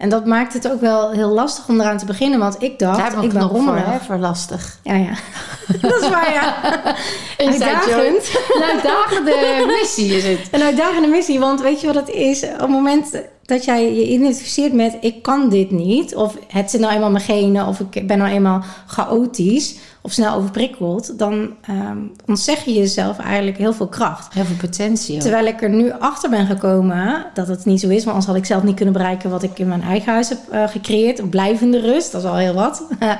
En 0.00 0.08
dat 0.08 0.26
maakt 0.26 0.52
het 0.52 0.70
ook 0.70 0.80
wel 0.80 1.10
heel 1.10 1.28
lastig 1.28 1.68
om 1.68 1.80
eraan 1.80 1.98
te 1.98 2.04
beginnen. 2.04 2.38
Want 2.38 2.62
ik 2.62 2.78
dacht, 2.78 3.22
ik 3.22 3.32
ben 3.32 3.42
rommelig. 3.42 3.82
Voor, 3.82 3.92
hè, 3.92 3.98
voor 3.98 4.16
lastig. 4.16 4.78
Ja, 4.82 4.94
ja. 4.94 5.12
dat 5.80 6.02
is 6.02 6.08
waar, 6.08 6.32
ja. 6.32 6.54
Uitdagend. 7.50 8.30
Een 8.56 8.62
uitdagende 8.62 9.64
missie 9.66 10.16
is 10.16 10.24
het. 10.24 10.48
Een 10.50 10.62
uitdagende 10.62 11.08
missie. 11.08 11.38
Want 11.38 11.60
weet 11.60 11.80
je 11.80 11.86
wat 11.86 11.96
het 11.96 12.08
is? 12.08 12.42
Op 12.42 12.58
het 12.58 12.68
moment 12.68 13.22
dat 13.50 13.64
jij 13.64 13.94
je 13.94 14.08
identificeert 14.08 14.72
met... 14.72 14.96
ik 15.00 15.22
kan 15.22 15.48
dit 15.48 15.70
niet. 15.70 16.14
Of 16.14 16.36
het 16.48 16.70
zit 16.70 16.80
nou 16.80 16.92
eenmaal 16.92 17.10
mijn 17.10 17.24
genen. 17.24 17.66
Of 17.66 17.80
ik 17.80 18.06
ben 18.06 18.18
nou 18.18 18.30
eenmaal 18.30 18.62
chaotisch 18.86 19.76
of 20.02 20.12
snel 20.12 20.34
overprikkeld, 20.34 21.18
dan 21.18 21.50
um, 21.70 22.12
ontzeg 22.26 22.64
je 22.64 22.72
jezelf 22.72 23.18
eigenlijk 23.18 23.58
heel 23.58 23.72
veel 23.72 23.88
kracht. 23.88 24.34
Heel 24.34 24.44
veel 24.44 24.56
potentie. 24.56 25.14
Ook. 25.14 25.20
Terwijl 25.20 25.46
ik 25.46 25.62
er 25.62 25.70
nu 25.70 25.92
achter 25.98 26.30
ben 26.30 26.46
gekomen 26.46 27.26
dat 27.34 27.48
het 27.48 27.64
niet 27.64 27.80
zo 27.80 27.88
is, 27.88 28.04
want 28.04 28.06
anders 28.06 28.26
had 28.26 28.36
ik 28.36 28.44
zelf 28.44 28.62
niet 28.62 28.74
kunnen 28.74 28.94
bereiken 28.94 29.30
wat 29.30 29.42
ik 29.42 29.58
in 29.58 29.68
mijn 29.68 29.82
eigen 29.82 30.12
huis 30.12 30.28
heb 30.28 30.38
uh, 30.52 30.68
gecreëerd. 30.68 31.18
Een 31.18 31.28
blijvende 31.28 31.80
rust, 31.80 32.12
dat 32.12 32.22
is 32.22 32.28
al 32.28 32.36
heel 32.36 32.54
wat. 32.54 32.86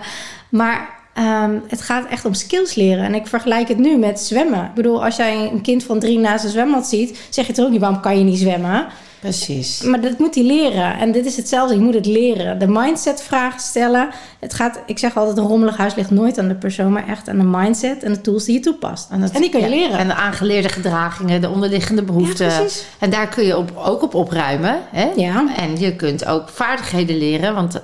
maar 0.49 0.99
um, 1.19 1.63
het 1.69 1.83
gaat 1.83 2.07
echt 2.09 2.25
om 2.25 2.35
skills 2.35 2.75
leren. 2.75 3.05
En 3.05 3.15
ik 3.15 3.27
vergelijk 3.27 3.69
het 3.69 3.79
nu 3.79 3.97
met 3.97 4.21
zwemmen. 4.21 4.65
Ik 4.65 4.75
bedoel, 4.75 5.05
als 5.05 5.17
jij 5.17 5.51
een 5.53 5.63
kind 5.63 5.85
van 5.85 5.99
drie 5.99 6.19
naast 6.19 6.45
een 6.45 6.51
zwembad 6.51 6.87
ziet, 6.87 7.19
zeg 7.31 7.47
je 7.47 7.53
toch 7.53 7.65
ook 7.65 7.71
niet 7.71 7.81
waarom 7.81 8.01
kan 8.01 8.19
je 8.19 8.25
niet 8.25 8.39
zwemmen? 8.39 8.87
Precies. 9.21 9.83
Maar 9.83 10.01
dat 10.01 10.19
moet 10.19 10.35
hij 10.35 10.45
leren. 10.45 10.99
En 10.99 11.13
dit 11.13 11.27
is 11.27 11.37
hetzelfde. 11.37 11.75
Je 11.75 11.81
moet 11.81 11.95
het 11.95 12.07
leren. 12.07 12.59
De 12.59 12.67
mindset 12.67 13.23
vragen 13.23 13.61
stellen. 13.61 14.09
Het 14.41 14.55
gaat, 14.55 14.81
ik 14.87 14.99
zeg 14.99 15.17
altijd, 15.17 15.37
een 15.37 15.47
rommelig 15.47 15.77
huis 15.77 15.95
ligt 15.95 16.11
nooit 16.11 16.39
aan 16.39 16.49
de 16.49 16.55
persoon, 16.55 16.93
maar 16.93 17.09
echt 17.09 17.29
aan 17.29 17.39
de 17.39 17.45
mindset 17.45 18.03
en 18.03 18.13
de 18.13 18.21
tools 18.21 18.45
die 18.45 18.55
je 18.55 18.61
toepast. 18.61 19.11
En, 19.11 19.21
dat, 19.21 19.31
en 19.31 19.41
die 19.41 19.51
kun 19.51 19.61
je 19.61 19.69
ja, 19.69 19.75
leren. 19.75 19.99
En 19.99 20.07
de 20.07 20.15
aangeleerde 20.15 20.69
gedragingen, 20.69 21.41
de 21.41 21.49
onderliggende 21.49 22.03
behoeften. 22.03 22.47
Ja, 22.47 22.59
precies. 22.59 22.85
En 22.99 23.11
daar 23.11 23.29
kun 23.29 23.45
je 23.45 23.57
op, 23.57 23.77
ook 23.77 24.03
op 24.03 24.15
opruimen. 24.15 24.81
Hè? 24.91 25.11
Ja. 25.17 25.57
En 25.57 25.79
je 25.79 25.97
kunt 25.97 26.25
ook 26.25 26.49
vaardigheden 26.49 27.19
leren. 27.19 27.55
Want 27.55 27.81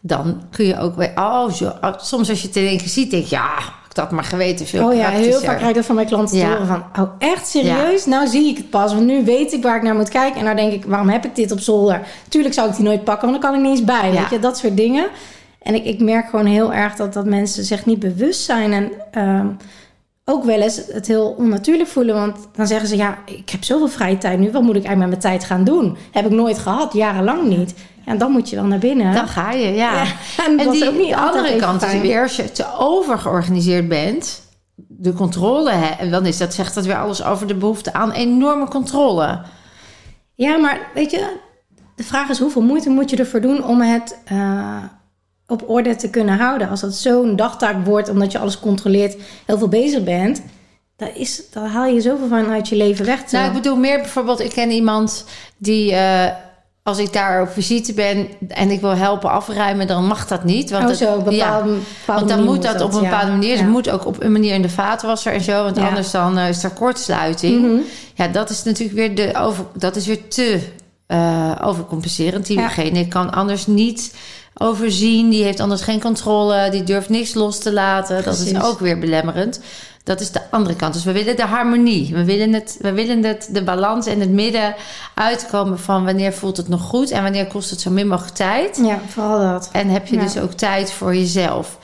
dan 0.00 0.42
kun 0.50 0.66
je 0.66 0.78
ook 0.78 0.96
weer. 0.96 1.12
Oh, 1.14 1.50
zo, 1.50 1.72
soms 1.96 2.28
als 2.28 2.40
je 2.40 2.46
het 2.46 2.56
in 2.56 2.66
één 2.66 2.78
keer 2.78 2.88
ziet, 2.88 3.10
denk 3.10 3.24
je, 3.24 3.34
ja, 3.34 3.52
dat 3.94 4.10
maar 4.10 4.24
geweten 4.24 4.66
veel 4.66 4.86
Oh 4.86 4.94
ja, 4.94 5.08
heel 5.08 5.40
vaak 5.40 5.56
krijg 5.56 5.68
ik 5.68 5.74
dat 5.74 5.84
van 5.84 5.94
mijn 5.94 6.06
klanten 6.06 6.38
te 6.38 6.46
horen 6.46 6.66
van... 6.66 6.82
oh, 7.00 7.10
echt 7.18 7.46
serieus? 7.46 8.04
Ja. 8.04 8.10
Nou 8.10 8.26
zie 8.26 8.48
ik 8.48 8.56
het 8.56 8.70
pas, 8.70 8.94
want 8.94 9.06
nu 9.06 9.24
weet 9.24 9.52
ik 9.52 9.62
waar 9.62 9.76
ik 9.76 9.82
naar 9.82 9.94
moet 9.94 10.08
kijken. 10.08 10.40
En 10.40 10.46
dan 10.46 10.56
denk 10.56 10.72
ik, 10.72 10.84
waarom 10.84 11.08
heb 11.08 11.24
ik 11.24 11.34
dit 11.34 11.52
op 11.52 11.60
zolder? 11.60 12.00
Tuurlijk 12.28 12.54
zou 12.54 12.68
ik 12.68 12.76
die 12.76 12.84
nooit 12.84 13.04
pakken, 13.04 13.28
want 13.28 13.42
dan 13.42 13.50
kan 13.50 13.60
ik 13.60 13.66
niet 13.66 13.78
eens 13.78 13.86
bij. 13.86 14.12
Ja. 14.12 14.20
Weet 14.20 14.30
je, 14.30 14.38
dat 14.38 14.58
soort 14.58 14.76
dingen. 14.76 15.06
En 15.62 15.74
ik, 15.74 15.84
ik 15.84 16.00
merk 16.00 16.28
gewoon 16.28 16.46
heel 16.46 16.72
erg 16.72 16.94
dat, 16.94 17.12
dat 17.12 17.24
mensen 17.24 17.64
zich 17.64 17.86
niet 17.86 17.98
bewust 17.98 18.40
zijn. 18.40 18.72
En 18.72 18.90
um, 19.22 19.56
ook 20.24 20.44
wel 20.44 20.60
eens 20.60 20.80
het 20.92 21.06
heel 21.06 21.34
onnatuurlijk 21.38 21.88
voelen. 21.88 22.14
Want 22.14 22.36
dan 22.56 22.66
zeggen 22.66 22.88
ze, 22.88 22.96
ja, 22.96 23.18
ik 23.24 23.50
heb 23.50 23.64
zoveel 23.64 23.88
vrije 23.88 24.18
tijd 24.18 24.38
nu. 24.38 24.50
Wat 24.50 24.62
moet 24.62 24.76
ik 24.76 24.84
eigenlijk 24.84 25.10
met 25.10 25.22
mijn 25.22 25.38
tijd 25.38 25.50
gaan 25.50 25.64
doen? 25.64 25.96
Heb 26.10 26.24
ik 26.24 26.30
nooit 26.30 26.58
gehad, 26.58 26.92
jarenlang 26.92 27.48
niet. 27.48 27.74
Ja, 28.04 28.12
en 28.12 28.18
dan 28.18 28.30
moet 28.30 28.50
je 28.50 28.56
wel 28.56 28.64
naar 28.64 28.78
binnen. 28.78 29.14
Dan 29.14 29.28
ga 29.28 29.52
je, 29.52 29.66
ja. 29.66 30.02
ja 30.02 30.04
en, 30.46 30.58
en 30.58 30.70
die 30.70 30.88
ook 30.88 30.96
niet 30.96 31.14
andere 31.14 31.56
kant 31.56 31.82
is 31.82 32.00
weer, 32.00 32.22
als 32.22 32.36
je 32.36 32.52
te 32.52 32.66
overgeorganiseerd 32.78 33.88
bent, 33.88 34.42
de 34.76 35.12
controle, 35.12 35.70
hè, 35.70 36.10
dan 36.10 36.26
is 36.26 36.38
dat, 36.38 36.54
zegt 36.54 36.74
dat 36.74 36.84
weer 36.84 36.98
alles 36.98 37.24
over 37.24 37.46
de 37.46 37.54
behoefte 37.54 37.92
aan 37.92 38.12
enorme 38.12 38.68
controle. 38.68 39.40
Ja, 40.34 40.56
maar 40.56 40.90
weet 40.94 41.10
je, 41.10 41.36
de 41.96 42.04
vraag 42.04 42.28
is 42.28 42.38
hoeveel 42.38 42.62
moeite 42.62 42.90
moet 42.90 43.10
je 43.10 43.16
ervoor 43.16 43.40
doen 43.40 43.64
om 43.64 43.80
het 43.80 44.18
uh, 44.32 44.82
op 45.46 45.68
orde 45.68 45.96
te 45.96 46.10
kunnen 46.10 46.38
houden? 46.38 46.68
Als 46.68 46.80
dat 46.80 46.94
zo'n 46.94 47.36
dagtaak 47.36 47.86
wordt, 47.86 48.08
omdat 48.08 48.32
je 48.32 48.38
alles 48.38 48.60
controleert, 48.60 49.16
heel 49.46 49.58
veel 49.58 49.68
bezig 49.68 50.04
bent, 50.04 50.42
daar, 50.96 51.16
is, 51.16 51.50
daar 51.50 51.68
haal 51.68 51.86
je 51.86 52.00
zoveel 52.00 52.28
van 52.28 52.50
uit 52.50 52.68
je 52.68 52.76
leven 52.76 53.04
weg. 53.04 53.30
Nou, 53.30 53.46
ik 53.46 53.52
bedoel 53.52 53.76
meer 53.76 53.98
bijvoorbeeld, 53.98 54.40
ik 54.40 54.50
ken 54.50 54.70
iemand 54.70 55.24
die... 55.56 55.92
Uh, 55.92 56.26
als 56.84 56.98
ik 56.98 57.12
daar 57.12 57.42
op 57.42 57.48
visite 57.48 57.92
ben 57.92 58.28
en 58.48 58.70
ik 58.70 58.80
wil 58.80 58.96
helpen 58.96 59.30
afruimen, 59.30 59.86
dan 59.86 60.06
mag 60.06 60.26
dat 60.26 60.44
niet. 60.44 60.70
Want 60.70 60.90
oh, 60.90 60.96
zo, 60.96 61.16
bepaalde, 61.16 61.36
ja, 61.36 61.62
bepaalde 61.62 61.80
want 62.06 62.28
dan 62.28 62.44
moet 62.44 62.62
dat, 62.62 62.80
op 62.80 62.94
een 62.94 63.00
bepaalde 63.00 63.30
manier. 63.30 63.52
Ja. 63.52 63.60
Het 63.60 63.68
moet 63.68 63.90
ook 63.90 64.06
op 64.06 64.22
een 64.22 64.32
manier 64.32 64.54
in 64.54 64.62
de 64.62 64.68
vaatwasser 64.68 65.32
en 65.32 65.40
zo. 65.40 65.64
Want 65.64 65.76
Ja. 65.76 65.88
anders 65.88 66.10
dan 66.10 66.38
uh, 66.38 66.48
is 66.48 66.64
er 66.64 66.70
kortsluiting. 66.70 67.62
Mhm. 67.62 67.80
Ja, 68.14 68.28
dat 68.28 68.50
is 68.50 68.62
natuurlijk 68.62 68.98
weer, 68.98 69.14
de 69.14 69.38
over, 69.38 69.64
dat 69.76 69.96
is 69.96 70.06
weer 70.06 70.28
te 70.28 70.60
uh, 71.08 71.52
overcompenserend. 71.62 72.46
Diegene 72.46 73.08
kan 73.08 73.32
anders 73.32 73.66
niet 73.66 74.14
overzien. 74.54 75.30
Die 75.30 75.44
heeft 75.44 75.60
anders 75.60 75.82
geen 75.82 76.00
controle. 76.00 76.70
Die 76.70 76.82
durft 76.82 77.08
niks 77.08 77.34
los 77.34 77.58
te 77.58 77.72
laten. 77.72 78.24
Dat 78.24 78.38
is 78.38 78.62
ook 78.62 78.78
weer 78.78 78.98
belemmerend. 78.98 79.60
Dat 80.04 80.20
is 80.20 80.30
de 80.30 80.40
andere 80.50 80.76
kant. 80.76 80.94
Dus 80.94 81.04
we 81.04 81.12
willen 81.12 81.36
de 81.36 81.44
harmonie. 81.44 82.14
We 82.14 82.24
willen, 82.24 82.52
het, 82.52 82.78
we 82.80 82.92
willen 82.92 83.24
het, 83.24 83.48
de 83.50 83.62
balans 83.64 84.06
in 84.06 84.20
het 84.20 84.30
midden 84.30 84.74
uitkomen 85.14 85.78
van 85.78 86.04
wanneer 86.04 86.32
voelt 86.32 86.56
het 86.56 86.68
nog 86.68 86.82
goed 86.82 87.10
en 87.10 87.22
wanneer 87.22 87.46
kost 87.46 87.70
het 87.70 87.80
zo 87.80 87.90
min 87.90 88.08
mogelijk 88.08 88.34
tijd. 88.34 88.80
Ja, 88.82 89.00
vooral 89.08 89.40
dat. 89.40 89.68
En 89.72 89.88
heb 89.88 90.06
je 90.06 90.16
Ja. 90.16 90.22
dus 90.22 90.38
ook 90.38 90.52
tijd 90.52 90.92
voor 90.92 91.14
jezelf. 91.14 91.78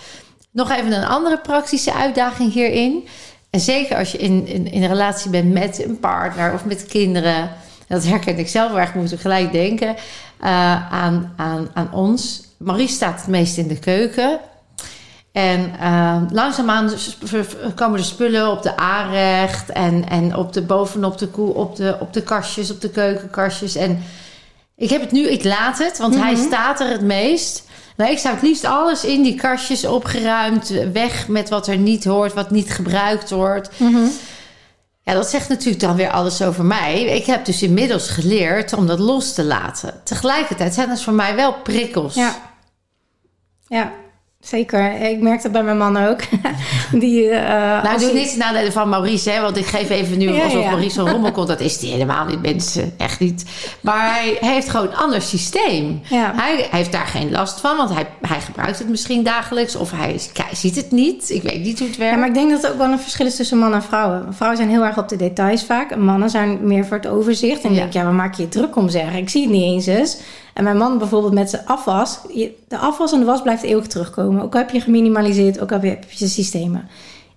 Nog 0.51 0.71
even 0.71 0.93
een 0.93 1.05
andere 1.05 1.39
praktische 1.39 1.95
uitdaging 1.95 2.53
hierin. 2.53 3.09
En 3.51 3.61
zeker 3.61 3.97
als 3.97 4.13
je 4.13 4.19
in, 4.19 4.47
in, 4.47 4.71
in 4.73 4.83
een 4.83 4.89
relatie 4.89 5.31
bent 5.31 5.53
met 5.53 5.85
een 5.85 5.99
partner 5.99 6.53
of 6.53 6.65
met 6.65 6.87
kinderen. 6.87 7.51
Dat 7.89 8.05
herken 8.05 8.39
ik 8.39 8.49
zelf 8.49 8.75
erg, 8.75 8.95
moet 8.95 9.13
ik 9.13 9.21
gelijk 9.21 9.53
denken 9.53 9.89
uh, 10.43 10.93
aan, 10.93 11.33
aan, 11.37 11.69
aan 11.75 11.89
ons. 11.93 12.43
Marie 12.57 12.89
staat 12.89 13.21
het 13.21 13.29
meest 13.29 13.57
in 13.57 13.69
de 13.69 13.79
keuken. 13.79 14.41
En 15.33 15.73
uh, 15.81 16.17
langzaamaan 16.31 16.91
komen 17.75 17.99
de 17.99 18.05
spullen 18.05 18.51
op 18.51 18.63
de 18.63 18.77
aanrecht 18.77 19.71
en, 19.71 20.09
en 20.09 20.37
op 20.37 20.53
de, 20.53 20.63
bovenop 20.63 21.19
de 21.19 21.27
koe, 21.29 21.55
op 21.55 21.77
de, 21.77 21.97
op 22.01 22.13
de 22.13 22.23
kastjes, 22.23 22.71
op 22.71 22.81
de 22.81 22.91
keukenkastjes. 22.91 23.75
En 23.75 24.03
ik 24.77 24.91
heb 24.91 25.01
het 25.01 25.13
nu, 25.13 25.29
ik 25.29 25.45
laat 25.45 25.79
het, 25.79 25.99
want 25.99 26.15
mm 26.15 26.21
-hmm. 26.21 26.29
hij 26.29 26.37
staat 26.37 26.81
er 26.81 26.89
het 26.89 27.03
meest. 27.03 27.69
Nou, 27.97 28.11
ik 28.11 28.19
zou 28.19 28.35
het 28.35 28.43
liefst 28.43 28.65
alles 28.65 29.05
in 29.05 29.23
die 29.23 29.35
kastjes 29.35 29.87
opgeruimd, 29.87 30.69
weg 30.93 31.29
met 31.29 31.49
wat 31.49 31.67
er 31.67 31.77
niet 31.77 32.05
hoort, 32.05 32.35
wat 32.35 32.51
niet 32.51 32.71
gebruikt 32.71 33.31
wordt. 33.31 33.71
Mm 33.77 33.95
-hmm. 33.95 34.13
Ja, 35.03 35.13
dat 35.13 35.31
zegt 35.31 35.49
natuurlijk 35.49 35.81
dan 35.81 35.97
weer 35.97 36.11
alles 36.11 36.43
over 36.43 36.65
mij. 36.65 37.03
Ik 37.03 37.27
heb 37.27 37.45
dus 37.45 37.63
inmiddels 37.63 38.09
geleerd 38.09 38.73
om 38.73 38.87
dat 38.87 38.99
los 38.99 39.35
te 39.35 39.45
laten. 39.45 40.01
Tegelijkertijd 40.05 40.75
zijn 40.75 40.89
dat 40.89 41.03
voor 41.03 41.13
mij 41.13 41.35
wel 41.35 41.55
prikkels. 41.55 42.15
Ja. 42.15 42.37
Ja. 43.69 43.93
Zeker. 44.41 45.01
Ik 45.01 45.21
merk 45.21 45.43
dat 45.43 45.53
bij 45.53 45.63
mijn 45.63 45.79
man 45.79 45.97
ook. 45.97 46.21
Die, 47.01 47.25
uh, 47.25 47.83
nou, 47.83 47.99
doe 47.99 48.13
niet 48.13 48.37
nadelen 48.37 48.73
van 48.73 48.89
Maurice, 48.89 49.31
hè, 49.31 49.41
want 49.41 49.57
ik 49.57 49.67
geef 49.67 49.91
even 49.91 50.19
nu 50.19 50.33
ja, 50.33 50.45
alsof 50.45 50.63
ja. 50.63 50.71
Maurice 50.71 50.95
van 50.95 51.09
Rommel 51.09 51.33
komt. 51.33 51.49
Dat 51.49 51.61
is 51.61 51.79
die 51.79 51.93
helemaal 51.93 52.27
niet, 52.27 52.43
mensen. 52.43 52.95
Echt 52.97 53.21
niet. 53.21 53.45
Maar 53.81 54.13
hij 54.13 54.37
heeft 54.41 54.69
gewoon 54.69 54.87
een 54.87 54.97
ander 54.97 55.23
systeem. 55.23 56.01
Ja. 56.11 56.33
Hij, 56.37 56.69
heeft 56.71 56.93
daar 56.93 57.07
geen 57.07 57.31
last 57.31 57.61
van, 57.61 57.77
want 57.77 57.95
hij, 57.95 58.07
hij 58.21 58.41
gebruikt 58.41 58.79
het 58.79 58.89
misschien 58.89 59.23
dagelijks. 59.23 59.77
Of 59.77 59.91
hij, 59.91 60.21
hij 60.33 60.55
ziet 60.55 60.77
het 60.77 60.91
niet. 60.91 61.31
Ik 61.31 61.43
weet 61.43 61.63
niet 61.63 61.79
hoe 61.79 61.89
het 61.89 61.97
werkt. 61.97 62.15
Ja, 62.15 62.21
maar 62.21 62.29
ik 62.29 62.35
denk 62.35 62.51
dat 62.51 62.65
er 62.65 62.71
ook 62.71 62.79
wel 62.79 62.91
een 62.91 62.99
verschil 62.99 63.27
is 63.27 63.37
tussen 63.37 63.59
mannen 63.59 63.81
en 63.81 63.87
vrouwen. 63.87 64.35
Vrouwen 64.35 64.59
zijn 64.59 64.71
heel 64.71 64.85
erg 64.85 64.99
op 64.99 65.09
de 65.09 65.17
details 65.17 65.65
vaak. 65.65 65.91
En 65.91 66.01
mannen 66.01 66.31
zijn 66.31 66.59
meer 66.63 66.87
voor 66.87 66.97
het 66.97 67.07
overzicht. 67.07 67.63
En 67.63 67.75
denk, 67.75 67.93
ja, 67.93 68.05
waar 68.05 68.13
maak 68.13 68.35
je 68.35 68.43
je 68.43 68.49
druk 68.49 68.77
om 68.77 68.89
zeggen? 68.89 69.19
Ik 69.19 69.29
zie 69.29 69.43
het 69.43 69.51
niet 69.51 69.63
eens 69.63 69.87
eens. 69.87 70.17
En 70.55 70.65
mijn 70.65 70.77
man 70.77 70.99
bijvoorbeeld 70.99 71.33
met 71.35 71.51
zijn 71.51 71.67
afwas. 71.67 72.21
De 72.69 72.79
afwas 72.79 73.13
en 73.13 73.19
de 73.19 73.25
was 73.25 73.43
blijft 73.43 73.63
eeuwig 73.63 73.87
terugkomen. 73.87 74.43
Ook 74.43 74.55
heb 74.55 74.71
je 74.71 74.81
geminimaliseerd, 74.81 75.61
ook 75.61 75.73
al 75.73 75.81
heb 75.81 76.11
je 76.11 76.29
systemen. 76.29 76.89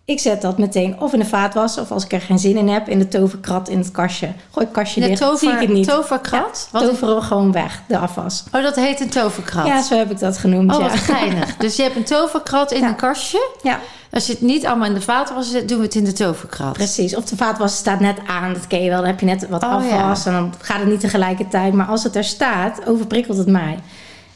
Ik 0.06 0.20
zet 0.20 0.42
dat 0.42 0.58
meteen 0.58 1.00
of 1.00 1.14
in 1.14 1.20
de 1.20 1.26
vaatwas, 1.26 1.78
of 1.78 1.92
als 1.92 2.04
ik 2.06 2.12
er 2.14 2.22
geen 2.22 2.40
zin 2.40 2.58
in 2.58 2.68
heb, 2.70 2.90
in 2.90 3.00
de 3.00 3.08
toverkrat 3.08 3.70
in 3.70 3.78
het 3.78 3.92
kastje. 3.92 4.30
Gooi 4.52 4.66
het 4.66 4.76
kastje 4.76 5.02
de 5.02 5.08
dicht, 5.08 5.22
tover, 5.22 5.38
zie 5.38 5.52
ik 5.52 5.60
het 5.60 5.70
niet. 5.70 5.88
toverkrat? 5.88 6.70
Ja, 6.74 6.80
toveren 6.80 7.16
we 7.16 7.22
gewoon 7.22 7.52
weg, 7.52 7.82
de 7.88 7.98
afwas. 7.98 8.44
Oh, 8.52 8.64
dat 8.64 8.76
heet 8.76 9.00
een 9.00 9.10
toverkrat? 9.10 9.66
Ja, 9.68 9.82
zo 9.82 9.98
heb 9.98 10.12
ik 10.12 10.20
dat 10.20 10.38
genoemd, 10.38 10.72
Oh, 10.76 10.78
ja. 10.82 10.90
wat 10.90 10.98
geinig. 11.00 11.56
dus 11.58 11.76
je 11.76 11.84
hebt 11.84 11.96
een 11.96 12.04
toverkrat 12.04 12.72
in 12.72 12.80
Ja. 12.82 12.88
een 12.88 12.96
kastje. 12.96 13.50
Ja, 13.62 13.80
Als 14.12 14.26
je 14.26 14.32
het 14.34 14.42
niet 14.42 14.66
allemaal 14.66 14.88
in 14.88 14.94
de 14.94 15.02
vaatwas 15.02 15.52
zet, 15.52 15.70
doen 15.70 15.78
we 15.78 15.84
het 15.84 15.96
in 15.96 16.04
de 16.04 16.14
toverkrat. 16.14 16.74
precies. 16.74 17.16
Of 17.16 17.26
de 17.26 17.36
vaatwas 17.36 17.76
staat 17.76 18.00
net 18.00 18.18
aan, 18.28 18.54
dat 18.54 18.68
ken 18.68 18.82
je 18.84 18.90
wel. 18.90 18.98
Dan 19.00 19.08
heb 19.08 19.20
je 19.20 19.26
net 19.26 19.48
wat 19.50 19.64
Oh, 19.64 19.74
afwas 19.74 20.26
en 20.26 20.34
dan 20.34 20.54
gaat 20.62 20.80
het 20.80 20.88
niet 20.90 21.00
tegelijkertijd. 21.00 21.74
Maar 21.74 21.86
als 21.88 22.04
het 22.04 22.16
er 22.16 22.24
staat, 22.24 22.88
overprikkelt 22.88 23.38
het 23.38 23.48
mij. 23.48 23.80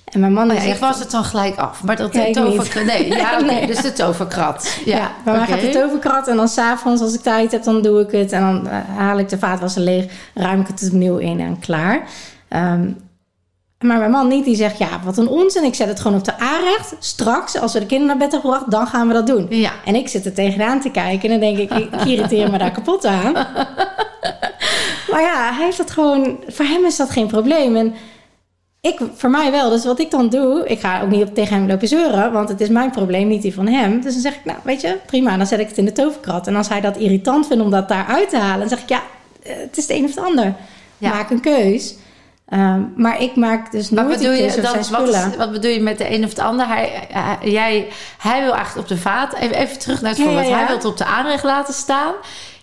En 0.08 0.20
mijn 0.20 0.34
man 0.34 0.50
Oh 0.50 0.56
ja, 0.56 0.62
zegt... 0.62 0.80
was 0.80 1.00
het 1.00 1.12
dan 1.12 1.24
gelijk 1.24 1.58
af. 1.58 1.84
Maar 1.84 1.96
dat 1.96 2.15
ik 2.15 2.34
toverkrat... 2.34 2.86
Nee, 2.86 3.08
ja, 3.08 3.34
oké. 3.39 3.43
Nee. 3.46 3.67
Dus 3.67 3.82
de 3.82 3.93
toverkrat. 3.93 4.78
Ja, 4.86 4.98
Ja, 4.98 5.12
bij 5.24 5.34
mij 5.34 5.41
oké. 5.41 5.52
gaat 5.52 5.62
de 5.62 5.70
toverkrat 5.70 6.28
en 6.28 6.36
dan 6.38 6.48
s'avonds 6.48 7.02
als 7.02 7.13
ik 7.13 7.22
tijd 7.22 7.52
heb, 7.52 7.63
dan 7.63 7.82
doe 7.82 8.00
ik 8.02 8.12
het. 8.12 8.32
En 8.32 8.41
dan 8.41 8.67
eh, 8.67 8.78
haal 8.98 9.20
ik 9.20 9.30
de 9.30 9.38
vaatwasser 9.38 9.82
leeg, 9.82 10.06
ruim 10.34 10.60
ik 10.62 10.67
het 10.67 10.84
opnieuw 10.91 11.17
in 11.17 11.39
en 11.39 11.60
klaar. 11.60 12.08
Ehm, 12.48 12.89
maar 13.80 13.98
mijn 13.98 14.12
man 14.12 14.28
niet, 14.28 14.46
die 14.46 14.56
zegt, 14.56 14.78
ja, 14.78 14.88
wat 15.04 15.17
een 15.17 15.28
onzin. 15.28 15.63
Ik 15.63 15.76
zet 15.76 15.88
het 15.88 16.00
gewoon 16.00 16.17
op 16.17 16.26
de 16.26 16.39
aanrecht. 16.39 16.96
Straks, 17.00 17.60
als 17.60 17.74
we 17.74 17.80
de 17.80 17.86
kinderen 17.86 18.17
naar 18.17 18.28
bed 18.28 18.32
hebben 18.34 18.52
gebracht, 18.52 18.72
dan 18.72 18.88
gaan 18.88 19.08
we 19.08 19.13
dat 19.13 19.28
doen. 19.28 19.46
Ja. 19.50 19.72
En 19.86 19.96
ik 19.96 20.08
zit 20.08 20.26
er 20.26 20.34
tegenaan 20.34 20.82
te 20.82 20.89
kijken 20.89 21.32
en 21.32 21.39
dan 21.39 21.54
denk 21.56 21.72
ik, 21.72 21.78
ik 21.78 22.06
irriteer 22.06 22.52
me 22.52 22.58
daar 22.58 22.72
kapot 22.72 23.06
aan. 23.06 23.32
maar 25.12 25.22
ja, 25.22 25.54
hij 25.54 25.63
heeft 25.65 25.78
dat 25.78 25.91
gewoon, 25.91 26.39
voor 26.48 26.65
hem 26.65 26.86
is 26.86 26.96
dat 26.96 27.10
geen 27.10 27.28
probleem. 27.28 27.76
En 27.76 27.93
ik, 28.82 29.00
voor 29.13 29.30
mij 29.30 29.52
wel. 29.52 29.70
Dus 29.70 29.86
wat 29.86 30.00
ik 30.00 30.12
dan 30.12 30.30
doe, 30.30 30.68
ik 30.68 30.80
ga 30.80 31.02
ook 31.02 31.10
niet 31.10 31.28
op 31.28 31.34
tegen 31.34 31.56
hem 31.56 31.68
lopen 31.68 31.88
zeuren, 31.88 32.32
want 32.32 32.50
het 32.50 32.62
is 32.62 32.70
mijn 32.70 32.92
probleem, 32.92 33.28
niet 33.28 33.42
die 33.42 33.54
van 33.54 33.68
hem. 33.68 34.02
Dus 34.02 34.13
dan 34.13 34.22
zeg 34.22 34.36
ik, 34.36 34.46
nou, 34.46 34.58
weet 34.63 34.82
je, 34.82 34.98
prima, 35.06 35.38
dan 35.38 35.48
zet 35.48 35.60
ik 35.60 35.68
het 35.68 35.78
in 35.78 35.86
de 35.86 35.92
toverkrat. 35.92 36.48
En 36.48 36.56
als 36.56 36.70
hij 36.70 36.82
dat 36.82 36.98
irritant 36.98 37.48
vindt 37.48 37.63
om 37.63 37.72
dat 37.72 37.88
daar 37.88 38.06
uit 38.06 38.30
te 38.30 38.38
halen, 38.38 38.60
dan 38.60 38.70
zeg 38.70 38.82
ik, 38.82 38.90
ja, 38.90 39.02
eh, 39.44 39.56
het 39.56 39.78
is 39.78 39.88
het 39.88 39.98
een 39.98 40.04
of 40.04 40.16
het 40.16 40.24
ander. 40.24 40.56
Ja. 40.98 41.10
Maak 41.10 41.30
een 41.30 41.42
keus. 41.42 41.96
Ehm, 42.50 42.82
maar 42.96 43.22
ik 43.22 43.36
maak 43.36 43.72
dus 43.72 43.90
nooit 43.90 44.08
bedoel 44.08 44.32
die 44.32 44.42
je, 44.42 44.62
dan, 44.62 44.76
wat, 44.92 45.10
is, 45.10 45.36
wat 45.38 45.52
bedoel 45.52 45.72
je 45.72 45.82
met 45.82 45.98
de 45.98 46.13
een 46.13 46.24
of 46.24 46.30
het 46.30 46.40
ander? 46.40 46.68
Hij, 46.68 47.08
hij, 47.12 47.50
jij, 47.52 47.88
hij 48.18 48.42
wil 48.42 48.54
eigenlijk 48.54 48.90
op 48.90 48.98
de 48.98 49.02
vaat... 49.02 49.34
Even, 49.34 49.56
even 49.56 49.80
terug 49.80 50.02
naar 50.02 50.12
het 50.12 50.22
voorbeeld. 50.22 50.48
ja, 50.48 50.50
ja. 50.50 50.58
Hij 50.58 50.66
wil 50.66 50.76
het 50.76 50.86
op 50.86 50.98
de 50.98 51.06
aanrecht 51.06 51.44
laten 51.44 51.74
staan. 51.74 52.13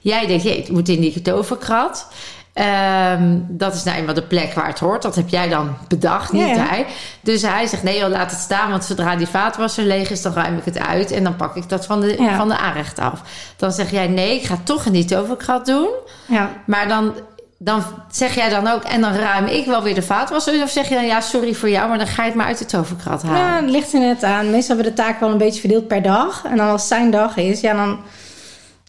Jij 0.00 0.26
denkt, 0.26 0.42
jee, 0.42 0.58
het 0.60 0.70
moet 0.70 0.88
in 0.88 1.00
die 1.00 1.22
toverkrat. 1.22 2.08
Ehm, 2.54 3.38
dat 3.48 3.74
is 3.74 3.82
nou 3.82 3.98
eenmaal 3.98 4.14
de 4.14 4.22
plek 4.22 4.52
waar 4.54 4.66
het 4.66 4.78
hoort. 4.78 5.02
Dat 5.02 5.14
heb 5.14 5.28
jij 5.28 5.48
dan 5.48 5.76
bedacht, 5.88 6.32
niet 6.32 6.56
hij. 6.56 6.86
Dus 7.20 7.42
hij 7.42 7.66
zegt, 7.66 7.82
nee 7.82 7.98
joh, 7.98 8.08
laat 8.10 8.30
het 8.30 8.40
staan. 8.40 8.70
Want 8.70 8.84
zodra 8.84 9.16
die 9.16 9.26
vaatwasser 9.26 9.84
leeg 9.84 10.10
is, 10.10 10.22
dan 10.22 10.32
ruim 10.32 10.56
ik 10.56 10.64
het 10.64 10.78
uit. 10.78 11.10
En 11.10 11.24
dan 11.24 11.36
pak 11.36 11.56
ik 11.56 11.68
dat 11.68 11.86
van 11.86 12.00
de, 12.00 12.22
Ja. 12.22 12.36
van 12.36 12.48
de 12.48 12.56
aanrecht 12.56 12.98
af. 12.98 13.20
Dan 13.56 13.72
zeg 13.72 13.90
jij, 13.90 14.06
nee, 14.08 14.34
ik 14.34 14.44
ga 14.46 14.56
toch 14.64 14.82
die 14.82 15.04
toverkrat 15.04 15.66
doen. 15.66 15.88
Ja. 16.26 16.50
Maar 16.66 16.88
dan, 16.88 17.12
dan 17.58 17.82
zeg 18.10 18.34
jij 18.34 18.48
dan 18.48 18.66
ook, 18.68 18.82
en 18.82 19.00
dan 19.00 19.12
ruim 19.14 19.46
ik 19.46 19.66
wel 19.66 19.82
weer 19.82 19.94
de 19.94 20.02
vaatwasser. 20.02 20.62
Of 20.62 20.70
zeg 20.70 20.88
je 20.88 20.94
dan, 20.94 21.06
ja, 21.06 21.20
sorry 21.20 21.54
voor 21.54 21.70
jou, 21.70 21.88
maar 21.88 21.98
dan 21.98 22.06
ga 22.06 22.22
je 22.22 22.28
het 22.28 22.38
maar 22.38 22.46
uit 22.46 22.58
de 22.58 22.66
toverkrat 22.66 23.22
halen. 23.22 23.40
Ja, 23.40 23.56
het 23.60 23.70
ligt 23.70 23.92
er 23.92 24.00
net 24.00 24.22
aan. 24.22 24.50
Meestal 24.50 24.76
hebben 24.76 24.94
we 24.94 24.96
de 24.96 25.02
taak 25.02 25.20
wel 25.20 25.30
een 25.30 25.38
beetje 25.38 25.60
verdeeld 25.60 25.88
per 25.88 26.02
dag. 26.02 26.44
En 26.44 26.56
dan 26.56 26.68
als 26.68 26.88
zijn 26.88 27.10
dag 27.10 27.36
is, 27.36 27.60
ja 27.60 27.74
dan... 27.74 27.98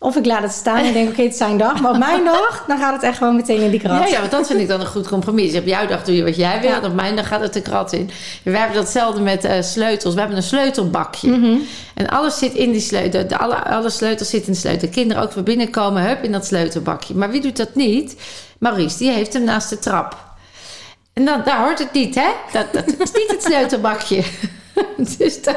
Of 0.05 0.15
ik 0.15 0.25
laat 0.25 0.41
het 0.41 0.51
staan 0.51 0.77
en 0.83 0.93
denk, 0.93 1.09
oké, 1.09 1.21
het 1.21 1.31
is 1.31 1.37
zijn 1.37 1.57
dag. 1.57 1.81
Maar 1.81 1.91
op 1.91 1.97
mijn 1.97 2.23
dag, 2.33 2.63
dan 2.67 2.77
gaat 2.77 2.93
het 2.93 3.03
echt 3.03 3.17
gewoon 3.17 3.35
meteen 3.35 3.61
in 3.61 3.69
die 3.71 3.79
krat. 3.79 3.99
Ja, 3.99 4.07
ja, 4.07 4.19
want 4.19 4.31
dat 4.31 4.47
vind 4.47 4.59
ik 4.59 4.67
dan 4.67 4.79
een 4.79 4.85
goed 4.87 5.07
compromis. 5.07 5.55
Op 5.55 5.65
jouw 5.65 5.87
dag 5.87 6.03
doe 6.03 6.15
je 6.15 6.23
wat 6.23 6.35
jij 6.35 6.61
wil, 6.61 6.69
Ja. 6.69 6.79
op 6.83 6.93
mijn 6.93 7.15
dag 7.15 7.27
gaat 7.27 7.41
het 7.41 7.53
de 7.53 7.61
krat 7.61 7.93
in. 7.93 8.09
We 8.43 8.57
hebben 8.57 8.75
datzelfde 8.75 9.21
met 9.21 9.43
eh, 9.43 9.61
sleutels. 9.61 10.13
We 10.13 10.19
hebben 10.19 10.37
een 10.37 10.43
sleutelbakje. 10.43 11.29
Mhm. 11.29 11.57
En 11.93 12.07
alles 12.09 12.37
zit 12.37 12.53
in 12.53 12.71
die 12.71 12.81
sleutel. 12.81 13.27
De, 13.27 13.37
alle, 13.37 13.55
alle 13.55 13.89
sleutels 13.89 14.29
zitten 14.29 14.47
in 14.47 14.53
de 14.53 14.59
sleutel. 14.59 14.89
Kinderen 14.89 15.23
ook 15.23 15.31
weer 15.31 15.43
binnenkomen, 15.43 16.03
hup, 16.07 16.23
in 16.23 16.31
dat 16.31 16.45
sleutelbakje. 16.45 17.15
Maar 17.15 17.29
wie 17.31 17.41
doet 17.41 17.57
dat 17.57 17.75
niet? 17.75 18.15
Maurice, 18.59 18.97
die 18.97 19.11
heeft 19.11 19.33
hem 19.33 19.43
naast 19.43 19.69
de 19.69 19.79
trap. 19.79 20.17
En 21.13 21.25
dan, 21.25 21.41
daar 21.45 21.59
hoort 21.63 21.79
het 21.79 21.93
niet, 21.93 22.15
hè? 22.15 22.27
Dat, 22.51 22.65
dat 22.73 22.87
is 22.87 23.11
niet 23.11 23.31
het 23.31 23.43
sleutelbakje. 23.43 24.23
Dus 25.17 25.41
dan 25.41 25.55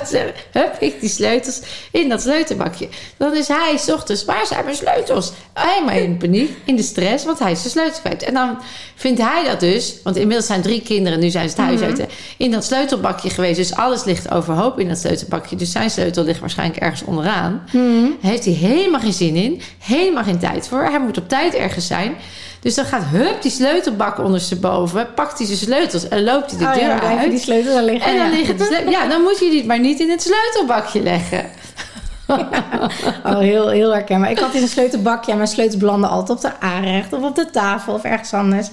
hup, 0.52 0.76
ik 0.80 1.00
die 1.00 1.08
sleutels 1.08 1.60
in 1.92 2.08
dat 2.08 2.20
sleutelbakje. 2.20 2.88
Dan 3.16 3.36
is 3.36 3.48
hij, 3.48 3.76
s 3.76 3.88
ochtends, 3.88 4.24
waar 4.24 4.46
zijn 4.46 4.64
mijn 4.64 4.76
sleutels? 4.76 5.32
Helemaal 5.54 5.96
in 5.96 6.16
paniek, 6.16 6.50
in 6.64 6.76
de 6.76 6.82
stress, 6.82 7.24
want 7.24 7.38
hij 7.38 7.52
is 7.52 7.62
de 7.62 7.68
sleutels 7.68 8.00
kwijt. 8.00 8.22
En 8.22 8.34
dan 8.34 8.58
vindt 8.94 9.20
hij 9.20 9.44
dat 9.44 9.60
dus, 9.60 9.94
want 10.02 10.16
inmiddels 10.16 10.46
zijn 10.46 10.62
drie 10.62 10.82
kinderen, 10.82 11.20
nu 11.20 11.30
zijn 11.30 11.50
ze 11.50 11.56
het 11.56 11.64
huis 11.64 11.80
uit, 11.80 11.98
hè, 11.98 12.04
in 12.36 12.50
dat 12.50 12.64
sleutelbakje 12.64 13.30
geweest. 13.30 13.56
Dus 13.56 13.74
alles 13.74 14.04
ligt 14.04 14.30
overhoop 14.30 14.78
in 14.78 14.88
dat 14.88 14.98
sleutelbakje. 14.98 15.56
Dus 15.56 15.72
zijn 15.72 15.90
sleutel 15.90 16.24
ligt 16.24 16.40
waarschijnlijk 16.40 16.80
ergens 16.80 17.04
onderaan. 17.04 17.62
Daar 18.20 18.30
heeft 18.30 18.44
hij 18.44 18.54
helemaal 18.54 19.00
geen 19.00 19.12
zin 19.12 19.36
in, 19.36 19.60
helemaal 19.78 20.24
geen 20.24 20.38
tijd 20.38 20.68
voor. 20.68 20.82
Hij 20.82 21.00
moet 21.00 21.18
op 21.18 21.28
tijd 21.28 21.54
ergens 21.54 21.86
zijn. 21.86 22.16
Dus 22.60 22.74
dan 22.74 22.84
gaat 22.84 23.02
hup 23.04 23.42
die 23.42 23.50
sleutelbak 23.50 24.18
ondersteboven, 24.18 25.14
pakt 25.14 25.38
hij 25.38 25.46
zijn 25.46 25.58
sleutels 25.58 26.08
en 26.08 26.24
loopt 26.24 26.50
hij 26.50 26.58
de 26.58 26.64
Oh 26.64 26.72
deur 26.72 26.82
ja, 26.82 27.00
dan 27.00 27.18
uit. 27.18 27.30
die 27.30 27.38
sleutels 27.40 27.74
er 27.74 27.82
liggen. 27.82 28.10
En 28.10 28.16
dan 28.16 28.30
ja. 28.30 28.36
liggen 28.36 28.56
de 28.56 28.64
sleutel- 28.64 28.90
Ja, 28.90 29.06
dan 29.08 29.22
moet 29.22 29.38
je 29.38 29.50
die 29.50 29.66
maar 29.66 29.80
niet 29.80 30.00
in 30.00 30.10
het 30.10 30.22
sleutelbakje 30.22 31.02
leggen. 31.02 31.44
Oh, 33.24 33.38
heel, 33.38 33.68
heel 33.68 33.90
herkenbaar. 33.92 34.30
Ik 34.30 34.38
had 34.38 34.54
in 34.54 34.62
een 34.62 34.68
sleutelbakje 34.68 35.30
en 35.30 35.36
mijn 35.36 35.48
sleutels 35.48 35.76
belanden 35.76 36.10
altijd 36.10 36.30
op 36.30 36.40
de 36.44 36.60
aanrecht 36.60 37.12
of 37.12 37.22
op 37.22 37.34
de 37.36 37.50
tafel 37.50 37.94
of 37.94 38.02
ergens 38.04 38.32
anders. 38.32 38.68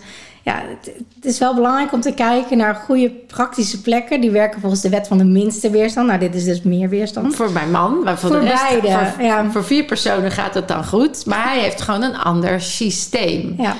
Ja, 0.46 0.62
het, 0.68 0.94
het 1.16 1.26
is 1.26 1.40
wel 1.40 1.54
belangrijk 1.56 1.92
om 1.94 2.02
te 2.02 2.12
kijken 2.14 2.58
naar 2.58 2.76
goede 2.76 3.10
praktische 3.10 3.82
plekken. 3.82 4.22
Die 4.22 4.32
werken 4.32 4.62
volgens 4.62 4.82
de 4.82 4.90
wet 4.90 5.08
van 5.08 5.18
de 5.18 5.24
minste 5.24 5.70
weerstand. 5.70 6.08
Nou, 6.08 6.20
dit 6.20 6.36
is 6.36 6.44
dus 6.44 6.62
meer 6.62 6.90
weerstand. 6.90 7.36
Voor 7.36 7.52
mijn 7.52 7.72
man, 7.72 8.04
maar 8.04 8.18
voor, 8.20 8.30
Voor 8.30 8.40
de 8.40 8.46
rest, 8.48 8.62
beide, 8.70 8.88
voor, 9.14 9.24
ja. 9.24 9.52
voor 9.52 9.64
vier 9.64 9.84
personen 9.84 10.32
gaat 10.32 10.54
het 10.54 10.68
dan 10.68 10.86
goed. 10.86 11.26
Maar 11.26 11.44
hij 11.44 11.60
heeft 11.60 11.82
gewoon 11.82 12.02
een 12.02 12.18
ander 12.18 12.62
systeem. 12.62 13.56
Ja, 13.58 13.76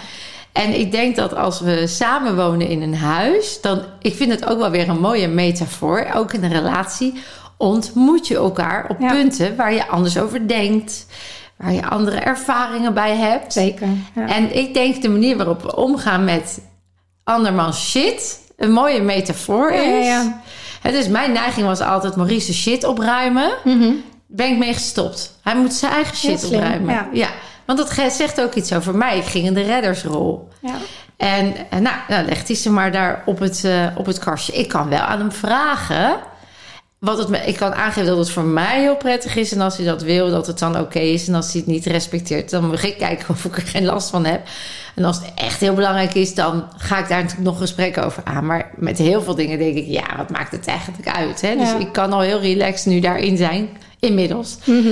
En 0.52 0.80
ik 0.80 0.92
denk 0.92 1.16
dat 1.16 1.36
als 1.36 1.60
we 1.60 1.88
samen 1.88 2.36
wonen 2.36 2.68
in 2.68 2.82
een 2.82 2.96
huis, 2.96 3.62
dan, 3.62 3.82
ik 4.02 4.16
vind 4.16 4.32
het 4.32 4.46
ook 4.50 4.58
wel 4.60 4.72
weer 4.72 4.90
een 4.90 5.00
mooie 5.00 5.28
metafoor, 5.28 6.08
ook 6.16 6.34
in 6.34 6.44
een 6.44 6.52
relatie, 6.54 7.14
ontmoet 7.58 8.28
je 8.28 8.36
elkaar 8.36 8.86
op 8.90 9.00
Ja. 9.00 9.12
punten 9.12 9.56
waar 9.56 9.74
je 9.74 9.88
anders 9.88 10.18
over 10.18 10.48
denkt, 10.48 11.06
waar 11.58 11.74
je 11.74 11.86
andere 11.86 12.18
ervaringen 12.18 12.94
bij 12.94 13.16
hebt. 13.16 13.54
zeker. 13.54 13.88
Ja. 14.16 14.28
En 14.28 14.56
ik 14.56 14.74
denk 14.74 15.02
de 15.02 15.10
manier 15.10 15.38
waarop 15.38 15.62
we 15.62 15.76
omgaan 15.76 16.24
met 16.24 16.62
andermans 17.24 17.90
shit 17.90 18.40
een 18.58 18.72
mooie 18.72 19.02
metafoor 19.02 19.72
is. 19.72 20.06
ja, 20.06 20.42
ja. 20.84 20.92
Dus 20.92 21.08
mijn 21.08 21.32
neiging 21.32 21.68
was 21.68 21.80
altijd 21.80 22.16
Maurice 22.16 22.54
shit 22.54 22.84
opruimen. 22.84 23.52
Mhm. 23.64 23.92
Ben 24.28 24.52
ik 24.52 24.58
mee 24.58 24.74
gestopt. 24.74 25.38
Hij 25.42 25.56
moet 25.56 25.74
zijn 25.74 25.92
eigen 25.92 26.18
shit 26.18 26.46
opruimen. 26.46 27.08
ja. 27.12 27.30
Want 27.66 27.78
dat 27.78 28.12
zegt 28.14 28.42
ook 28.42 28.54
iets 28.54 28.74
over 28.74 28.96
mij. 28.96 29.18
Ik 29.18 29.24
ging 29.26 29.46
in 29.46 29.54
de 29.54 29.62
reddersrol. 29.62 30.50
Ja. 30.62 30.74
En 31.18 31.56
eh, 31.70 31.80
nou, 31.80 31.96
nou 32.08 32.26
legt 32.26 32.48
hij 32.48 32.58
ze 32.58 32.72
maar 32.72 32.92
daar 32.92 33.24
op 33.26 33.40
het, 33.40 33.64
eh, 33.64 33.88
op 33.96 34.06
het 34.06 34.20
kastje. 34.20 34.54
Ik 34.54 34.68
kan 34.68 34.90
wel 34.90 35.00
aan 35.00 35.20
hem 35.20 35.32
vragen. 35.32 36.18
Wat 37.06 37.18
het, 37.18 37.28
me- 37.28 37.38
ik 37.46 37.56
kan 37.56 37.74
aangeven 37.74 38.06
dat 38.06 38.18
het 38.18 38.30
voor 38.30 38.44
mij 38.44 38.82
heel 38.82 38.96
prettig 38.96 39.36
is. 39.36 39.52
En 39.52 39.62
als 39.62 39.78
hij 39.78 39.86
dat 39.86 40.02
wil, 40.02 40.30
dat 40.30 40.48
het 40.48 40.60
dan 40.60 40.80
oké 40.80 41.00
is. 41.00 41.28
En 41.28 41.34
als 41.36 41.52
hij 41.52 41.62
het 41.62 41.70
niet 41.70 41.86
respecteert, 41.86 42.50
dan 42.50 42.68
moet 42.68 42.84
ik 42.84 42.98
kijken 42.98 43.30
of 43.30 43.46
ik 43.46 43.56
er 43.58 43.62
geen 43.68 43.86
last 43.86 44.10
van 44.10 44.26
heb. 44.26 44.42
En 44.96 45.04
als 45.04 45.16
het 45.18 45.32
echt 45.36 45.60
heel 45.60 45.74
belangrijk 45.74 46.14
is, 46.14 46.34
dan 46.36 46.64
ga 46.78 46.98
ik 47.00 47.08
daar 47.08 47.22
natuurlijk 47.22 47.48
nog 47.50 47.58
gesprek 47.58 47.98
over 47.98 48.24
aan. 48.24 48.46
Maar 48.46 48.72
met 48.76 48.98
heel 48.98 49.22
veel 49.22 49.36
dingen 49.36 49.60
denk 49.60 49.76
ik, 49.76 49.86
ja, 49.88 50.04
wat 50.18 50.30
maakt 50.30 50.52
het 50.52 50.68
eigenlijk 50.68 51.08
uit? 51.18 51.42
Hè? 51.42 51.56
Dus 51.56 51.70
Ja. 51.70 51.78
ik 51.80 51.92
kan 51.92 52.14
al 52.14 52.20
heel 52.22 52.40
relaxed 52.40 52.86
nu 52.94 53.00
daarin 53.00 53.38
zijn. 53.38 53.70
Inmiddels. 54.00 54.58
Mhm. 54.64 54.88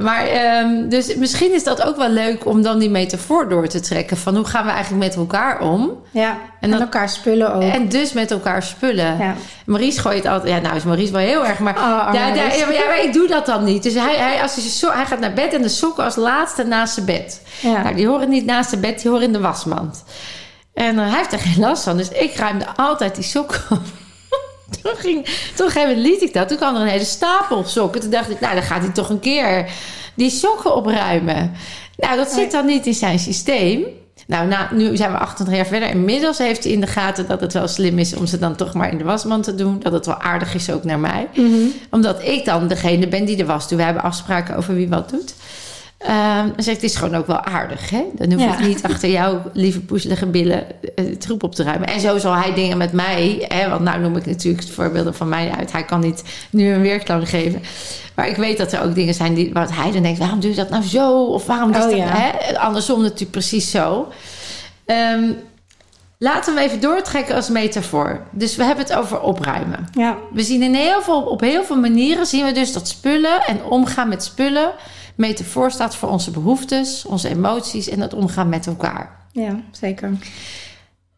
Maar 0.00 0.26
ehm, 0.26 0.88
dus 0.88 1.14
misschien 1.16 1.52
is 1.54 1.64
dat 1.64 1.82
ook 1.82 1.96
wel 1.96 2.08
leuk 2.08 2.46
om 2.46 2.62
dan 2.62 2.78
die 2.78 2.90
metafoor 2.90 3.48
door 3.48 3.66
te 3.68 3.80
trekken. 3.80 4.16
Van 4.16 4.36
hoe 4.36 4.44
gaan 4.44 4.64
we 4.64 4.70
eigenlijk 4.70 5.04
met 5.04 5.14
elkaar 5.16 5.60
om? 5.60 5.90
ja. 6.10 6.38
En, 6.60 6.70
dat- 6.70 6.80
elkaar 6.80 7.08
spullen 7.08 7.54
ook. 7.54 7.62
En 7.62 7.88
dus 7.88 8.12
met 8.12 8.30
elkaar 8.30 8.62
spullen. 8.62 9.18
Ja. 9.18 9.34
Maurice 9.66 10.00
gooit 10.00 10.26
altijd... 10.26 10.52
Ja, 10.54 10.60
nou 10.60 10.76
is 10.76 10.84
Maurice 10.84 11.12
wel 11.12 11.20
heel 11.20 11.46
erg, 11.46 11.58
maar... 11.58 11.76
Oh, 11.76 12.06
arme 12.06 12.18
ja, 12.18 12.26
ja, 12.26 12.66
maar- 12.86 13.02
ik 13.04 13.12
doe 13.12 13.28
dat 13.28 13.46
dan 13.46 13.64
niet. 13.64 13.82
Dus 13.82 13.94
hij, 13.94 14.16
hij, 14.16 14.42
als 14.42 14.54
hij, 14.54 14.64
so- 14.64 14.92
hij 14.92 15.06
gaat 15.06 15.20
naar 15.20 15.32
bed 15.32 15.52
en 15.54 15.62
de 15.62 15.68
sokken 15.68 16.04
als 16.04 16.16
laatste 16.16 16.64
naast 16.64 16.94
zijn 16.94 17.06
bed. 17.06 17.42
Ja. 17.60 17.82
Nou, 17.82 17.94
die 17.94 18.06
horen 18.06 18.28
niet 18.28 18.44
naast 18.44 18.68
zijn 18.68 18.80
bed, 18.80 19.00
die 19.02 19.10
horen 19.10 19.26
in 19.26 19.32
de 19.32 19.40
wasmand. 19.40 20.04
En 20.74 20.98
eh, 20.98 21.06
hij 21.08 21.16
heeft 21.16 21.32
er 21.32 21.38
geen 21.38 21.58
last 21.60 21.82
van. 21.82 21.96
Dus 21.96 22.08
ik 22.08 22.34
ruimde 22.36 22.66
altijd 22.76 23.14
die 23.14 23.24
sokken 23.24 23.60
op. 23.70 23.80
Toen, 24.82 24.92
ging, 24.96 25.24
toen 25.56 25.66
een 25.66 25.72
gegeven 25.72 25.96
moment 25.96 26.06
liet 26.06 26.22
ik 26.22 26.32
dat. 26.32 26.48
Toen 26.48 26.56
kwam 26.56 26.74
er 26.74 26.80
een 26.80 26.86
hele 26.86 27.04
stapel 27.04 27.64
sokken. 27.64 28.00
Toen 28.00 28.10
dacht 28.10 28.30
ik, 28.30 28.40
nou, 28.40 28.54
dan 28.54 28.62
gaat 28.62 28.82
hij 28.82 28.92
toch 28.92 29.08
een 29.08 29.20
keer 29.20 29.70
die 30.14 30.30
sokken 30.30 30.74
opruimen. 30.74 31.52
Nou, 31.96 32.16
dat 32.16 32.30
zit 32.30 32.50
dan 32.50 32.66
niet 32.66 32.86
in 32.86 32.94
zijn 32.94 33.18
systeem. 33.18 33.84
Nou, 34.26 34.48
nou, 34.48 34.74
nu 34.74 34.96
zijn 34.96 35.12
we 35.12 35.18
28 35.18 35.56
jaar 35.56 35.66
verder. 35.66 35.88
Inmiddels 35.88 36.38
heeft 36.38 36.64
hij 36.64 36.72
in 36.72 36.80
de 36.80 36.86
gaten 36.86 37.26
dat 37.26 37.40
het 37.40 37.52
wel 37.52 37.68
slim 37.68 37.98
is 37.98 38.14
om 38.14 38.26
ze 38.26 38.38
dan 38.38 38.56
toch 38.56 38.74
maar 38.74 38.90
in 38.90 38.98
de 38.98 39.04
wasmand 39.04 39.44
te 39.44 39.54
doen. 39.54 39.80
Dat 39.80 39.92
het 39.92 40.06
wel 40.06 40.20
aardig 40.20 40.54
is 40.54 40.70
ook 40.70 40.84
naar 40.84 40.98
mij. 40.98 41.28
Omdat 41.90 42.22
ik 42.24 42.44
dan 42.44 42.68
degene 42.68 43.08
ben 43.08 43.24
die 43.24 43.36
de 43.36 43.44
was 43.44 43.68
doet. 43.68 43.78
We 43.78 43.84
hebben 43.84 44.02
afspraken 44.02 44.56
over 44.56 44.74
wie 44.74 44.88
wat 44.88 45.10
doet. 45.10 45.34
Ehm 46.00 46.44
dan 46.54 46.64
zeg 46.64 46.74
ik, 46.74 46.80
het 46.80 46.90
is 46.90 46.96
gewoon 46.96 47.14
ook 47.14 47.26
wel 47.26 47.40
aardig, 47.40 47.90
hè? 47.90 48.04
Dan 48.14 48.32
hoef 48.32 48.42
Ja. 48.42 48.52
ik 48.58 48.66
niet 48.66 48.82
achter 48.82 49.10
jouw 49.10 49.42
lieve 49.52 49.80
poezelige 49.80 50.26
billen 50.26 50.64
eh, 50.94 51.04
het 51.04 51.20
troep 51.20 51.42
op 51.42 51.54
te 51.54 51.62
ruimen. 51.62 51.88
En 51.88 52.00
zo 52.00 52.18
zal 52.18 52.34
hij 52.34 52.54
dingen 52.54 52.76
met 52.76 52.92
mij, 52.92 53.44
hè? 53.48 53.68
Want 53.68 53.80
nou 53.82 54.00
noem 54.00 54.16
ik 54.16 54.26
natuurlijk 54.26 54.64
het 54.64 54.72
voorbeelden 54.72 55.14
van 55.14 55.28
mij 55.28 55.50
uit. 55.58 55.72
Hij 55.72 55.84
kan 55.84 56.00
niet 56.00 56.22
nu 56.50 56.72
een 56.72 56.80
weerklank 56.80 57.28
geven. 57.28 57.62
Maar 58.14 58.28
ik 58.28 58.36
weet 58.36 58.58
dat 58.58 58.72
er 58.72 58.82
ook 58.82 58.94
dingen 58.94 59.14
zijn 59.14 59.34
die, 59.34 59.52
wat 59.52 59.72
hij 59.74 59.90
dan 59.92 60.02
denkt, 60.02 60.18
waarom 60.18 60.40
doe 60.40 60.50
je 60.50 60.56
dat 60.56 60.70
nou 60.70 60.82
zo? 60.82 61.24
Of 61.24 61.46
waarom 61.46 61.70
is 61.70 61.76
Oh, 61.76 61.82
dat, 61.82 61.96
ja. 61.96 62.06
hè? 62.06 62.58
Andersom 62.58 63.00
natuurlijk 63.02 63.30
precies 63.30 63.70
zo. 63.70 64.08
Ehm, 64.86 65.32
laten 66.18 66.54
we 66.54 66.60
even 66.60 66.80
doortrekken 66.80 67.34
als 67.34 67.48
metafoor. 67.48 68.20
Dus 68.30 68.56
we 68.56 68.64
hebben 68.64 68.84
het 68.84 68.94
over 68.96 69.20
opruimen. 69.20 69.86
Ja, 69.92 70.16
We 70.32 70.42
zien 70.42 70.62
in 70.62 70.74
heel 70.74 71.02
veel, 71.02 71.20
op 71.22 71.40
heel 71.40 71.64
veel 71.64 71.76
manieren 71.78 72.26
zien 72.26 72.44
we 72.44 72.52
dus 72.52 72.72
dat 72.72 72.88
spullen 72.88 73.40
en 73.46 73.64
omgaan 73.64 74.08
met 74.08 74.24
spullen 74.24 74.70
metafoor 75.20 75.70
staat 75.70 75.96
voor 75.96 76.08
onze 76.08 76.30
behoeftes, 76.30 77.04
onze 77.04 77.28
emoties 77.28 77.88
en 77.88 78.00
het 78.00 78.14
omgaan 78.14 78.48
met 78.48 78.66
elkaar. 78.66 79.26
ja, 79.32 79.60
zeker. 79.70 80.12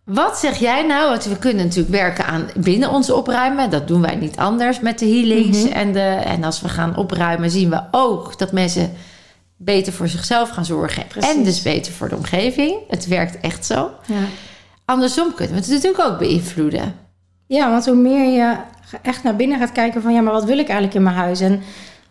Wat 0.05 0.39
zeg 0.39 0.59
jij 0.59 0.87
nou? 0.87 1.09
Want 1.09 1.25
we 1.25 1.37
kunnen 1.39 1.65
natuurlijk 1.65 1.95
werken 1.95 2.27
aan 2.27 2.49
binnen 2.57 2.91
ons 2.91 3.11
opruimen. 3.11 3.71
Dat 3.71 3.89
doen 3.89 4.01
wij 4.01 4.15
niet 4.15 4.37
anders 4.37 4.81
met 4.81 4.99
de 4.99 5.07
healings. 5.07 5.69
en, 5.69 5.93
de, 5.93 6.01
en 6.01 6.45
als 6.45 6.61
we 6.61 6.69
gaan 6.69 6.97
opruimen, 6.97 7.51
zien 7.51 7.71
we 7.71 7.83
ook 7.91 8.39
dat 8.39 8.53
mensen 8.53 8.93
beter 9.57 9.93
voor 9.93 10.09
zichzelf 10.09 10.49
gaan 10.49 10.65
zorgen. 10.65 11.07
Precies. 11.07 11.35
En 11.35 11.45
dus 11.45 11.63
beter 11.63 11.93
voor 11.93 12.09
de 12.09 12.17
omgeving. 12.17 12.75
Het 12.89 13.07
werkt 13.07 13.41
echt 13.41 13.67
zo. 13.67 13.91
Ja. 14.07 14.15
Andersom 14.85 15.35
kunnen 15.35 15.55
we 15.55 15.61
het 15.61 15.71
natuurlijk 15.71 16.05
ook 16.05 16.19
beïnvloeden. 16.19 16.95
Ja, 17.47 17.71
want 17.71 17.87
hoe 17.87 17.95
meer 17.95 18.33
je 18.33 18.57
echt 19.03 19.23
naar 19.23 19.37
binnen 19.37 19.59
gaat 19.59 19.73
kijken 19.73 20.03
van 20.03 20.13
ja, 20.13 20.21
maar 20.21 20.33
wat 20.33 20.45
wil 20.45 20.59
ik 20.59 20.69
eigenlijk 20.69 20.95
in 20.95 21.03
mijn 21.03 21.17
huis? 21.17 21.41
En 21.41 21.63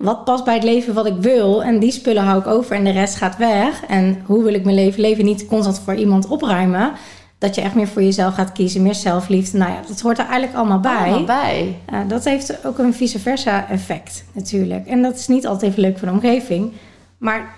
wat 0.02 0.24
past 0.24 0.44
bij 0.44 0.54
het 0.54 0.64
leven 0.64 0.94
wat 0.94 1.06
ik 1.06 1.16
wil? 1.20 1.64
En 1.64 1.80
die 1.80 1.92
spullen 1.92 2.24
hou 2.24 2.40
ik 2.40 2.48
over 2.48 2.76
en 2.76 2.84
de 2.84 2.92
rest 2.92 3.16
gaat 3.16 3.38
weg. 3.38 3.86
En 3.86 4.22
hoe 4.26 4.44
wil 4.44 4.54
ik 4.54 4.64
mijn 4.64 4.76
leven 4.76 5.02
leven? 5.02 5.26
Niet 5.26 5.46
constant 5.46 5.80
voor 5.80 5.96
iemand 5.96 6.28
opruimen. 6.28 6.92
Dat 7.38 7.56
je 7.56 7.62
echt 7.62 7.76
meer 7.76 7.88
voor 7.88 8.04
jezelf 8.04 8.34
gaat 8.34 8.52
kiezen, 8.52 8.82
meer 8.82 8.96
zelfliefde. 8.96 9.58
Nou 9.58 9.72
ja, 9.72 9.80
dat 9.88 10.00
hoort 10.00 10.18
er 10.18 10.26
eigenlijk 10.26 10.56
allemaal 10.56 10.80
bij. 10.80 10.98
Allemaal 10.98 11.24
bij. 11.24 11.78
Uh, 11.94 12.00
dat 12.08 12.24
heeft 12.24 12.66
ook 12.66 12.78
een 12.78 12.94
vice 12.94 13.20
versa 13.20 13.70
effect 13.70 14.24
natuurlijk. 14.32 14.88
En 14.88 15.02
dat 15.02 15.16
is 15.16 15.28
niet 15.28 15.48
altijd 15.48 15.72
even 15.72 15.84
leuk 15.84 15.98
voor 15.98 16.08
de 16.08 16.14
omgeving. 16.14 16.72
Maar 17.18 17.54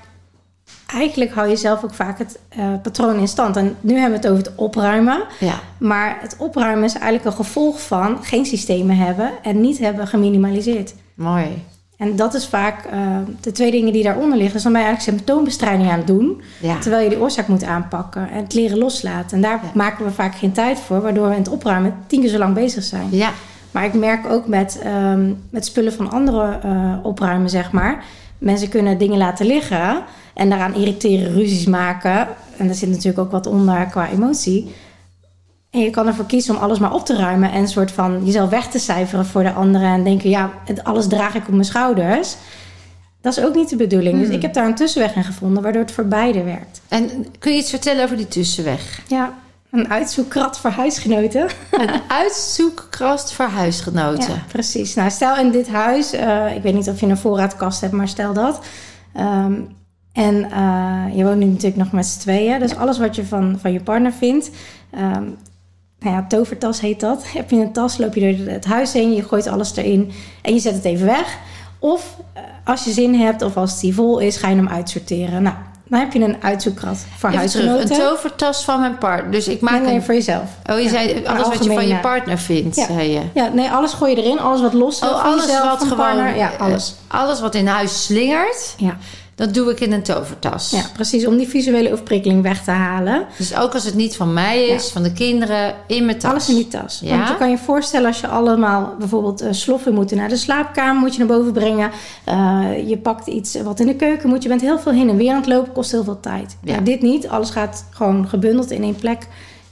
eigenlijk 0.88 1.32
hou 1.32 1.48
je 1.48 1.56
zelf 1.56 1.84
ook 1.84 1.94
vaak 1.94 2.18
het 2.18 2.40
uh, 2.58 2.66
patroon 2.82 3.20
in 3.20 3.28
stand. 3.28 3.58
En 3.58 3.76
nu 3.82 3.94
hebben 3.94 4.22
we 4.22 4.28
het 4.28 4.34
over 4.34 4.46
het 4.46 4.56
opruimen. 4.56 5.24
Ja. 5.40 5.60
Maar 5.78 6.18
het 6.22 6.36
opruimen 6.40 6.84
is 6.84 6.94
eigenlijk 6.94 7.26
een 7.26 7.46
gevolg 7.46 7.82
van 7.82 8.24
geen 8.24 8.46
systemen 8.46 8.98
hebben 8.98 9.32
en 9.44 9.62
niet 9.62 9.78
hebben 9.78 10.08
geminimaliseerd. 10.08 10.94
Mooi. 11.16 11.64
En 11.98 12.16
dat 12.16 12.34
is 12.34 12.48
vaak 12.48 12.86
uh, 12.86 13.18
de 13.42 13.52
twee 13.52 13.72
dingen 13.72 13.94
die 13.94 14.04
daaronder 14.04 14.36
liggen. 14.38 14.54
Dus 14.54 14.64
dan 14.64 14.72
ben 14.72 14.82
je 14.82 14.88
eigenlijk 14.88 15.18
symptoombestrijding 15.18 15.90
aan 15.90 15.98
het 15.98 16.08
doen. 16.08 16.42
Ja. 16.62 16.80
Terwijl 16.80 17.04
je 17.04 17.10
die 17.10 17.20
oorzaak 17.20 17.48
moet 17.48 17.64
aanpakken 17.64 18.30
en 18.30 18.44
het 18.44 18.54
leren 18.54 18.78
loslaten. 18.78 19.36
En 19.36 19.42
daar 19.42 19.60
Ja. 19.64 19.70
maken 19.74 20.06
we 20.06 20.12
vaak 20.12 20.36
geen 20.36 20.52
tijd 20.52 20.80
voor. 20.80 21.02
Waardoor 21.02 21.26
we 21.28 21.34
in 21.36 21.42
het 21.42 21.50
opruimen 21.52 21.96
tien 22.08 22.20
keer 22.22 22.30
zo 22.30 22.38
lang 22.38 22.54
bezig 22.54 22.84
zijn. 22.84 23.08
Ja. 23.12 23.32
Maar 23.72 23.86
ik 23.86 23.94
merk 23.94 24.30
ook 24.30 24.48
met, 24.48 24.82
um, 24.86 25.38
met 25.50 25.66
spullen 25.66 25.94
van 25.94 26.12
anderen 26.12 26.60
uh, 26.66 27.06
opruimen, 27.06 27.50
zeg 27.50 27.72
maar. 27.72 28.04
Mensen 28.38 28.70
kunnen 28.70 28.98
dingen 28.98 29.18
laten 29.18 29.46
liggen 29.46 30.04
en 30.34 30.50
daaraan 30.50 30.76
irriteren, 30.76 31.34
ruzies 31.34 31.66
maken. 31.66 32.28
En 32.58 32.66
daar 32.66 32.76
zit 32.76 32.90
natuurlijk 32.90 33.20
ook 33.20 33.32
wat 33.32 33.48
onder 33.48 33.86
qua 33.86 34.10
emotie. 34.10 34.74
En 35.74 35.80
je 35.80 35.90
kan 35.90 36.08
ervoor 36.08 36.26
kiezen 36.26 36.56
om 36.56 36.62
alles 36.62 36.80
maar 36.80 36.94
op 36.94 37.06
te 37.06 37.16
ruimen 37.16 37.52
en 37.52 37.62
een 37.62 37.68
soort 37.68 37.92
van 37.92 38.26
jezelf 38.26 38.50
weg 38.50 38.68
te 38.68 38.80
cijferen 38.80 39.26
voor 39.26 39.44
de 39.44 39.52
anderen. 39.52 39.88
En 39.88 40.04
denken, 40.04 40.30
ja, 40.30 40.52
het, 40.66 40.84
alles 40.84 41.08
draag 41.08 41.36
ik 41.36 41.48
op 41.48 41.54
mijn 41.54 41.66
schouders. 41.66 42.36
Dat 43.22 43.38
is 43.38 43.44
ook 43.44 43.56
niet 43.56 43.70
de 43.70 43.76
bedoeling. 43.76 44.16
Hmm. 44.16 44.26
Dus 44.26 44.36
ik 44.36 44.42
heb 44.42 44.54
daar 44.54 44.66
een 44.66 44.76
tussenweg 44.76 45.16
in 45.16 45.24
gevonden, 45.24 45.64
waardoor 45.64 45.82
het 45.82 45.92
voor 45.92 46.06
beide 46.06 46.44
werkt. 46.44 46.82
En 46.88 47.26
kun 47.40 47.52
je 47.52 47.58
iets 47.58 47.70
vertellen 47.70 48.04
over 48.04 48.18
die 48.18 48.28
tussenweg? 48.28 49.02
Ja, 49.08 49.34
een 49.72 49.90
uitzoekkrat 49.90 50.60
voor 50.60 50.70
huisgenoten. 50.70 51.48
Een 51.72 52.02
uitzoekkrast 52.08 53.34
voor 53.34 53.46
huisgenoten. 53.46 54.34
Ja, 54.34 54.44
precies. 54.48 54.94
Nou, 54.94 55.10
stel 55.10 55.38
in 55.38 55.52
dit 55.52 55.68
huis, 55.68 56.14
uh, 56.14 56.56
ik 56.56 56.62
weet 56.62 56.74
niet 56.74 56.90
of 56.90 57.00
je 57.00 57.06
een 57.06 57.18
voorraadkast 57.18 57.82
hebt, 57.82 57.94
maar 57.94 58.08
stel 58.08 58.34
dat. 58.34 58.66
Um, 59.18 59.68
en 60.12 60.36
uh, 60.36 61.06
je 61.16 61.24
woont 61.24 61.40
nu 61.40 61.46
natuurlijk 61.46 61.76
nog 61.76 61.92
met 61.92 62.06
z'n 62.06 62.20
tweeën. 62.20 62.60
Dus 62.60 62.76
alles 62.76 62.98
wat 63.00 63.16
je 63.16 63.26
van, 63.26 63.58
van 63.62 63.72
je 63.72 63.82
partner 63.82 64.12
vindt. 64.12 64.50
Um, 65.00 65.38
nou 66.04 66.16
ja, 66.16 66.26
tovertas 66.28 66.80
heet 66.80 67.00
dat. 67.00 67.24
Heb 67.28 67.50
je 67.50 67.56
een 67.56 67.72
tas, 67.72 67.98
loop 67.98 68.16
je 68.16 68.36
door 68.38 68.54
het 68.54 68.66
huis 68.66 68.94
heen, 68.94 69.14
je 69.14 69.24
gooit 69.24 69.48
alles 69.48 69.76
erin 69.76 70.12
en 70.42 70.54
je 70.54 70.60
zet 70.60 70.74
het 70.74 70.86
even 70.86 71.06
weg. 71.06 71.38
Of 71.80 72.18
uh, 72.38 72.42
als 72.64 72.84
je 72.84 72.92
zin 72.92 73.16
hebt 73.16 73.42
of 73.42 73.58
als 73.58 73.80
die 73.80 73.94
vol 73.94 74.20
is, 74.20 74.38
ga 74.38 74.50
je 74.50 74.56
hem 74.56 74.68
uitsorteren. 74.68 75.44
Nou, 75.44 75.56
dan 75.88 76.00
heb 76.00 76.14
je 76.14 76.20
een 76.20 76.44
uitzoekkrat 76.44 76.98
voor 77.18 77.30
Even 77.30 77.40
huisgenoten. 77.40 77.86
Terug, 77.86 78.00
een 78.00 78.10
tovertas 78.10 78.64
van 78.64 78.80
mijn 78.80 78.98
partner. 78.98 79.32
Dus 79.32 79.48
ik 79.48 79.62
maak 79.62 79.74
nee, 79.74 79.82
nee, 79.82 79.96
een... 79.96 80.04
voor 80.04 80.14
jezelf. 80.14 80.50
Oh, 80.72 80.78
je 80.78 80.84
ja, 80.84 80.90
zei 80.90 81.26
alles 81.26 81.48
wat 81.48 81.64
je 81.64 81.74
van 81.74 81.88
je 81.88 82.00
partner 82.00 82.38
vindt, 82.38 82.76
ja. 82.76 82.86
zei 82.86 83.12
je. 83.12 83.22
Ja, 83.34 83.48
nee, 83.48 83.70
alles 83.70 83.94
gooi 83.94 84.16
je 84.16 84.22
erin. 84.24 84.40
Alles 84.40 84.62
wat 84.62 84.74
los 84.74 85.00
oh, 85.00 85.24
alles 85.24 85.46
jezelf, 85.46 85.70
wat 85.70 85.82
gewoon, 85.82 85.98
partner. 85.98 86.36
Ja, 86.36 86.52
alles. 86.60 86.96
Uh, 87.12 87.20
alles 87.20 87.40
wat 87.40 87.56
in 87.56 87.68
huis 87.68 88.04
slingert. 88.04 88.74
Ja. 88.78 88.98
Dat 89.36 89.54
doe 89.54 89.72
ik 89.72 89.80
in 89.80 89.92
een 89.92 90.04
tovertas. 90.04 90.70
Ja, 90.70 90.84
precies. 90.94 91.28
Om 91.28 91.38
die 91.38 91.48
visuele 91.48 91.92
overprikkeling 91.92 92.42
weg 92.42 92.64
te 92.64 92.72
halen. 92.72 93.26
Dus 93.38 93.56
ook 93.56 93.74
als 93.74 93.84
het 93.84 93.96
niet 93.96 94.16
van 94.16 94.34
mij 94.34 94.68
is, 94.68 94.86
ja. 94.86 94.92
van 94.92 95.04
de 95.04 95.14
kinderen, 95.14 95.76
in 95.88 96.06
mijn 96.06 96.20
tas. 96.20 96.32
Alles 96.32 96.50
in 96.50 96.56
die 96.56 96.68
tas. 96.68 97.00
Ja? 97.04 97.18
Want 97.18 97.28
je 97.28 97.38
kan 97.38 97.50
je 97.50 97.58
voorstellen 97.58 98.08
als 98.08 98.20
je 98.20 98.28
allemaal 98.28 98.96
bijvoorbeeld 99.00 99.42
uh, 99.42 99.48
sloffen 99.52 99.94
moeten 99.94 100.18
naar 100.18 100.30
de 100.30 100.38
slaapkamer, 100.38 101.02
moet 101.02 101.14
je 101.14 101.20
naar 101.20 101.38
boven 101.38 101.52
brengen. 101.52 101.92
Uh, 102.30 102.90
je 102.90 102.98
pakt 102.98 103.28
iets 103.28 103.62
wat 103.62 103.80
in 103.80 103.88
de 103.88 103.96
keuken 103.96 104.30
moet. 104.30 104.44
Je 104.44 104.50
bent 104.50 104.62
heel 104.62 104.80
veel 104.80 104.92
heen 104.92 105.10
en 105.10 105.18
weer 105.18 105.32
aan 105.32 105.42
het 105.42 105.48
lopen, 105.48 105.74
kost 105.74 105.92
heel 105.92 106.04
veel 106.04 106.20
tijd. 106.20 106.58
Ja. 106.64 106.72
Nou, 106.72 106.84
dit 106.84 107.02
niet. 107.02 107.28
Alles 107.28 107.50
gaat 107.50 107.86
gewoon 107.90 108.28
gebundeld 108.28 108.72
in 108.72 108.84
één 108.84 108.96
plek. 108.96 109.28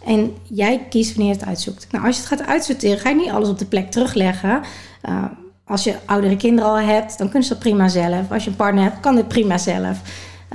En 0.05 0.33
jij 0.47 0.85
kiest 0.89 1.15
wanneer 1.15 1.33
je 1.33 1.39
het 1.39 1.47
uitzoekt. 1.47 1.87
Nou, 1.91 2.05
als 2.05 2.15
je 2.15 2.21
het 2.21 2.31
gaat 2.31 2.47
uitsorteren, 2.47 2.99
ga 2.99 3.09
je 3.09 3.15
niet 3.15 3.29
alles 3.29 3.49
op 3.49 3.59
de 3.59 3.65
plek 3.65 3.91
terugleggen. 3.91 4.61
Uh, 5.09 5.23
als 5.71 5.83
je 5.83 5.95
oudere 6.05 6.37
kinderen 6.37 6.69
al 6.69 6.79
hebt, 6.79 7.17
dan 7.17 7.29
kunnen 7.29 7.47
ze 7.47 7.53
dat 7.53 7.63
prima 7.63 7.87
zelf. 7.87 8.31
Als 8.31 8.43
je 8.43 8.49
een 8.49 8.55
partner 8.55 8.83
hebt, 8.83 8.99
kan 8.99 9.15
dit 9.15 9.27
prima 9.27 9.57
zelf. 9.57 9.97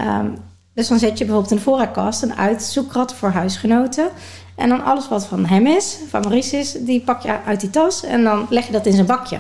Um, 0.00 0.35
dus 0.74 0.88
dan 0.88 0.98
zet 0.98 1.18
je 1.18 1.24
bijvoorbeeld 1.24 1.50
in 1.50 1.57
de 1.57 1.62
voorraadkast 1.62 2.22
een 2.22 2.35
uitzoekrad 2.37 3.14
voor 3.14 3.29
huisgenoten. 3.31 4.09
En 4.55 4.68
dan 4.68 4.85
alles 4.85 5.09
wat 5.09 5.26
van 5.26 5.46
hem 5.46 5.66
is, 5.66 5.98
van 6.09 6.20
Maurice 6.20 6.57
is, 6.57 6.72
die 6.72 7.00
pak 7.00 7.22
je 7.22 7.35
uit 7.46 7.61
die 7.61 7.70
tas 7.70 8.05
en 8.05 8.24
dan 8.24 8.46
leg 8.50 8.66
je 8.66 8.72
dat 8.72 8.87
in 8.87 8.92
zijn 8.92 9.07
bakje. 9.07 9.38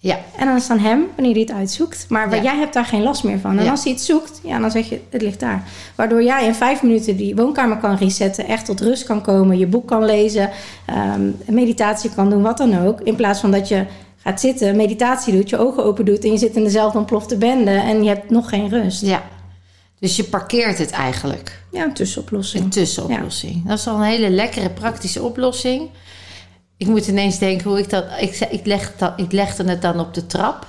Ja. 0.00 0.18
En 0.36 0.46
dan 0.46 0.56
is 0.56 0.62
het 0.62 0.70
aan 0.70 0.78
hem 0.84 1.06
wanneer 1.14 1.32
hij 1.32 1.40
het 1.40 1.52
uitzoekt. 1.52 2.06
Maar 2.08 2.34
Ja. 2.34 2.42
jij 2.42 2.56
hebt 2.56 2.74
daar 2.74 2.84
geen 2.84 3.02
last 3.02 3.24
meer 3.24 3.38
van. 3.38 3.58
En 3.58 3.64
Ja. 3.64 3.70
als 3.70 3.84
hij 3.84 3.92
het 3.92 4.02
zoekt, 4.02 4.40
ja, 4.42 4.58
dan 4.58 4.70
zeg 4.70 4.88
je, 4.88 5.00
het 5.10 5.22
ligt 5.22 5.40
daar. 5.40 5.62
Waardoor 5.94 6.22
jij 6.22 6.46
in 6.46 6.54
vijf 6.54 6.82
minuten 6.82 7.16
die 7.16 7.36
woonkamer 7.36 7.76
kan 7.76 7.96
resetten, 7.96 8.46
echt 8.46 8.64
tot 8.64 8.80
rust 8.80 9.04
kan 9.04 9.22
komen, 9.22 9.58
je 9.58 9.66
boek 9.66 9.86
kan 9.86 10.04
lezen, 10.04 10.50
um, 11.14 11.36
meditatie 11.46 12.10
kan 12.14 12.30
doen, 12.30 12.42
wat 12.42 12.58
dan 12.58 12.86
ook. 12.86 13.00
In 13.00 13.14
plaats 13.16 13.40
van 13.40 13.50
dat 13.50 13.68
je 13.68 13.84
gaat 14.28 14.40
zitten, 14.40 14.76
meditatie 14.76 15.32
doet, 15.32 15.50
je 15.50 15.58
ogen 15.58 15.84
open 15.84 16.04
doet 16.04 16.24
en 16.24 16.30
je 16.32 16.38
zit 16.38 16.56
in 16.56 16.64
dezelfde 16.64 16.98
ontplofte 16.98 17.36
bende 17.36 17.70
en 17.70 18.02
je 18.02 18.08
hebt 18.08 18.30
nog 18.30 18.48
geen 18.48 18.68
rust. 18.68 19.02
ja. 19.02 19.22
Dus 19.98 20.16
je 20.16 20.24
parkeert 20.24 20.78
het 20.78 20.90
eigenlijk. 20.90 21.62
Ja, 21.70 21.84
een 21.84 21.94
tussenoplossing. 21.94 22.64
Een 22.64 22.70
tussenoplossing. 22.70 23.66
Dat 23.66 23.78
is 23.78 23.86
al 23.86 23.96
een 23.96 24.02
hele 24.02 24.30
lekkere 24.30 24.70
praktische 24.70 25.22
oplossing. 25.22 25.88
Ik 26.76 26.86
moet 26.86 27.06
ineens 27.06 27.38
denken 27.38 27.68
hoe 27.68 27.78
ik 27.78 27.90
dat... 27.90 28.04
Ik, 28.20 28.38
ik, 28.50 28.66
leg, 28.66 28.96
dat, 28.96 29.12
ik 29.16 29.32
legde 29.32 29.64
het 29.64 29.82
dan 29.82 30.00
op 30.00 30.14
de 30.14 30.26
trap. 30.26 30.66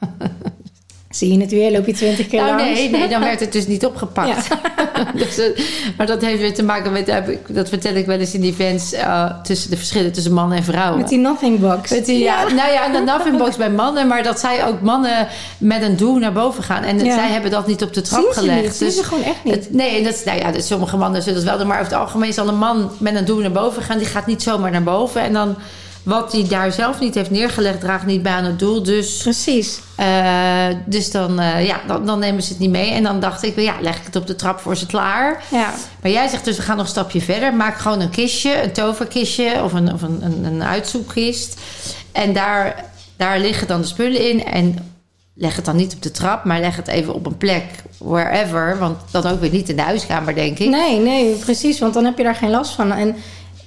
Zie 1.14 1.32
je 1.32 1.40
het 1.40 1.50
weer, 1.50 1.70
loop 1.72 1.86
je 1.86 1.92
twintig 1.92 2.26
keer 2.26 2.40
Nou 2.42 2.56
langs. 2.56 2.78
nee, 2.80 2.90
nee, 2.90 3.08
dan 3.08 3.20
werd 3.20 3.40
het 3.40 3.52
dus 3.52 3.66
niet 3.66 3.86
opgepakt. 3.86 4.48
dus, 5.20 5.38
eh, 5.38 5.58
maar 5.96 6.06
dat 6.06 6.20
heeft 6.22 6.40
weer 6.40 6.54
te 6.54 6.62
maken 6.62 6.92
met... 6.92 7.08
ik- 7.08 7.54
Dat 7.54 7.68
vertel 7.68 7.94
ik 7.94 8.06
wel 8.06 8.18
eens 8.18 8.34
in 8.34 8.40
die 8.40 8.52
events... 8.52 8.92
eh, 8.92 9.30
tussen 9.42 9.70
de 9.70 9.76
verschillen 9.76 10.12
tussen 10.12 10.32
mannen 10.32 10.58
en 10.58 10.64
vrouwen. 10.64 10.98
Met 11.00 11.08
die 11.08 11.18
nothing 11.18 11.60
box. 11.60 11.90
Met 11.90 12.06
die, 12.06 12.18
ja. 12.18 12.42
nou 12.48 12.72
ja, 12.72 12.88
de 12.88 12.98
nothing 13.00 13.38
box 13.38 13.56
bij 13.56 13.70
mannen, 13.70 14.06
maar 14.06 14.22
dat 14.22 14.40
zij 14.40 14.66
ook 14.66 14.80
mannen 14.80 15.26
met 15.58 15.82
een 15.82 15.96
doel 15.96 16.16
naar 16.16 16.32
boven 16.32 16.62
gaan. 16.62 16.82
En 16.82 17.04
Ja. 17.04 17.14
zij 17.14 17.28
hebben 17.28 17.50
dat 17.50 17.66
niet 17.66 17.82
op 17.82 17.92
de 17.94 18.00
trap 18.00 18.22
Zien 18.22 18.32
gelegd. 18.32 18.62
niet, 18.62 18.74
zien 18.74 18.90
ze 18.90 19.04
gewoon 19.04 19.24
echt 19.24 19.44
niet. 19.44 19.54
Het- 19.54 19.72
nee, 19.72 19.96
en 19.98 20.04
dat, 20.04 20.22
nou 20.24 20.38
ja, 20.38 20.50
dat, 20.52 20.64
sommige 20.64 20.96
mannen 20.96 21.22
zullen 21.22 21.38
het 21.38 21.48
wel 21.48 21.58
doen, 21.58 21.66
maar 21.66 21.80
over 21.80 21.92
het 21.92 22.00
algemeen 22.00 22.32
zal 22.32 22.48
een 22.48 22.58
man 22.58 22.90
met 22.98 23.14
een 23.14 23.24
doel 23.24 23.38
naar 23.40 23.52
boven 23.52 23.82
gaan. 23.82 23.98
Die 23.98 24.06
gaat 24.06 24.26
niet 24.26 24.42
zomaar 24.42 24.70
naar 24.70 24.82
boven. 24.82 25.20
En 25.20 25.32
dan 25.32 25.56
wat 26.04 26.32
hij 26.32 26.46
daar 26.48 26.72
zelf 26.72 27.00
niet 27.00 27.14
heeft 27.14 27.30
neergelegd, 27.30 27.80
draagt 27.80 28.06
niet 28.06 28.22
bij 28.22 28.32
aan 28.32 28.44
het 28.44 28.58
doel. 28.58 28.82
Dus, 28.82 29.16
Precies. 29.16 29.80
eh, 29.96 30.66
dus 30.86 31.10
dan, 31.10 31.40
eh, 31.40 31.66
ja, 31.66 31.80
dan, 31.86 32.06
dan 32.06 32.18
nemen 32.18 32.42
ze 32.42 32.48
het 32.48 32.58
niet 32.58 32.70
mee. 32.70 32.90
En 32.90 33.02
dan 33.02 33.20
dacht 33.20 33.42
ik, 33.42 33.60
ja, 33.60 33.74
leg 33.80 33.96
ik 33.96 34.04
het 34.04 34.16
op 34.16 34.26
de 34.26 34.34
trap 34.34 34.60
voor 34.60 34.76
ze 34.76 34.86
klaar. 34.86 35.42
Ja. 35.50 35.74
Maar 36.02 36.10
jij 36.10 36.28
zegt 36.28 36.44
dus, 36.44 36.56
we 36.56 36.62
gaan 36.62 36.76
nog 36.76 36.84
een 36.84 36.90
stapje 36.90 37.20
verder. 37.20 37.54
Maak 37.54 37.78
gewoon 37.78 38.00
een 38.00 38.10
kistje, 38.10 38.62
een 38.62 38.72
toverkistje 38.72 39.62
of 39.62 39.72
een, 39.72 39.92
of 39.92 40.02
een, 40.02 40.22
een, 40.22 40.44
een 40.44 40.62
uitzoekkist. 40.62 41.60
En 42.12 42.32
daar, 42.32 42.84
daar 43.16 43.38
liggen 43.38 43.66
dan 43.66 43.80
de 43.80 43.86
spullen 43.86 44.28
in. 44.30 44.44
En 44.44 44.92
leg 45.34 45.56
het 45.56 45.64
dan 45.64 45.76
niet 45.76 45.94
op 45.94 46.02
de 46.02 46.10
trap, 46.10 46.44
maar 46.44 46.60
leg 46.60 46.76
het 46.76 46.88
even 46.88 47.14
op 47.14 47.26
een 47.26 47.36
plek, 47.36 47.64
wherever. 47.98 48.78
Want 48.78 48.98
dan 49.10 49.26
ook 49.26 49.40
weer 49.40 49.50
niet 49.50 49.68
in 49.68 49.76
de 49.76 49.82
huiskamer, 49.82 50.34
denk 50.34 50.58
ik. 50.58 50.68
Nee, 50.68 50.98
nee, 50.98 51.34
precies. 51.34 51.78
Want 51.78 51.94
dan 51.94 52.04
heb 52.04 52.18
je 52.18 52.24
daar 52.24 52.34
geen 52.34 52.50
last 52.50 52.74
van. 52.74 52.92
En 52.92 53.16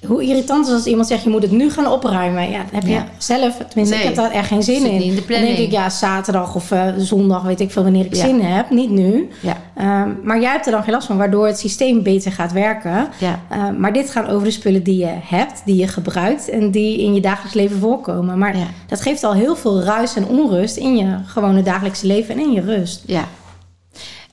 hoe 0.06 0.24
irritant 0.24 0.68
is 0.68 0.74
als 0.74 0.86
iemand 0.86 1.08
zegt, 1.08 1.24
je 1.24 1.30
moet 1.30 1.42
het 1.42 1.52
nu 1.52 1.72
gaan 1.72 1.88
opruimen. 1.92 2.50
Ja, 2.50 2.62
heb 2.72 2.84
je 2.84 2.90
Ja. 2.92 3.06
zelf, 3.18 3.58
tenminste, 3.68 3.96
Nee, 3.96 4.04
ik 4.04 4.04
heb 4.04 4.16
daar 4.16 4.32
echt 4.32 4.48
geen 4.48 4.64
zin 4.64 4.86
in. 4.86 4.94
niet 4.94 5.02
in 5.04 5.16
de 5.16 5.24
dan 5.28 5.42
denk 5.42 5.58
ik, 5.58 5.72
ja, 5.72 5.90
zaterdag 5.90 6.56
of 6.56 6.72
eh, 6.72 6.86
zondag, 6.98 7.42
weet 7.44 7.60
ik 7.60 7.72
veel 7.72 7.84
wanneer 7.84 8.06
ik 8.06 8.16
Ja. 8.16 8.26
zin 8.26 8.42
heb. 8.42 8.70
Niet 8.70 8.90
nu. 8.90 9.30
Ja, 9.42 9.58
Ehm, 9.76 10.10
maar 10.24 10.40
jij 10.42 10.52
hebt 10.52 10.66
er 10.66 10.72
dan 10.72 10.84
geen 10.84 10.94
last 10.94 11.08
van, 11.08 11.18
waardoor 11.18 11.46
het 11.48 11.60
systeem 11.60 12.04
beter 12.04 12.32
gaat 12.32 12.52
werken. 12.52 13.08
ja, 13.18 13.40
Uh, 13.52 13.70
maar 13.78 13.94
dit 13.94 14.10
gaat 14.10 14.28
over 14.30 14.44
de 14.44 14.52
spullen 14.52 14.84
die 14.84 14.98
je 14.98 15.14
hebt, 15.22 15.62
die 15.66 15.76
je 15.76 15.88
gebruikt 15.88 16.50
en 16.50 16.72
die 16.72 17.02
in 17.02 17.14
je 17.14 17.22
dagelijks 17.22 17.54
leven 17.54 17.80
voorkomen. 17.80 18.38
Maar 18.38 18.56
dat 18.88 19.02
geeft 19.02 19.24
al 19.24 19.34
heel 19.34 19.56
veel 19.56 19.82
ruis 19.82 20.16
en 20.16 20.28
onrust 20.28 20.78
in 20.78 20.98
je 20.98 21.16
gewone 21.26 21.64
dagelijkse 21.64 22.08
leven 22.08 22.34
en 22.36 22.40
in 22.42 22.52
je 22.52 22.62
rust. 22.62 23.04
ja. 23.06 23.24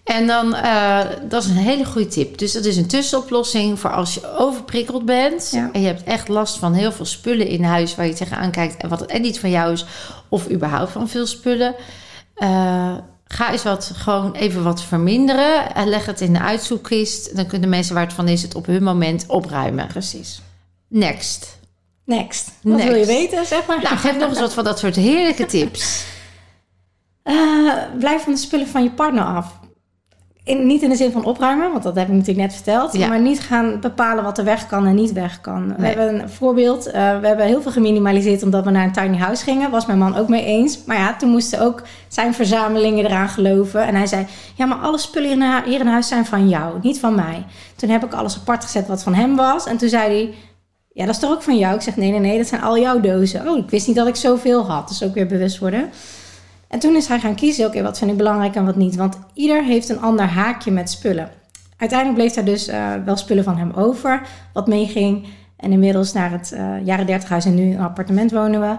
En 0.04 0.26
dan, 0.26 0.54
eh, 0.54 1.00
dat 1.28 1.42
is 1.42 1.48
een 1.48 1.56
hele 1.56 1.84
goede 1.84 2.08
tip. 2.08 2.38
Dus 2.38 2.52
dat 2.52 2.64
is 2.64 2.76
een 2.76 2.86
tussenoplossing 2.86 3.80
voor 3.80 3.90
als 3.90 4.14
je 4.14 4.36
overprikkeld 4.36 5.04
bent. 5.04 5.50
Ja. 5.52 5.70
En 5.72 5.80
je 5.80 5.86
hebt 5.86 6.04
echt 6.04 6.28
last 6.28 6.58
van 6.58 6.72
heel 6.72 6.92
veel 6.92 7.04
spullen 7.04 7.46
in 7.46 7.62
huis 7.62 7.94
waar 7.94 8.06
je 8.06 8.14
tegenaan 8.14 8.50
kijkt. 8.50 8.76
En 8.76 8.88
wat 8.88 9.00
het 9.00 9.10
en 9.10 9.22
niet 9.22 9.40
van 9.40 9.50
jou 9.50 9.72
is. 9.72 9.86
Of 10.28 10.50
überhaupt 10.50 10.92
van 10.92 11.08
veel 11.08 11.26
spullen. 11.26 11.74
Eh, 12.34 12.94
ga 13.24 13.52
eens 13.52 13.62
wat, 13.62 13.90
gewoon 13.94 14.32
even 14.32 14.62
wat 14.62 14.82
verminderen. 14.82 15.74
En 15.74 15.88
leg 15.88 16.06
het 16.06 16.20
in 16.20 16.32
de 16.32 16.40
uitzoekkist. 16.40 17.36
Dan 17.36 17.46
kunnen 17.46 17.68
mensen 17.68 17.94
waar 17.94 18.04
het 18.04 18.14
van 18.14 18.28
is 18.28 18.42
het 18.42 18.54
op 18.54 18.66
hun 18.66 18.82
moment 18.82 19.24
opruimen. 19.26 19.86
Precies. 19.86 20.42
Next. 20.88 21.58
Next. 22.04 22.50
Wat 22.62 22.72
Next. 22.72 22.88
wil 22.88 22.98
je 22.98 23.06
weten, 23.06 23.46
zeg 23.46 23.66
maar? 23.66 23.82
Nou, 23.82 23.96
geef 23.96 24.18
nog 24.18 24.28
eens 24.28 24.40
wat 24.40 24.54
van 24.54 24.64
dat 24.64 24.78
soort 24.78 24.96
heerlijke 24.96 25.46
tips. 25.46 26.04
Eh, 27.24 27.72
blijf 27.98 28.22
van 28.22 28.32
de 28.32 28.38
spullen 28.38 28.66
van 28.66 28.82
je 28.82 28.90
partner 28.90 29.24
af. 29.24 29.58
In, 30.44 30.66
niet 30.66 30.82
in 30.82 30.88
de 30.88 30.96
zin 30.96 31.12
van 31.12 31.24
opruimen, 31.24 31.70
want 31.70 31.82
dat 31.82 31.94
heb 31.94 32.06
ik 32.08 32.12
natuurlijk 32.12 32.46
net 32.46 32.54
verteld. 32.54 32.92
Ja. 32.92 33.08
Maar 33.08 33.20
niet 33.20 33.40
gaan 33.40 33.80
bepalen 33.80 34.24
wat 34.24 34.38
er 34.38 34.44
weg 34.44 34.66
kan 34.66 34.86
en 34.86 34.94
niet 34.94 35.12
weg 35.12 35.40
kan. 35.40 35.74
We 35.76 35.86
hebben 35.86 36.22
een 36.22 36.28
voorbeeld. 36.28 36.86
eh, 36.86 37.20
we 37.20 37.26
hebben 37.26 37.46
heel 37.46 37.62
veel 37.62 37.70
geminimaliseerd 37.72 38.42
omdat 38.42 38.64
we 38.64 38.70
naar 38.70 38.84
een 38.84 38.92
tiny 38.92 39.16
house 39.16 39.44
gingen. 39.44 39.70
Was 39.70 39.86
mijn 39.86 39.98
man 39.98 40.16
ook 40.16 40.28
mee 40.28 40.44
eens. 40.44 40.84
Maar 40.84 40.96
ja, 40.96 41.16
toen 41.16 41.30
moesten 41.30 41.60
ook 41.60 41.82
zijn 42.08 42.34
verzamelingen 42.34 43.04
eraan 43.04 43.28
geloven. 43.28 43.86
En 43.86 43.94
hij 43.94 44.06
zei, 44.06 44.26
ja, 44.54 44.66
maar 44.66 44.78
alle 44.78 44.98
spullen 44.98 45.28
hier 45.28 45.56
in, 45.64 45.70
hier 45.70 45.80
in 45.80 45.86
huis 45.86 46.08
zijn 46.08 46.26
van 46.26 46.48
jou, 46.48 46.78
niet 46.82 47.00
van 47.00 47.14
mij. 47.14 47.44
Toen 47.76 47.88
heb 47.88 48.04
ik 48.04 48.12
alles 48.14 48.36
apart 48.36 48.64
gezet 48.64 48.86
wat 48.86 49.02
van 49.02 49.14
hem 49.14 49.36
was. 49.36 49.66
En 49.66 49.76
toen 49.76 49.88
zei 49.88 50.02
hij, 50.14 50.34
ja, 50.92 51.04
dat 51.06 51.14
is 51.14 51.20
toch 51.20 51.30
ook 51.30 51.42
van 51.42 51.58
jou? 51.58 51.74
Ik 51.74 51.80
zeg, 51.80 51.96
nee, 51.96 52.10
nee, 52.10 52.20
nee, 52.20 52.38
dat 52.38 52.46
zijn 52.46 52.62
al 52.62 52.78
jouw 52.78 53.00
dozen. 53.00 53.48
Oh, 53.48 53.58
ik 53.58 53.70
wist 53.70 53.86
niet 53.86 53.96
dat 53.96 54.06
ik 54.06 54.16
zoveel 54.16 54.66
had. 54.66 54.88
Dus 54.88 55.02
ook 55.02 55.14
weer 55.14 55.26
bewust 55.26 55.58
worden. 55.58 55.90
En 56.74 56.80
toen 56.80 56.96
is 56.96 57.06
hij 57.08 57.18
gaan 57.20 57.34
kiezen, 57.34 57.66
oké, 57.66 57.82
wat 57.82 57.98
vind 57.98 58.10
ik 58.10 58.16
belangrijk 58.16 58.54
en 58.54 58.64
wat 58.64 58.76
niet. 58.76 58.96
Want 58.96 59.18
ieder 59.34 59.62
heeft 59.62 59.88
een 59.88 60.00
ander 60.00 60.24
haakje 60.26 60.70
met 60.70 60.90
spullen. 60.90 61.30
Uiteindelijk 61.78 62.18
bleef 62.20 62.36
er 62.36 62.44
dus 62.44 62.68
eh, 62.68 62.92
wel 63.04 63.16
spullen 63.16 63.44
van 63.44 63.56
hem 63.56 63.70
over, 63.76 64.22
wat 64.52 64.66
meeging. 64.66 65.26
En 65.56 65.72
inmiddels 65.72 66.12
naar 66.12 66.30
het 66.30 66.52
eh, 66.52 66.66
jaren 66.84 67.06
30 67.06 67.28
huis 67.28 67.44
en 67.44 67.54
nu 67.54 67.74
een 67.74 67.80
appartement 67.80 68.30
wonen 68.32 68.60
we. 68.60 68.76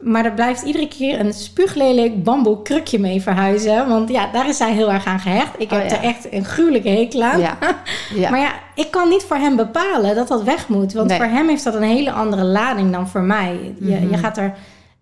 Maar 0.00 0.24
er 0.24 0.32
blijft 0.32 0.62
iedere 0.62 0.88
keer 0.88 1.20
een 1.20 1.32
spuuglelijk 1.32 2.22
bamboe 2.22 2.62
krukje 2.62 2.98
mee 2.98 3.22
verhuizen. 3.22 3.88
Want 3.88 4.08
ja, 4.08 4.30
daar 4.32 4.48
is 4.48 4.58
hij 4.58 4.72
heel 4.72 4.92
erg 4.92 5.04
aan 5.06 5.20
gehecht. 5.20 5.50
Ik 5.58 5.72
Oh, 5.72 5.78
heb 5.78 5.90
ja. 5.90 5.96
er 5.96 6.02
echt 6.02 6.32
een 6.32 6.44
gruwelijke 6.44 6.88
hekel 6.88 7.22
aan. 7.22 7.40
Ja. 7.40 7.58
ja. 8.14 8.30
Maar 8.30 8.40
ja, 8.40 8.52
ik 8.74 8.90
kan 8.90 9.08
niet 9.08 9.22
voor 9.22 9.36
hem 9.36 9.56
bepalen 9.56 10.14
dat 10.14 10.28
dat 10.28 10.42
weg 10.42 10.68
moet. 10.68 10.92
Want 10.92 11.08
Nee. 11.08 11.16
voor 11.18 11.26
hem 11.26 11.48
heeft 11.48 11.64
dat 11.64 11.74
een 11.74 11.82
hele 11.82 12.10
andere 12.12 12.44
lading 12.44 12.92
dan 12.92 13.08
voor 13.08 13.22
mij. 13.22 13.74
Je, 13.80 13.94
Mhm. 13.94 14.10
je 14.10 14.16
gaat 14.18 14.36
er 14.38 14.54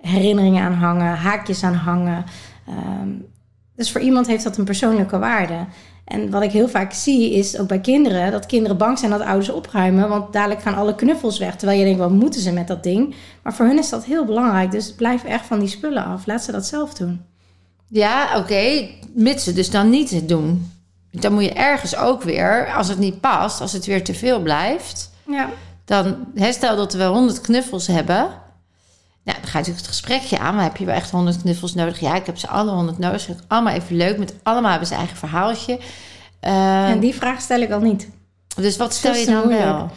herinneringen 0.06 0.64
aan 0.64 0.72
hangen, 0.72 1.16
haakjes 1.16 1.62
aan 1.62 1.74
hangen. 1.74 2.24
Ehm, 2.68 3.08
dus 3.76 3.92
voor 3.92 4.00
iemand 4.00 4.26
heeft 4.26 4.44
dat 4.44 4.56
een 4.56 4.64
persoonlijke 4.64 5.18
waarde. 5.18 5.66
En 6.04 6.30
wat 6.30 6.42
ik 6.42 6.50
heel 6.50 6.68
vaak 6.68 6.92
zie 6.92 7.32
is 7.32 7.58
ook 7.58 7.68
bij 7.68 7.80
kinderen... 7.80 8.32
dat 8.32 8.46
kinderen 8.46 8.76
bang 8.76 8.98
zijn 8.98 9.10
dat 9.10 9.20
ouders 9.20 9.48
opruimen... 9.48 10.08
want 10.08 10.32
dadelijk 10.32 10.62
gaan 10.62 10.74
alle 10.74 10.94
knuffels 10.94 11.38
weg. 11.38 11.56
Terwijl 11.56 11.78
je 11.78 11.84
denkt, 11.84 12.00
wat 12.00 12.10
moeten 12.10 12.40
ze 12.40 12.52
met 12.52 12.68
dat 12.68 12.82
ding? 12.82 13.14
Maar 13.42 13.54
voor 13.54 13.66
hun 13.66 13.78
is 13.78 13.88
dat 13.88 14.04
heel 14.04 14.24
belangrijk. 14.24 14.70
Dus 14.70 14.94
blijf 14.94 15.24
echt 15.24 15.46
van 15.46 15.58
die 15.58 15.68
spullen 15.68 16.04
af. 16.04 16.26
Laat 16.26 16.42
ze 16.42 16.52
dat 16.52 16.66
zelf 16.66 16.94
doen. 16.94 17.20
Ja, 17.88 18.38
oké. 18.38 18.88
Mits 19.14 19.44
ze 19.44 19.52
dus 19.52 19.70
dan 19.70 19.90
niet 19.90 20.10
het 20.10 20.28
doen. 20.28 20.70
Dan 21.10 21.32
moet 21.32 21.44
je 21.44 21.52
ergens 21.52 21.96
ook 21.96 22.22
weer, 22.22 22.72
als 22.76 22.88
het 22.88 22.98
niet 22.98 23.20
past, 23.20 23.60
als 23.60 23.72
het 23.72 23.86
weer 23.86 24.04
te 24.04 24.14
veel 24.14 24.40
blijft, 24.40 25.10
Ja, 25.26 25.48
dan 25.84 26.16
hè, 26.34 26.52
stel 26.52 26.76
dat 26.76 26.94
we 26.94 27.04
100 27.04 27.40
knuffels 27.40 27.86
hebben. 27.86 28.28
Nou, 29.26 29.38
dan 29.40 29.50
ga 29.50 29.58
je 29.58 29.64
natuurlijk 29.64 29.86
het 29.86 29.86
gesprekje 29.86 30.38
aan. 30.38 30.54
Maar 30.54 30.64
heb 30.64 30.76
je 30.76 30.84
wel 30.84 30.94
echt 30.94 31.10
100 31.10 31.42
knuffels 31.42 31.74
nodig? 31.74 32.00
Ja, 32.00 32.14
ik 32.14 32.26
heb 32.26 32.38
ze 32.38 32.48
alle 32.48 32.70
100 32.70 32.98
nodig. 32.98 33.28
Allemaal 33.48 33.72
even 33.72 33.96
leuk. 33.96 34.18
Met 34.18 34.34
allemaal 34.42 34.70
hebben 34.70 34.88
ze 34.88 34.94
eigen 34.94 35.16
verhaaltje. 35.16 35.78
Eh, 36.40 36.88
en 36.90 37.00
die 37.00 37.14
vraag 37.14 37.40
stel 37.40 37.60
ik 37.60 37.70
al 37.70 37.80
niet. 37.80 38.08
dus 38.56 38.76
wat 38.76 38.94
stel 38.94 39.12
veel 39.12 39.20
je 39.20 39.26
dan 39.26 39.36
moeilijk. 39.36 39.64
wel? 39.64 39.90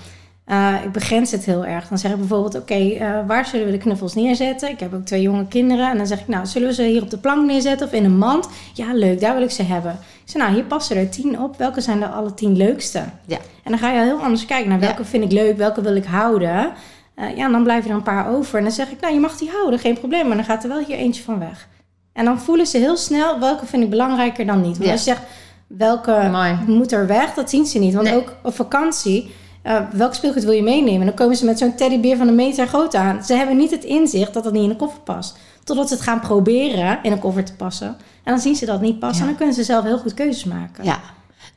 Uh, 0.48 0.74
ik 0.84 0.92
begrens 0.92 1.32
het 1.32 1.46
heel 1.46 1.66
erg. 1.66 1.88
Dan 1.88 1.98
zeg 1.98 2.12
ik 2.12 2.18
bijvoorbeeld, 2.18 2.56
oké, 2.56 2.80
uh, 2.80 3.28
waar 3.28 3.46
zullen 3.46 3.66
we 3.66 3.72
de 3.72 3.78
knuffels 3.78 4.16
neerzetten? 4.16 4.70
Ik 4.70 4.80
heb 4.80 4.94
ook 4.94 5.06
twee 5.06 5.22
jonge 5.22 5.48
kinderen. 5.48 5.90
En 5.90 5.98
dan 5.98 6.08
zeg 6.08 6.20
ik, 6.20 6.28
nou, 6.28 6.46
zullen 6.46 6.68
we 6.68 6.74
ze 6.74 6.84
hier 6.84 7.02
op 7.02 7.10
de 7.10 7.18
plank 7.18 7.46
neerzetten 7.46 7.88
of 7.88 7.94
in 7.94 8.04
een 8.04 8.18
mand? 8.18 8.50
Ja, 8.74 8.94
leuk, 8.94 9.20
daar 9.20 9.34
wil 9.34 9.44
ik 9.44 9.52
ze 9.52 9.64
hebben. 9.64 9.92
Ik 9.92 10.32
zeg, 10.32 10.42
nou, 10.42 10.54
hier 10.54 10.64
passen 10.64 10.98
er 10.98 11.10
tien 11.10 11.40
op. 11.40 11.58
Welke 11.58 11.82
zijn 11.82 12.00
de 12.00 12.08
alle 12.08 12.34
tien 12.34 12.58
leukste? 12.58 13.04
Ja. 13.26 13.38
En 13.64 13.72
dan 13.72 13.78
ga 13.80 13.92
je 13.92 14.00
heel 14.00 14.22
anders 14.22 14.46
kijken 14.46 14.70
naar 14.70 14.80
welke 14.80 15.02
Ja. 15.02 15.08
vind 15.08 15.24
ik 15.24 15.32
leuk, 15.32 15.58
welke 15.58 15.82
wil 15.82 15.96
ik 15.96 16.06
houden. 16.06 16.72
Uh, 17.20 17.38
ja, 17.38 17.46
en 17.46 17.52
dan 17.52 17.64
blijven 17.64 17.90
er 17.90 17.96
een 17.96 18.04
paar 18.04 18.30
over. 18.36 18.58
En 18.58 18.64
dan 18.64 18.74
zeg 18.74 18.92
ik, 18.92 19.00
nou, 19.02 19.14
je 19.14 19.20
mag 19.20 19.38
die 19.38 19.50
houden, 19.50 19.80
geen 19.80 20.00
probleem. 20.00 20.28
Maar 20.28 20.36
dan 20.36 20.46
gaat 20.46 20.64
er 20.64 20.70
wel 20.70 20.84
hier 20.86 20.98
eentje 20.98 21.24
van 21.24 21.40
weg. 21.40 21.68
En 22.14 22.26
dan 22.26 22.40
voelen 22.40 22.68
ze 22.68 22.78
heel 22.78 22.98
snel, 22.98 23.40
welke 23.40 23.66
vind 23.66 23.84
ik 23.84 23.90
belangrijker 23.90 24.46
dan 24.46 24.62
niet. 24.62 24.72
Want 24.78 24.86
Ja. 24.86 24.92
als 24.92 25.04
je 25.04 25.10
zegt, 25.10 25.22
welke 25.68 26.28
Mooi. 26.32 26.58
moet 26.68 26.92
er 26.92 27.08
weg, 27.08 27.34
dat 27.34 27.50
zien 27.50 27.66
ze 27.66 27.80
niet. 27.80 27.94
Want 27.94 28.08
Nee. 28.08 28.18
ook 28.18 28.36
op 28.44 28.56
vakantie, 28.56 29.36
uh, 29.64 29.80
welk 29.92 30.14
speelgoed 30.14 30.44
wil 30.44 30.54
je 30.54 30.64
meenemen? 30.64 31.06
Dan 31.06 31.16
komen 31.16 31.36
ze 31.36 31.46
met 31.46 31.58
zo'n 31.58 31.76
teddybeer 31.76 32.18
van 32.18 32.28
een 32.28 32.36
meter 32.36 32.68
groot 32.68 32.96
aan. 32.96 33.24
Ze 33.24 33.34
hebben 33.34 33.58
niet 33.58 33.72
het 33.72 33.84
inzicht 33.84 34.34
dat 34.34 34.44
dat 34.44 34.54
niet 34.54 34.64
in 34.64 34.70
een 34.70 34.76
koffer 34.76 35.00
past. 35.02 35.38
Totdat 35.64 35.88
ze 35.88 35.94
het 35.94 36.04
gaan 36.04 36.20
proberen 36.20 37.00
in 37.04 37.12
een 37.12 37.20
koffer 37.20 37.44
te 37.44 37.54
passen. 37.56 37.88
En 38.24 38.34
dan 38.34 38.40
zien 38.40 38.56
ze 38.56 38.66
dat 38.66 38.82
niet 38.82 39.00
past. 39.00 39.16
Ja. 39.16 39.22
En 39.22 39.28
dan 39.28 39.36
kunnen 39.36 39.56
ze 39.56 39.64
zelf 39.64 39.84
heel 39.84 39.98
goed 39.98 40.14
keuzes 40.14 40.44
maken. 40.44 40.84
Ja. 40.84 41.00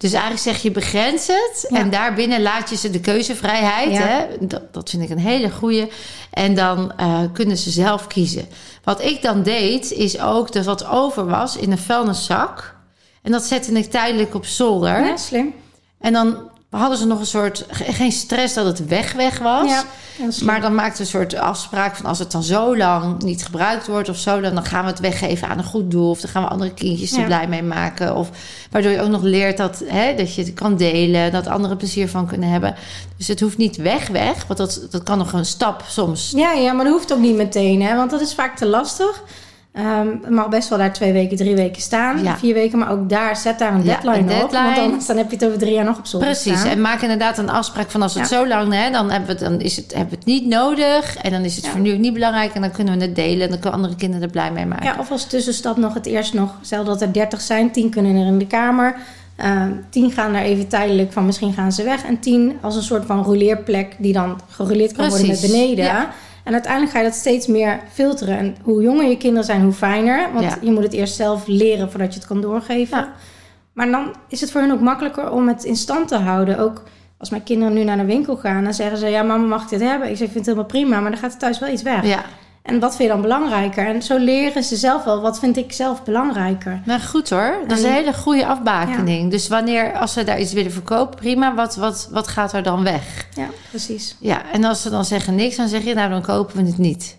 Dus 0.03 0.12
eigenlijk 0.12 0.43
zeg 0.43 0.62
je 0.62 0.71
begrens 0.71 1.27
het 1.27 1.67
Ja. 1.69 1.79
en 1.79 1.91
daarbinnen 1.91 2.43
laat 2.43 2.71
je 2.71 2.77
ze 2.77 2.91
de 2.91 3.01
keuzevrijheid. 3.01 3.91
Ja. 3.93 3.99
Hè? 3.99 4.27
Dat, 4.41 4.73
dat 4.73 4.91
vind 4.91 5.03
ik 5.03 5.11
een 5.11 5.19
hele 5.19 5.51
goeie. 5.51 5.88
En 6.31 6.55
dan 6.55 6.93
eh, 6.97 7.21
kunnen 7.33 7.57
ze 7.57 7.71
zelf 7.71 8.07
kiezen. 8.07 8.49
Wat 8.85 9.03
ik 9.03 9.23
dan 9.23 9.43
deed, 9.43 9.93
is 9.93 10.21
ook 10.21 10.53
dat 10.53 10.65
wat 10.65 10.87
over 10.87 11.27
was 11.27 11.57
in 11.57 11.73
een 11.73 11.79
vuilniszak. 11.79 12.75
En 13.23 13.33
dat 13.33 13.43
zette 13.43 13.73
ik 13.73 13.91
tijdelijk 13.91 14.35
op 14.35 14.47
zolder. 14.47 15.05
Ja, 15.05 15.17
slim. 15.17 15.55
En 16.01 16.12
dan 16.12 16.51
hadden 16.81 16.99
ze 16.99 17.07
nog 17.07 17.21
een 17.21 17.27
soort, 17.27 17.65
ge- 17.71 17.93
geen 17.93 18.13
stress 18.13 18.55
dat 18.55 18.65
het 18.67 18.87
weg 18.87 19.13
weg 19.13 19.39
was. 19.39 19.69
Ja. 19.69 19.83
Maar 20.45 20.61
dan 20.61 20.75
maakte 20.75 21.01
een 21.01 21.07
soort 21.07 21.35
afspraak 21.35 21.97
van 21.97 22.07
als 22.07 22.19
het 22.19 22.33
dan 22.33 22.43
zo 22.43 22.77
lang 22.77 23.23
niet 23.23 23.45
gebruikt 23.45 23.87
wordt 23.87 24.09
of 24.09 24.17
zo, 24.17 24.41
dan, 24.41 24.55
dan 24.55 24.65
gaan 24.65 24.85
we 24.85 24.91
het 24.91 25.01
weggeven 25.01 25.49
aan 25.49 25.59
een 25.59 25.65
goed 25.65 25.91
doel. 25.91 26.11
Of 26.11 26.21
dan 26.21 26.31
gaan 26.31 26.43
we 26.43 26.49
andere 26.49 26.75
kindjes 26.75 27.13
er 27.13 27.25
blij 27.25 27.49
mee 27.49 27.63
maken. 27.63 28.17
Of 28.17 28.31
waardoor 28.71 28.91
je 28.91 29.01
ook 29.03 29.09
nog 29.09 29.23
leert 29.23 29.57
dat, 29.57 29.83
hè, 29.87 30.15
dat 30.15 30.35
je 30.35 30.43
het 30.43 30.55
kan 30.55 30.77
delen, 30.77 31.33
dat 31.33 31.47
anderen 31.47 31.77
plezier 31.77 32.09
van 32.09 32.27
kunnen 32.27 32.49
hebben. 32.49 32.75
Dus 33.17 33.29
het 33.29 33.41
hoeft 33.41 33.57
niet 33.59 33.77
weg 33.77 34.09
weg, 34.09 34.47
want 34.47 34.59
dat, 34.59 34.81
dat 34.91 35.03
kan 35.03 35.19
nog 35.19 35.33
een 35.33 35.45
stap 35.47 35.85
soms. 35.89 36.33
Ja, 36.37 36.53
ja, 36.53 36.73
maar 36.73 36.85
dat 36.85 36.95
hoeft 36.95 37.13
ook 37.13 37.19
niet 37.21 37.37
meteen, 37.37 37.83
hè? 37.83 37.97
want 37.97 38.11
dat 38.11 38.21
is 38.21 38.35
vaak 38.35 38.57
te 38.57 38.67
lastig. 38.67 39.23
Ehm, 39.73 40.07
het 40.23 40.31
mag 40.31 40.49
best 40.49 40.69
wel 40.69 40.79
daar 40.79 40.93
twee 40.93 41.13
weken, 41.13 41.37
drie 41.37 41.55
weken 41.57 41.83
staan, 41.83 42.23
Ja. 42.23 42.37
vier 42.37 42.55
weken, 42.55 42.79
maar 42.79 42.91
ook 42.91 43.09
daar 43.09 43.37
zet 43.37 43.59
daar 43.59 43.75
een 43.75 43.83
Ja, 43.85 44.01
deadline, 44.01 44.35
op. 44.43 44.51
Want 44.53 44.79
anders 44.79 45.07
dan 45.07 45.17
heb 45.17 45.31
je 45.31 45.37
het 45.37 45.45
over 45.47 45.59
drie 45.59 45.73
jaar 45.73 45.85
nog 45.85 45.99
op 45.99 46.07
zolder 46.07 46.29
Precies, 46.29 46.59
staan. 46.59 46.71
en 46.71 46.81
maak 46.81 47.01
inderdaad 47.03 47.39
een 47.39 47.51
afspraak 47.51 47.91
van 47.91 48.03
als 48.03 48.15
het 48.15 48.29
Ja. 48.29 48.37
zo 48.37 48.47
lang, 48.49 48.73
hè, 48.73 48.91
dan, 48.91 49.11
hebben 49.11 49.27
we, 49.29 49.33
het- 49.45 49.51
dan 49.51 49.61
is 49.61 49.77
het, 49.77 49.91
hebben 49.93 50.11
we 50.11 50.17
het 50.17 50.25
niet 50.27 50.47
nodig. 50.47 51.17
En 51.17 51.31
dan 51.31 51.43
is 51.45 51.57
het 51.57 51.67
voor 51.69 51.81
nu 51.81 51.93
ook 51.93 51.99
niet 51.99 52.13
belangrijk. 52.13 52.55
En 52.55 52.61
dan 52.61 52.71
kunnen 52.71 52.99
we 52.99 53.05
het 53.05 53.15
delen 53.17 53.43
en 53.43 53.49
dan 53.49 53.59
kunnen 53.59 53.73
andere 53.73 53.97
kinderen 53.97 54.25
er 54.27 54.31
blij 54.33 54.53
mee 54.53 54.67
maken. 54.67 54.85
Ja, 54.87 54.97
of 54.99 55.11
als 55.11 55.25
tussenstap 55.25 55.77
nog 55.77 55.95
het 55.95 56.07
eerst 56.07 56.35
nog, 56.35 56.55
stel 56.61 56.85
dat 56.85 57.01
er 57.03 57.13
30 57.13 57.41
zijn, 57.41 57.71
10 57.71 57.91
kunnen 57.91 58.17
er 58.17 58.27
in 58.27 58.39
de 58.39 58.47
kamer. 58.47 58.97
Uh, 59.45 59.63
10 59.91 60.11
gaan 60.11 60.35
er 60.35 60.43
even 60.43 60.69
tijdelijk 60.69 61.13
van, 61.13 61.27
misschien 61.27 61.53
gaan 61.53 61.73
ze 61.73 61.83
weg. 61.83 62.05
En 62.05 62.19
10 62.21 62.53
als 62.61 62.77
een 62.77 62.83
soort 62.83 63.07
van 63.07 63.23
rouleerplek 63.23 63.95
die 63.99 64.13
dan 64.13 64.41
gerouleerd 64.49 64.93
kan 64.93 65.09
worden 65.09 65.27
met 65.27 65.39
Precies, 65.39 65.57
beneden. 65.57 66.07
En 66.45 66.53
uiteindelijk 66.53 66.93
ga 66.93 66.99
je 66.99 67.05
dat 67.05 67.15
steeds 67.15 67.47
meer 67.47 67.81
filteren. 67.93 68.39
En 68.39 68.57
hoe 68.63 68.83
jonger 68.83 69.05
je 69.09 69.17
kinderen 69.17 69.45
zijn, 69.45 69.63
hoe 69.63 69.73
fijner. 69.73 70.33
Want 70.33 70.45
Ja. 70.45 70.57
je 70.61 70.71
moet 70.71 70.83
het 70.83 70.93
eerst 70.93 71.15
zelf 71.15 71.47
leren 71.47 71.91
voordat 71.91 72.13
je 72.13 72.19
het 72.19 72.29
kan 72.29 72.41
doorgeven. 72.41 72.99
Ja. 72.99 73.13
Maar 73.73 73.91
dan 73.91 74.15
is 74.29 74.41
het 74.41 74.51
voor 74.51 74.61
hun 74.61 74.73
ook 74.73 74.81
makkelijker 74.81 75.31
om 75.31 75.49
het 75.49 75.65
in 75.65 75.77
stand 75.77 76.09
te 76.09 76.17
houden. 76.17 76.59
Ook 76.59 76.83
als 77.19 77.31
mijn 77.31 77.43
kinderen 77.43 77.75
nu 77.75 77.85
naar 77.85 77.97
de 77.97 78.05
winkel 78.05 78.37
gaan, 78.37 78.65
dan 78.65 78.75
zeggen 78.75 78.99
ze: 78.99 79.07
Ja, 79.07 79.23
mama, 79.23 79.47
mag 79.47 79.69
dit 79.69 79.81
hebben? 79.81 80.11
Ik 80.11 80.17
zeg: 80.17 80.27
Ik 80.27 80.33
vind 80.33 80.47
het 80.47 80.55
helemaal 80.55 80.65
prima, 80.65 81.01
maar 81.01 81.11
dan 81.11 81.21
gaat 81.21 81.33
er 81.33 81.38
thuis 81.38 81.59
wel 81.59 81.69
iets 81.69 81.83
weg. 81.83 82.07
ja. 82.07 82.25
En 82.63 82.81
wat 82.81 82.96
vind 82.96 83.02
je 83.08 83.15
dan 83.15 83.23
belangrijker? 83.23 83.87
En 83.87 84.02
zo 84.02 84.19
leren 84.19 84.63
ze 84.65 84.77
zelf 84.77 85.04
wel, 85.04 85.21
wat 85.21 85.38
vind 85.38 85.56
ik 85.56 85.73
zelf 85.73 86.02
belangrijker? 86.04 86.81
Nou, 86.85 87.00
goed 87.00 87.31
hoor. 87.31 87.54
Dat 87.67 87.79
is 87.79 87.85
En- 87.85 87.88
een 87.90 87.94
hele 87.96 88.13
goede 88.15 88.46
afbakening. 88.46 89.31
Dus 89.31 89.48
wanneer, 89.48 89.92
als 89.98 90.13
ze 90.13 90.25
daar 90.25 90.40
iets 90.40 90.52
willen 90.52 90.73
verkopen, 90.73 91.17
prima. 91.19 91.54
Wat, 91.54 91.77
wat, 91.77 92.08
wat 92.13 92.29
gaat 92.29 92.52
er 92.52 92.63
dan 92.63 92.83
weg? 92.85 93.27
Ja, 93.35 93.46
precies. 93.71 94.17
Ja, 94.21 94.42
en 94.52 94.65
als 94.65 94.83
ze 94.83 94.90
dan 94.90 95.04
zeggen 95.04 95.35
niks, 95.35 95.56
dan 95.56 95.69
zeg 95.69 95.83
je, 95.85 95.94
nou, 95.94 96.10
dan 96.10 96.23
kopen 96.23 96.56
we 96.56 96.67
het 96.67 96.79
niet. 96.79 97.19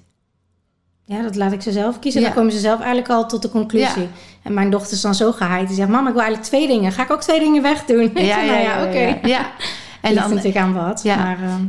Ja, 1.05 1.21
dat 1.21 1.35
laat 1.35 1.51
ik 1.51 1.61
ze 1.61 1.71
zelf 1.71 1.99
kiezen. 1.99 2.21
Ja. 2.21 2.27
Dan 2.27 2.35
komen 2.35 2.51
ze 2.51 2.59
zelf 2.59 2.79
eigenlijk 2.79 3.09
al 3.09 3.27
tot 3.27 3.41
de 3.41 3.49
conclusie. 3.49 4.01
Ja. 4.01 4.07
En 4.43 4.53
mijn 4.53 4.69
dochter 4.69 4.93
is 4.93 5.01
dan 5.01 5.15
zo 5.15 5.31
geheid. 5.31 5.67
Die 5.67 5.75
zegt, 5.75 5.89
mama, 5.89 6.07
ik 6.07 6.13
wil 6.13 6.21
eigenlijk 6.23 6.51
twee 6.51 6.67
dingen. 6.67 6.91
Ga 6.91 7.03
ik 7.03 7.11
ook 7.11 7.21
twee 7.21 7.39
dingen 7.39 7.61
wegdoen? 7.61 8.11
Nou 8.13 8.25
ja, 8.61 8.83
oké. 8.83 8.99
ja. 8.99 9.17
ja. 9.23 9.39
En 10.01 10.09
En 10.09 10.15
dat 10.15 10.23
dan, 10.23 10.33
natuurlijk 10.35 10.65
aan 10.65 10.73
wat. 10.73 11.03
Ja. 11.03 11.15
Maar, 11.15 11.37
ehm, 11.43 11.65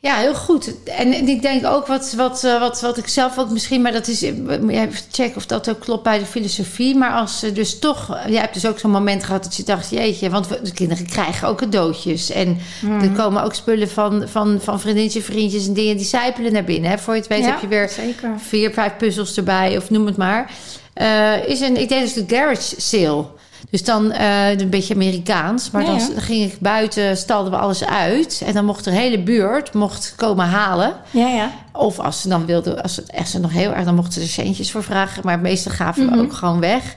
Ja, 0.00 0.16
heel 0.16 0.34
goed. 0.34 0.74
En, 0.84 1.12
en 1.12 1.28
ik 1.28 1.42
denk 1.42 1.66
ook 1.66 1.86
wat, 1.86 2.12
wat, 2.16 2.44
eh, 2.44 2.60
wat, 2.60 2.80
wat 2.80 2.96
ik 2.96 3.08
zelf 3.08 3.38
ook 3.38 3.50
misschien, 3.50 3.82
maar 3.82 3.92
dat 3.92 4.08
is, 4.08 4.22
eh, 4.22 4.32
even 4.68 5.00
checken 5.12 5.36
of 5.36 5.46
dat 5.46 5.70
ook 5.70 5.80
klopt 5.80 6.02
bij 6.02 6.18
de 6.18 6.24
filosofie. 6.24 6.96
Maar 6.96 7.12
als 7.12 7.38
ze 7.38 7.52
dus 7.52 7.78
toch, 7.78 8.18
jij 8.28 8.40
hebt 8.40 8.54
dus 8.54 8.66
ook 8.66 8.78
zo'n 8.78 8.90
moment 8.90 9.24
gehad 9.24 9.42
dat 9.42 9.56
je 9.56 9.62
dacht, 9.62 9.90
jeetje, 9.90 10.30
want 10.30 10.48
de 10.48 10.72
kinderen 10.72 11.06
krijgen 11.06 11.48
ook 11.48 11.58
cadeautjes. 11.58 12.30
En 12.30 12.58
hmm. 12.80 13.00
er 13.00 13.10
komen 13.10 13.42
ook 13.42 13.54
spullen 13.54 13.88
van, 13.88 14.28
van, 14.28 14.60
van 14.60 14.80
vriendinnetjes, 14.80 15.24
vriendjes 15.24 15.66
en 15.66 15.74
dingen 15.74 15.96
die 15.96 16.06
zijpelen 16.06 16.52
naar 16.52 16.64
binnen. 16.64 16.90
Hè. 16.90 16.98
Voor 16.98 17.14
je 17.14 17.20
het 17.20 17.28
weet 17.28 17.44
ja, 17.44 17.50
heb 17.50 17.60
je 17.60 17.68
weer 17.68 17.88
Zeker. 17.88 18.30
vier, 18.36 18.72
vijf 18.72 18.96
puzzels 18.96 19.36
erbij, 19.36 19.76
of 19.76 19.90
noem 19.90 20.06
het 20.06 20.16
maar. 20.16 20.50
Eh, 20.92 21.48
is 21.48 21.60
een, 21.60 21.76
ik 21.76 21.88
deed 21.88 22.00
dus 22.00 22.12
de 22.12 22.24
garage 22.36 22.80
sale. 22.80 23.26
Dus 23.70 23.84
dan 23.84 24.12
eh, 24.12 24.50
een 24.58 24.70
beetje 24.70 24.94
Amerikaans. 24.94 25.70
Maar 25.70 25.82
Ja, 25.82 25.88
dan, 25.88 25.98
ja. 25.98 26.20
ging 26.20 26.52
ik 26.52 26.60
buiten, 26.60 27.16
stalden 27.16 27.52
we 27.52 27.58
alles 27.58 27.84
uit. 27.84 28.42
En 28.46 28.54
dan 28.54 28.64
mocht 28.64 28.84
de 28.84 28.90
hele 28.90 29.18
buurt 29.18 29.72
mocht 29.74 30.12
komen 30.16 30.46
halen. 30.46 30.92
Ja, 31.10 31.26
ja. 31.28 31.50
Of 31.72 31.98
als 31.98 32.20
ze 32.20 32.28
dan 32.28 32.46
wilden, 32.46 32.82
als 32.82 32.96
het 32.96 33.10
echt 33.10 33.28
ze 33.30 33.40
nog 33.40 33.52
heel 33.52 33.72
erg, 33.72 33.84
dan 33.84 33.94
mochten 33.94 34.12
ze 34.12 34.20
er 34.20 34.26
centjes 34.28 34.70
voor 34.70 34.82
vragen. 34.82 35.22
Maar 35.24 35.38
meestal 35.38 35.72
gaven 35.72 36.04
we 36.04 36.10
Mhm. 36.10 36.20
ook 36.20 36.32
gewoon 36.32 36.60
weg. 36.60 36.94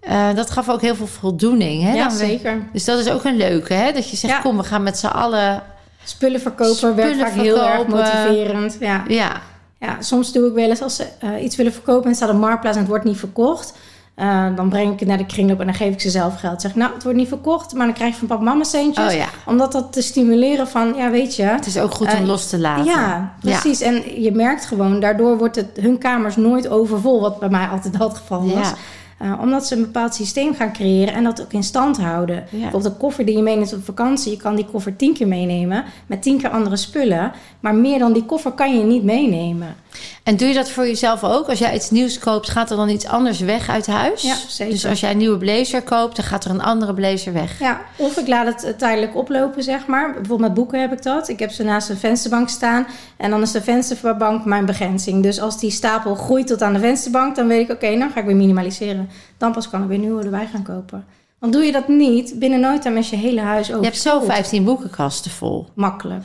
Eh, 0.00 0.34
dat 0.34 0.50
gaf 0.50 0.68
ook 0.68 0.80
heel 0.80 0.94
veel 0.94 1.06
voldoening. 1.06 1.82
Hè? 1.82 1.92
ja, 1.92 2.08
Dan 2.08 2.18
we- 2.18 2.24
zeker. 2.24 2.68
dus 2.72 2.84
dat 2.84 2.98
is 2.98 3.08
ook 3.10 3.24
een 3.24 3.36
leuke, 3.36 3.72
hè? 3.74 3.92
Dat 3.92 4.10
je 4.10 4.16
zegt, 4.16 4.34
Ja. 4.34 4.40
kom, 4.40 4.56
we 4.56 4.62
gaan 4.62 4.82
met 4.82 4.98
z'n 4.98 5.06
allen. 5.06 5.62
Spullen 6.04 6.40
verkopen 6.40 6.94
werkt 6.96 7.18
vaak 7.20 7.32
heel 7.32 7.64
erg 7.66 7.86
motiverend. 7.86 8.76
Ja. 8.80 9.04
Ja, 9.08 9.40
ja, 9.80 9.96
soms 10.00 10.32
doe 10.32 10.48
ik 10.48 10.54
wel 10.54 10.68
eens 10.68 10.82
als 10.82 10.96
ze 10.96 11.06
eh, 11.20 11.42
iets 11.44 11.56
willen 11.56 11.72
verkopen 11.72 12.08
en 12.10 12.14
staat 12.16 12.30
op 12.30 12.36
Marktplaats 12.38 12.74
en 12.76 12.82
het 12.82 12.90
wordt 12.90 13.04
niet 13.04 13.18
verkocht. 13.18 13.72
Eh, 14.20 14.46
dan 14.56 14.68
breng 14.68 14.92
ik 14.92 14.98
het 14.98 15.08
naar 15.08 15.18
de 15.18 15.26
kringloop 15.26 15.60
en 15.60 15.66
dan 15.66 15.74
geef 15.74 15.92
ik 15.92 16.00
ze 16.00 16.10
zelf 16.10 16.40
geld. 16.40 16.60
Zeg 16.60 16.74
nou, 16.74 16.92
het 16.94 17.02
wordt 17.02 17.18
niet 17.18 17.28
verkocht, 17.28 17.74
maar 17.74 17.86
dan 17.86 17.94
krijg 17.94 18.12
je 18.12 18.18
van 18.18 18.28
papa 18.28 18.42
mama 18.42 18.64
centjes. 18.64 19.06
oh 19.12 19.18
ja. 19.18 19.26
Om 19.46 19.58
dat, 19.58 19.72
dat 19.72 19.92
te 19.92 20.02
stimuleren 20.02 20.68
van, 20.68 20.94
ja, 20.96 21.10
weet 21.10 21.36
je. 21.36 21.42
Het 21.42 21.66
is 21.66 21.78
ook 21.78 21.94
goed 21.94 22.06
om 22.12 22.18
Eh, 22.18 22.26
los 22.26 22.48
te 22.48 22.58
laten. 22.58 22.84
Ja, 22.84 23.34
precies. 23.40 23.80
En 23.80 24.22
je 24.22 24.32
merkt 24.32 24.64
gewoon, 24.66 25.00
daardoor 25.00 25.38
wordt 25.38 25.56
het, 25.56 25.66
hun 25.80 25.98
kamers 25.98 26.36
nooit 26.36 26.68
overvol. 26.68 27.20
Wat 27.20 27.38
bij 27.38 27.48
mij 27.48 27.66
altijd 27.66 28.00
al 28.00 28.08
het 28.08 28.16
geval 28.16 28.48
was. 28.48 28.68
Ja. 28.68 28.74
Eh, 29.20 29.38
omdat 29.40 29.66
ze 29.66 29.74
een 29.74 29.80
bepaald 29.80 30.14
systeem 30.14 30.54
gaan 30.54 30.72
creëren 30.72 31.14
en 31.14 31.24
dat 31.24 31.40
ook 31.42 31.52
in 31.52 31.62
stand 31.62 31.98
houden. 31.98 32.36
Ja. 32.36 32.44
Bijvoorbeeld 32.50 32.84
een 32.84 32.96
koffer 32.96 33.24
die 33.24 33.36
je 33.36 33.42
meeneemt 33.42 33.72
op 33.72 33.84
vakantie. 33.84 34.30
Je 34.30 34.36
kan 34.36 34.56
die 34.56 34.66
koffer 34.72 34.96
tien 34.96 35.14
keer 35.14 35.28
meenemen 35.28 35.84
met 36.06 36.22
tien 36.22 36.38
keer 36.38 36.50
andere 36.50 36.76
spullen. 36.76 37.32
Maar 37.60 37.74
meer 37.74 37.98
dan 37.98 38.12
die 38.12 38.24
koffer 38.24 38.52
kan 38.52 38.78
je 38.78 38.84
niet 38.84 39.02
meenemen. 39.02 39.76
En 40.22 40.36
doe 40.36 40.48
je 40.48 40.54
dat 40.54 40.70
voor 40.70 40.86
jezelf 40.86 41.24
ook? 41.24 41.48
Als 41.48 41.58
jij 41.58 41.74
iets 41.74 41.90
nieuws 41.90 42.18
koopt, 42.18 42.48
gaat 42.48 42.70
er 42.70 42.76
dan 42.76 42.88
iets 42.88 43.06
anders 43.06 43.40
weg 43.40 43.68
uit 43.68 43.86
huis? 43.86 44.22
Ja, 44.22 44.36
zeker. 44.48 44.72
Dus 44.72 44.86
als 44.86 45.00
jij 45.00 45.10
een 45.10 45.16
nieuwe 45.16 45.38
blazer 45.38 45.82
koopt, 45.82 46.16
dan 46.16 46.24
gaat 46.24 46.44
er 46.44 46.50
een 46.50 46.62
andere 46.62 46.94
blazer 46.94 47.32
weg. 47.32 47.58
Ja, 47.58 47.80
of 47.96 48.16
ik 48.16 48.28
laat 48.28 48.46
het 48.46 48.64
eh, 48.64 48.72
tijdelijk 48.72 49.16
oplopen, 49.16 49.62
zeg 49.62 49.86
maar. 49.86 50.06
Bijvoorbeeld 50.06 50.40
met 50.40 50.54
boeken 50.54 50.80
heb 50.80 50.92
ik 50.92 51.02
dat. 51.02 51.28
Ik 51.28 51.38
heb 51.38 51.50
ze 51.50 51.62
naast 51.62 51.88
de 51.88 51.96
vensterbank 51.96 52.48
staan. 52.48 52.86
En 53.16 53.30
dan 53.30 53.42
is 53.42 53.50
de 53.50 53.62
vensterbank 53.62 54.44
mijn 54.44 54.66
begrenzing. 54.66 55.22
Dus 55.22 55.40
als 55.40 55.58
die 55.58 55.70
stapel 55.70 56.14
groeit 56.14 56.46
tot 56.46 56.62
aan 56.62 56.72
de 56.72 56.78
vensterbank, 56.78 57.36
dan 57.36 57.46
weet 57.46 57.68
ik, 57.68 57.74
oké, 57.74 57.98
dan 57.98 58.10
ga 58.10 58.20
ik 58.20 58.26
weer 58.26 58.36
minimaliseren. 58.36 59.09
Dan 59.38 59.52
pas 59.52 59.68
kan 59.70 59.82
ik 59.82 59.88
weer 59.88 59.98
nieuwe 59.98 60.24
erbij 60.24 60.46
gaan 60.52 60.62
kopen. 60.62 61.04
Want 61.38 61.52
doe 61.52 61.62
je 61.62 61.72
dat 61.72 61.88
niet, 61.88 62.38
binnen 62.38 62.60
nooit 62.60 62.82
dan 62.82 62.96
is 62.96 63.10
je 63.10 63.16
hele 63.16 63.40
huis 63.40 63.66
Je 63.66 63.72
over. 63.72 63.84
hebt 63.84 63.98
zo 64.00 64.20
15 64.20 64.64
boekenkasten 64.64 65.30
vol. 65.30 65.66
Makkelijk. 65.74 66.24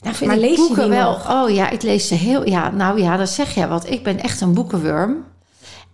Nou, 0.00 0.14
vind 0.14 0.30
Maar 0.30 0.38
ik 0.38 0.44
lees 0.44 0.56
je 0.58 0.66
boeken 0.66 0.88
wel. 0.88 1.10
nog? 1.10 1.30
Oh 1.30 1.50
ja, 1.50 1.70
ik 1.70 1.82
lees 1.82 2.08
ze 2.08 2.14
heel. 2.14 2.48
Ja, 2.48 2.70
nou 2.70 3.00
ja, 3.00 3.16
dat 3.16 3.28
zeg 3.28 3.54
jij 3.54 3.68
wat. 3.68 3.90
Ik 3.90 4.02
ben 4.02 4.20
echt 4.20 4.40
een 4.40 4.54
boekenworm. 4.54 5.24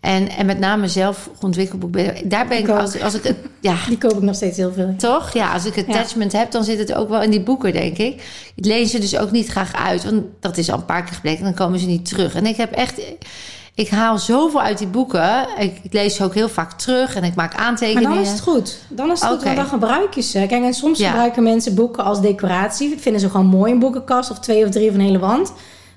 En, 0.01 0.29
en 0.29 0.47
met 0.47 0.59
name 0.59 0.89
zelf 0.89 1.31
ontwikkelboek. 1.41 1.93
Daar 2.31 2.47
ben 2.49 2.59
ik, 2.59 2.64
Ik 2.64 2.70
ook. 2.70 2.79
als, 2.81 3.01
als 3.01 3.14
ik 3.14 3.22
het. 3.25 3.37
Ja, 3.61 3.77
Die 3.89 3.99
koop 3.99 4.12
ik 4.12 4.22
nog 4.22 4.35
steeds 4.35 4.57
heel 4.57 4.72
veel. 4.72 4.95
toch? 4.97 5.33
Ja, 5.33 5.53
als 5.53 5.64
ik 5.64 5.79
attachment 5.89 6.33
heb, 6.33 6.51
dan 6.51 6.64
zit 6.64 6.79
het 6.79 6.95
ook 6.95 7.09
wel 7.09 7.22
in 7.22 7.31
die 7.31 7.43
boeken, 7.43 7.72
denk 7.72 7.99
ik. 7.99 8.22
Ik 8.55 8.64
lees 8.64 8.91
ze 8.91 8.99
dus 8.99 9.16
ook 9.18 9.31
niet 9.31 9.49
graag 9.49 9.72
uit, 9.75 10.05
want 10.05 10.25
dat 10.41 10.57
is 10.57 10.70
al 10.70 10.79
een 10.79 10.85
paar 10.85 11.05
keer 11.05 11.14
gebleken. 11.14 11.45
Dan 11.45 11.55
komen 11.55 11.79
ze 11.79 11.87
niet 11.87 12.09
terug. 12.09 12.35
En 12.35 12.47
ik 12.47 12.57
heb 12.57 12.72
echt. 12.72 13.01
Ik 13.75 13.89
haal 13.89 14.18
zoveel 14.18 14.61
uit 14.61 14.79
die 14.79 14.87
boeken. 14.87 15.47
Ik, 15.59 15.81
ik 15.83 15.93
lees 15.93 16.14
ze 16.16 16.25
ook 16.25 16.35
heel 16.35 16.49
vaak 16.49 16.72
terug 16.72 17.14
en 17.14 17.25
ik 17.25 17.35
maak 17.35 17.57
Maar 17.57 17.64
aantekeningen. 17.66 18.11
dan 18.11 18.18
is 18.18 18.31
het 18.31 18.41
goed. 18.41 18.79
Dan 18.89 19.11
is 19.11 19.20
het 19.20 19.31
goed, 19.31 19.43
want 19.43 19.57
dan 19.57 19.66
gebruik 19.66 20.14
je 20.14 20.20
ze. 20.22 20.45
Kijk, 20.49 20.62
en 20.64 20.75
soms 20.75 20.99
Ja. 20.99 21.09
gebruiken 21.09 21.43
mensen 21.43 21.75
boeken 21.75 22.05
als 22.05 22.20
decoratie. 22.20 22.91
Dat 22.91 23.01
vinden 23.01 23.20
ze 23.20 23.31
gewoon 23.31 23.47
mooi, 23.47 23.72
een 23.72 23.79
boekenkast 23.79 24.31
of 24.31 24.39
twee 24.39 24.64
of 24.64 24.70
drie 24.70 24.89
of 24.89 24.95
een 24.95 25.01
hele 25.01 25.18
wand. 25.18 25.53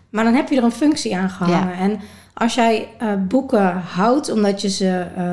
Maar 0.10 0.24
dan 0.24 0.34
heb 0.34 0.50
je 0.50 0.58
er 0.58 0.64
een 0.64 0.72
functie 0.72 1.18
aan 1.18 1.30
gehangen. 1.30 1.68
Ja. 1.76 1.80
En 1.80 2.00
als 2.34 2.54
jij 2.56 2.88
eh, 2.98 3.08
boeken 3.28 3.82
houdt 3.94 4.32
omdat 4.32 4.62
je 4.62 4.70
ze 4.70 5.06
eh, 5.16 5.24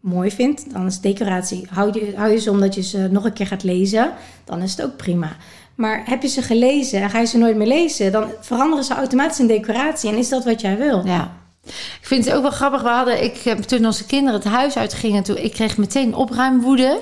mooi 0.00 0.30
vindt, 0.30 0.72
dan 0.72 0.86
is 0.86 1.00
decoratie. 1.00 1.66
Hou 1.70 1.90
je, 1.92 2.12
hou 2.16 2.30
je 2.30 2.38
ze 2.38 2.50
omdat 2.50 2.74
je 2.74 2.82
ze 2.82 3.08
nog 3.10 3.24
een 3.24 3.32
keer 3.32 3.46
gaat 3.46 3.62
lezen, 3.62 4.10
dan 4.44 4.62
is 4.62 4.70
het 4.70 4.82
ook 4.84 4.96
prima. 4.96 5.28
Maar 5.74 6.02
heb 6.04 6.22
je 6.22 6.28
ze 6.28 6.42
gelezen 6.42 7.02
en 7.02 7.10
ga 7.10 7.18
je 7.18 7.26
ze 7.26 7.38
nooit 7.38 7.56
meer 7.56 7.66
lezen, 7.66 8.12
dan 8.12 8.24
veranderen 8.40 8.84
ze 8.84 8.94
automatisch 8.94 9.40
in 9.40 9.46
decoratie. 9.46 10.10
En 10.10 10.16
is 10.16 10.28
dat 10.28 10.44
wat 10.44 10.60
jij 10.60 10.76
wil? 10.78 11.06
Ja. 11.06 11.30
Ik 11.64 12.06
vind 12.06 12.24
het 12.24 12.34
ook 12.34 12.42
wel 12.42 12.50
grappig. 12.50 12.82
We 12.82 12.88
hadden, 12.88 13.24
ik, 13.24 13.38
heb 13.38 13.58
toen 13.58 13.86
onze 13.86 14.06
kinderen 14.06 14.40
het 14.40 14.48
huis 14.48 14.76
uitgingen, 14.76 15.22
toen, 15.22 15.36
ik 15.36 15.52
kreeg 15.52 15.76
meteen 15.76 16.14
opruimwoede. 16.14 17.00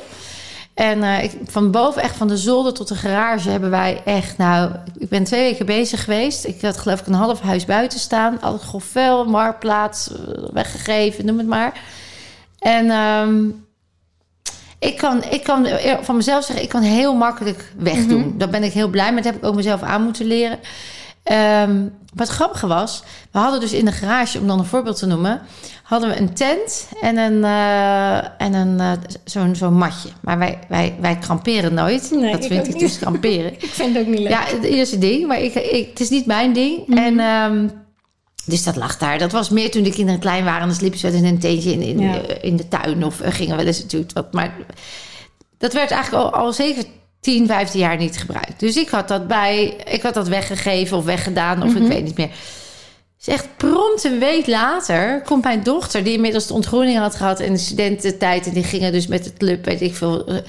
En 0.75 1.03
eh, 1.03 1.25
ik, 1.25 1.33
van 1.45 1.71
boven, 1.71 2.03
echt 2.03 2.17
van 2.17 2.29
de 2.29 2.37
zolder 2.37 2.73
tot 2.73 2.89
de 2.89 2.95
garage, 2.95 3.51
hebben 3.51 3.71
wij 3.71 4.03
echt, 4.05 4.39
nou, 4.39 4.71
ik 4.99 5.09
ben 5.09 5.25
twee 5.25 5.43
weken 5.43 5.67
bezig 5.67 6.05
geweest. 6.05 6.45
Ik 6.45 6.61
had 6.61 6.79
geloof 6.79 7.01
ik 7.01 7.07
een 7.07 7.13
half 7.13 7.41
huis 7.41 7.65
buiten 7.65 7.99
staan. 7.99 8.41
Al 8.41 8.53
het 8.53 8.63
grof 8.63 8.85
vuil, 8.85 9.25
marktplaats, 9.25 10.11
eh, 10.13 10.19
weggegeven, 10.53 11.27
noem 11.27 11.39
het 11.39 11.47
maar. 11.47 11.81
En 12.59 12.91
ehm, 12.91 13.49
ik, 14.79 14.97
kan, 14.97 15.25
ik 15.25 15.43
kan 15.43 15.67
van 16.01 16.17
mezelf 16.17 16.45
zeggen, 16.45 16.65
ik 16.65 16.71
kan 16.71 16.83
heel 16.83 17.15
makkelijk 17.15 17.73
wegdoen. 17.77 18.27
Mhm. 18.27 18.39
Daar 18.39 18.49
ben 18.49 18.63
ik 18.63 18.73
heel 18.73 18.89
blij 18.89 19.13
mee. 19.13 19.23
Dat 19.23 19.33
heb 19.33 19.43
ik 19.43 19.49
ook 19.49 19.55
mezelf 19.55 19.83
aan 19.83 20.03
moeten 20.03 20.27
leren. 20.27 20.59
Ehm, 21.29 21.87
wat 22.15 22.29
grappige 22.29 22.67
was, 22.67 23.03
we 23.33 23.39
hadden 23.39 23.61
dus 23.61 23.73
in 23.73 23.85
de 23.85 23.93
garage, 23.93 24.39
om 24.39 24.47
dan 24.47 24.59
een 24.59 24.65
voorbeeld 24.65 24.99
te 24.99 25.07
noemen, 25.07 25.41
hadden 25.83 26.09
we 26.09 26.19
een 26.21 26.35
tent 26.35 26.89
en 27.01 27.17
een, 27.17 27.45
eh, 27.45 28.17
en 28.17 28.55
een 28.55 28.81
eh, 28.81 28.93
zo'n 29.25 29.55
zo'n 29.55 29.75
matje. 29.75 30.09
Maar 30.21 30.39
wij, 30.39 30.59
wij, 30.69 30.97
wij 31.01 31.19
kramperen 31.19 31.75
nooit. 31.75 32.11
Nee, 32.11 32.33
dat 32.33 32.43
ik 32.45 32.51
vind 32.51 32.67
ik 32.67 32.73
niet. 32.73 32.83
dus 32.83 32.99
kramperen. 32.99 33.53
Ik 33.63 33.71
vind 33.71 33.95
het 33.95 34.07
ook 34.07 34.11
niet 34.11 34.19
leuk. 34.19 34.29
Ja, 34.29 34.43
het 34.45 34.65
eerste 34.65 34.99
ding, 34.99 35.27
maar 35.27 35.41
ik, 35.41 35.55
ik, 35.55 35.89
het 35.89 36.01
is 36.01 36.09
niet 36.09 36.27
mijn 36.27 36.53
ding. 36.53 36.87
Mhm. 36.87 36.99
En 36.99 37.21
ehm, 37.21 37.69
dus 38.45 38.65
dat 38.65 38.77
lag 38.77 38.99
daar. 38.99 39.19
Dat 39.19 39.33
was 39.33 39.49
meer 39.49 39.71
toen 39.71 39.83
de 39.83 39.91
kinderen 39.91 40.21
klein 40.21 40.45
waren. 40.45 40.67
Dan 40.67 40.77
sliepen 40.77 40.99
ze 40.99 41.11
wel 41.11 41.19
in 41.19 41.25
een 41.25 41.39
tentje 41.39 41.73
in, 41.73 41.83
in, 41.83 42.01
Ja. 42.01 42.21
in 42.41 42.57
de 42.57 42.69
tuin 42.69 43.05
of 43.05 43.21
eh, 43.21 43.33
gingen 43.33 43.57
wel 43.57 43.67
eens 43.67 43.83
natuurlijk 43.83 44.13
wat. 44.13 44.33
Maar 44.33 44.53
dat 45.59 45.73
werd 45.73 45.91
eigenlijk 45.91 46.25
al, 46.25 46.33
al 46.33 46.53
zeker 46.53 46.85
10, 47.21 47.47
15 47.47 47.81
jaar 47.81 47.97
niet 47.97 48.19
gebruikt. 48.19 48.61
Dus 48.61 48.77
ik 48.77 48.89
had 48.89 49.09
dat 49.09 49.27
bij, 49.27 49.65
ik 49.91 50.03
had 50.03 50.15
dat 50.15 50.29
weggegeven 50.29 50.97
of 50.97 51.05
weggedaan 51.05 51.63
of 51.63 51.73
Mhm. 51.75 51.83
ik 51.83 51.89
weet 51.89 52.05
niet 52.05 52.17
meer. 52.17 52.31
Dus 53.17 53.27
echt 53.35 53.49
prompt 53.57 54.05
een 54.05 54.19
week 54.19 54.47
later 54.47 55.23
komt 55.25 55.45
mijn 55.45 55.63
dochter, 55.63 56.05
die 56.05 56.13
inmiddels 56.13 56.47
de 56.47 56.55
ontgroening 56.55 56.99
had 56.99 57.15
gehad 57.15 57.41
in 57.41 57.53
de 57.53 57.59
studententijd. 57.59 58.47
En 58.47 58.53
die 58.53 58.65
gingen 58.65 58.93
dus 58.93 59.07
met 59.07 59.25
het 59.25 59.37
club, 59.37 59.65
weet 59.65 59.81
ik 59.81 59.95
veel. 59.97 60.43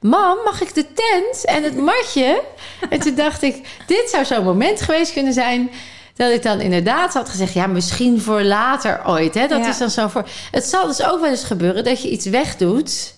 Mam, 0.00 0.38
mag 0.44 0.60
ik 0.62 0.74
de 0.74 0.84
tent 0.94 1.44
en 1.44 1.62
het 1.62 1.76
matje? 1.76 2.42
En 2.90 3.00
toen 3.00 3.14
dacht 3.14 3.42
ik, 3.42 3.66
dit 3.86 4.08
zou 4.10 4.24
zo'n 4.24 4.44
moment 4.44 4.80
geweest 4.82 5.12
kunnen 5.12 5.32
zijn. 5.32 5.70
Dat 6.14 6.30
ik 6.32 6.42
dan 6.42 6.60
inderdaad 6.60 7.12
had 7.14 7.28
gezegd, 7.28 7.52
ja, 7.52 7.66
misschien 7.66 8.20
voor 8.20 8.42
later 8.42 9.00
ooit. 9.06 9.34
Hè? 9.34 9.46
Dat 9.46 9.58
Ja. 9.60 9.68
is 9.68 9.78
dan 9.78 9.90
zo 9.90 10.08
voor. 10.08 10.28
Het 10.50 10.64
zal 10.64 10.86
dus 10.86 11.02
ook 11.04 11.20
wel 11.20 11.30
eens 11.30 11.44
gebeuren 11.44 11.84
dat 11.84 12.02
je 12.02 12.10
iets 12.10 12.26
wegdoet. 12.26 13.14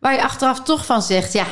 Waar 0.00 0.12
je 0.12 0.22
achteraf 0.22 0.60
toch 0.62 0.84
van 0.86 1.02
zegt, 1.02 1.32
ja, 1.32 1.46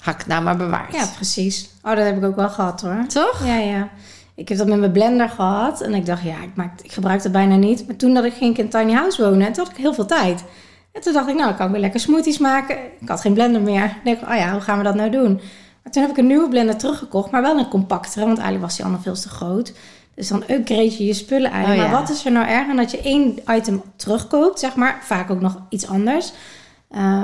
had 0.00 0.14
ik 0.14 0.20
het 0.20 0.28
nou 0.28 0.42
maar 0.42 0.56
bewaard. 0.56 0.92
Ja, 0.92 1.06
precies. 1.14 1.70
Oh, 1.82 1.94
dat 1.94 2.04
heb 2.04 2.16
ik 2.16 2.24
ook 2.24 2.36
wel 2.36 2.48
gehad 2.48 2.80
hoor. 2.80 3.06
Toch? 3.06 3.46
Ja, 3.46 3.56
ja. 3.56 3.88
Ik 4.34 4.48
heb 4.48 4.58
dat 4.58 4.66
met 4.66 4.78
mijn 4.78 4.92
blender 4.92 5.28
gehad. 5.28 5.80
En 5.80 5.94
ik 5.94 6.06
dacht, 6.06 6.22
ja, 6.22 6.42
ik, 6.42 6.50
maak, 6.54 6.80
ik 6.80 6.92
gebruik 6.92 7.22
dat 7.22 7.32
bijna 7.32 7.56
niet. 7.56 7.86
Maar 7.86 7.96
toen 7.96 8.14
dat 8.14 8.24
ik 8.24 8.32
ging 8.32 8.58
in 8.58 8.68
tiny 8.68 8.92
house 8.92 9.22
wonen, 9.22 9.46
en 9.46 9.52
toen 9.52 9.64
had 9.64 9.72
ik 9.72 9.80
heel 9.80 9.94
veel 9.94 10.06
tijd. 10.06 10.44
En 10.92 11.00
toen 11.00 11.12
dacht 11.12 11.28
ik, 11.28 11.34
nou, 11.34 11.46
dan 11.46 11.56
kan 11.56 11.66
ik 11.66 11.72
weer 11.72 11.80
lekker 11.80 12.00
smoothies 12.00 12.38
maken. 12.38 12.76
Ik 13.00 13.08
had 13.08 13.20
geen 13.20 13.34
blender 13.34 13.60
meer. 13.60 13.84
Ik 13.84 14.04
denk, 14.04 14.22
oh 14.22 14.34
ja, 14.34 14.52
hoe 14.52 14.60
gaan 14.60 14.78
we 14.78 14.84
dat 14.84 14.94
nou 14.94 15.10
doen? 15.10 15.40
Maar 15.82 15.92
toen 15.92 16.02
heb 16.02 16.10
ik 16.10 16.16
een 16.16 16.26
nieuwe 16.26 16.48
blender 16.48 16.76
teruggekocht, 16.76 17.30
maar 17.30 17.42
wel 17.42 17.58
een 17.58 17.68
compactere. 17.68 18.24
Want 18.24 18.38
eigenlijk 18.38 18.66
was 18.66 18.76
die 18.76 18.84
ander 18.84 19.00
veel 19.00 19.14
te 19.14 19.28
groot. 19.28 19.72
Dus 20.14 20.28
dan 20.28 20.42
upgrade 20.48 20.96
je 20.98 21.04
je 21.04 21.14
spullen 21.14 21.50
eigenlijk. 21.50 21.80
Oh 21.80 21.86
ja. 21.86 21.92
Maar 21.92 22.00
wat 22.00 22.10
is 22.10 22.24
er 22.24 22.32
nou 22.32 22.46
erg 22.46 22.68
aan 22.68 22.76
dat 22.76 22.90
je 22.90 23.00
één 23.00 23.38
item 23.48 23.82
terugkoopt, 23.96 24.58
zeg 24.58 24.74
maar. 24.74 24.98
Vaak 25.02 25.30
ook 25.30 25.40
nog 25.40 25.62
iets 25.68 25.88
anders. 25.88 26.32
Eh, 26.90 27.22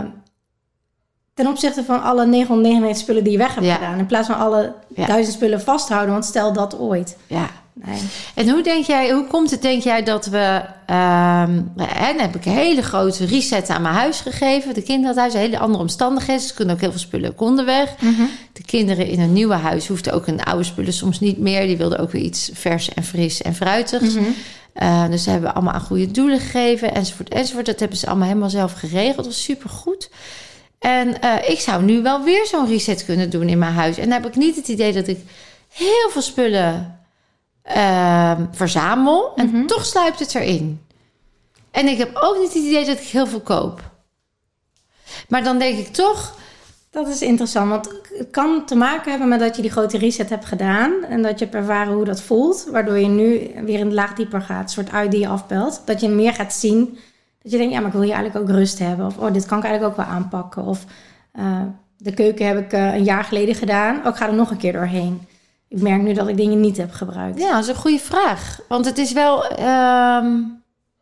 ten 1.37 1.47
opzichte 1.47 1.85
van 1.85 2.03
alle 2.03 2.27
999 2.27 2.97
spullen 3.03 3.23
die 3.25 3.33
je 3.33 3.39
weg 3.39 3.55
hebt 3.55 3.67
Ja. 3.67 3.75
gedaan. 3.75 3.99
In 3.99 4.07
plaats 4.07 4.27
van 4.29 4.39
alle 4.39 4.73
duizend 4.89 5.35
spullen 5.35 5.61
vasthouden. 5.61 6.13
Want 6.13 6.25
stel 6.25 6.53
dat 6.53 6.79
ooit. 6.79 7.17
Ja. 7.27 7.51
Nee. 7.73 7.99
En 8.35 8.49
hoe 8.49 8.63
denk 8.63 8.85
jij, 8.85 9.11
hoe 9.13 9.27
komt 9.27 9.51
het, 9.51 9.63
denk 9.63 9.83
jij, 9.83 10.03
dat 10.03 10.27
we. 10.27 10.61
ehm 10.87 11.61
dan 11.77 12.19
heb 12.19 12.35
ik 12.35 12.45
een 12.47 12.53
hele 12.53 12.83
grote 12.83 13.25
reset 13.27 13.69
aan 13.69 13.83
mijn 13.83 13.95
huis 13.95 14.21
gegeven. 14.21 14.75
De 14.75 14.83
kinderen 14.83 15.09
had 15.11 15.17
huis, 15.17 15.33
hele 15.35 15.59
andere 15.59 15.83
omstandigheden. 15.83 16.43
Ze 16.43 16.55
kunnen 16.55 16.75
ook 16.75 16.81
heel 16.81 16.91
veel 16.91 16.99
spullen 17.01 17.35
konden 17.35 17.65
weg. 17.65 17.95
De 18.53 18.63
kinderen 18.67 19.07
in 19.07 19.21
een 19.21 19.33
nieuwe 19.33 19.55
huis 19.55 19.87
hoefden 19.89 20.13
ook 20.13 20.27
een 20.27 20.45
oude 20.45 20.65
spullen 20.65 20.93
soms 20.93 21.21
niet 21.21 21.39
meer. 21.39 21.67
Die 21.67 21.77
wilden 21.77 21.99
ook 21.99 22.11
weer 22.11 22.23
iets 22.23 22.51
vers 22.53 22.95
en 22.95 23.05
fris 23.05 23.43
en 23.43 23.55
fruitigs. 23.55 24.15
Eh, 24.73 25.09
dus 25.11 25.23
ze 25.23 25.31
hebben 25.31 25.55
allemaal 25.55 25.73
aan 25.75 25.81
goede 25.81 26.11
doelen 26.11 26.41
gegeven, 26.41 26.95
enzovoort, 26.95 27.29
enzovoort. 27.29 27.67
Dat 27.67 27.81
hebben 27.81 27.99
ze 27.99 28.07
allemaal 28.07 28.27
helemaal 28.29 28.51
zelf 28.51 28.73
geregeld. 28.73 29.17
Dat 29.17 29.27
was 29.27 29.43
supergoed. 29.43 30.11
En 30.79 31.21
eh, 31.21 31.51
ik 31.51 31.61
zou 31.61 31.83
nu 31.83 32.03
wel 32.03 32.23
weer 32.23 32.47
zo'n 32.47 32.67
reset 32.67 33.05
kunnen 33.05 33.31
doen 33.31 33.49
in 33.49 33.59
mijn 33.59 33.73
huis. 33.73 33.97
En 33.97 34.09
dan 34.09 34.23
heb 34.23 34.27
ik 34.27 34.37
niet 34.37 34.57
het 34.57 34.69
idee 34.69 34.93
dat 34.93 35.07
ik 35.07 35.19
heel 35.73 36.11
veel 36.11 36.23
spullen 36.23 37.01
ehm, 37.63 38.45
verzamel. 38.53 39.33
En 39.35 39.67
toch 39.67 39.85
sluipt 39.85 40.19
het 40.19 40.35
erin. 40.35 40.81
En 41.71 41.89
ik 41.89 41.99
heb 41.99 42.11
ook 42.15 42.39
niet 42.39 42.55
het 42.55 42.63
idee 42.63 42.85
dat 42.85 42.99
ik 42.99 43.07
heel 43.07 43.27
veel 43.27 43.41
koop. 43.41 43.91
Maar 45.29 45.45
dan 45.45 45.59
denk 45.59 45.79
ik 45.79 45.93
toch... 45.93 46.35
Dat 46.91 47.09
is 47.09 47.23
interessant, 47.23 47.71
want 47.71 47.89
het 48.19 48.31
kan 48.31 48.67
te 48.67 48.75
maken 48.75 49.11
hebben 49.11 49.29
met 49.29 49.41
dat 49.41 49.57
je 49.57 49.63
die 49.63 49.71
grote 49.71 49.99
reset 49.99 50.31
hebt 50.31 50.45
gedaan. 50.45 51.05
En 51.05 51.23
dat 51.23 51.39
je 51.39 51.45
hebt 51.45 51.57
ervaren 51.57 51.93
hoe 51.93 52.05
dat 52.05 52.23
voelt. 52.23 52.67
Waardoor 52.71 52.99
je 52.99 53.07
nu 53.07 53.51
weer 53.65 53.81
een 53.81 53.95
laag 53.95 54.15
dieper 54.15 54.41
gaat. 54.41 54.63
Een 54.63 54.69
soort 54.69 54.91
ui 54.91 55.09
die 55.09 55.21
je 55.21 55.29
afbelt. 55.29 55.83
Dat 55.85 56.01
je 56.01 56.09
meer 56.09 56.33
gaat 56.33 56.53
zien. 56.55 56.99
Dat 57.47 57.55
je 57.55 57.61
denkt, 57.61 57.75
ja, 57.75 57.79
maar 57.81 57.89
ik 57.89 57.95
wil 57.97 58.05
hier 58.07 58.15
eigenlijk 58.15 58.49
ook 58.51 58.57
rust 58.57 58.79
hebben. 58.79 59.07
Of, 59.07 59.17
oh, 59.19 59.33
dit 59.33 59.47
kan 59.47 59.59
ik 59.59 59.65
eigenlijk 59.65 59.99
ook 59.99 60.05
wel 60.07 60.15
aanpakken. 60.15 60.65
Of, 60.65 60.85
eh, 61.33 61.61
de 61.99 62.13
keuken 62.15 62.47
heb 62.47 62.59
ik 62.59 62.73
eh, 62.73 62.95
een 62.95 63.05
jaar 63.05 63.25
geleden 63.25 63.55
gedaan. 63.55 63.97
Oh, 63.99 64.07
ik 64.07 64.15
ga 64.17 64.27
er 64.27 64.35
nog 64.35 64.51
een 64.51 64.57
keer 64.57 64.73
doorheen. 64.73 65.21
Ik 65.69 65.81
merk 65.83 66.03
nu 66.03 66.13
dat 66.13 66.29
ik 66.29 66.37
dingen 66.37 66.61
niet 66.61 66.77
heb 66.77 66.93
gebruikt. 66.93 67.39
Ja, 67.39 67.53
dat 67.53 67.63
is 67.63 67.69
een 67.69 67.75
goede 67.75 67.99
vraag. 67.99 68.61
Want 68.69 68.85
het 68.85 68.99
is 68.99 69.13
wel... 69.13 69.47
ehm, 69.47 70.27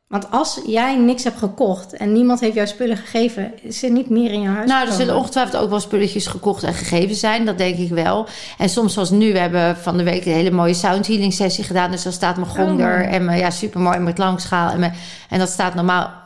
Want 0.08 0.30
als 0.30 0.60
jij 0.66 0.96
niks 0.96 1.24
hebt 1.24 1.38
gekocht 1.38 1.92
en 1.96 2.12
niemand 2.12 2.40
heeft 2.40 2.54
jouw 2.54 2.66
spullen 2.66 2.96
gegeven, 2.96 3.52
is 3.62 3.82
er 3.82 3.90
niet 3.90 4.10
meer 4.10 4.30
in 4.32 4.40
je 4.40 4.48
huis. 4.48 4.68
Nou, 4.70 4.86
er 4.86 4.92
zullen 4.92 5.16
ongetwijfeld 5.16 5.62
ook 5.62 5.70
wel 5.70 5.80
spulletjes 5.80 6.26
gekocht 6.26 6.62
en 6.62 6.74
gegeven 6.74 7.16
zijn. 7.16 7.44
Dat 7.44 7.58
denk 7.58 7.76
ik 7.76 7.90
wel. 7.90 8.26
En 8.58 8.68
soms 8.68 8.92
zoals 8.92 9.10
nu, 9.10 9.32
we 9.32 9.38
hebben 9.38 9.76
van 9.76 9.96
de 9.96 10.02
week 10.04 10.24
een 10.26 10.32
hele 10.32 10.50
mooie 10.50 10.74
sound 10.74 11.06
healing 11.06 11.32
sessie 11.32 11.64
gedaan. 11.64 11.90
Dus 11.90 12.02
dan 12.02 12.12
staat 12.12 12.36
mijn 12.36 12.48
gong 12.48 12.78
Oh. 12.80 12.84
er 12.86 13.04
en 13.06 13.24
mijn, 13.24 13.38
ja, 13.38 13.50
supermooi 13.50 13.98
met 13.98 14.14
klangschaal. 14.14 14.70
En, 14.70 14.78
mijn, 14.80 14.94
en 15.30 15.38
dat 15.38 15.48
staat 15.48 15.74
normaal 15.74 16.22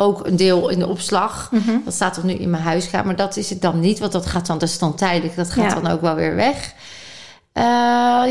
ook 0.00 0.26
een 0.26 0.36
deel 0.36 0.68
in 0.68 0.78
de 0.78 0.86
opslag. 0.86 1.48
Mhm. 1.52 1.76
Dat 1.84 1.94
staat 1.94 2.14
toch 2.14 2.24
nu 2.24 2.32
in 2.32 2.50
mijn 2.50 2.62
huiskamer. 2.62 3.06
Maar 3.06 3.16
dat 3.16 3.36
is 3.36 3.50
het 3.50 3.62
dan 3.62 3.80
niet, 3.80 3.98
want 3.98 4.12
dat 4.12 4.26
gaat 4.26 4.46
dan, 4.46 4.58
dat 4.58 4.68
is 4.68 4.78
dan 4.78 4.94
tijdelijk. 4.94 5.36
Dat 5.36 5.50
gaat 5.50 5.72
Ja. 5.72 5.80
dan 5.80 5.92
ook 5.92 6.00
wel 6.00 6.14
weer 6.14 6.34
weg. 6.34 6.72
Eh, 7.52 7.64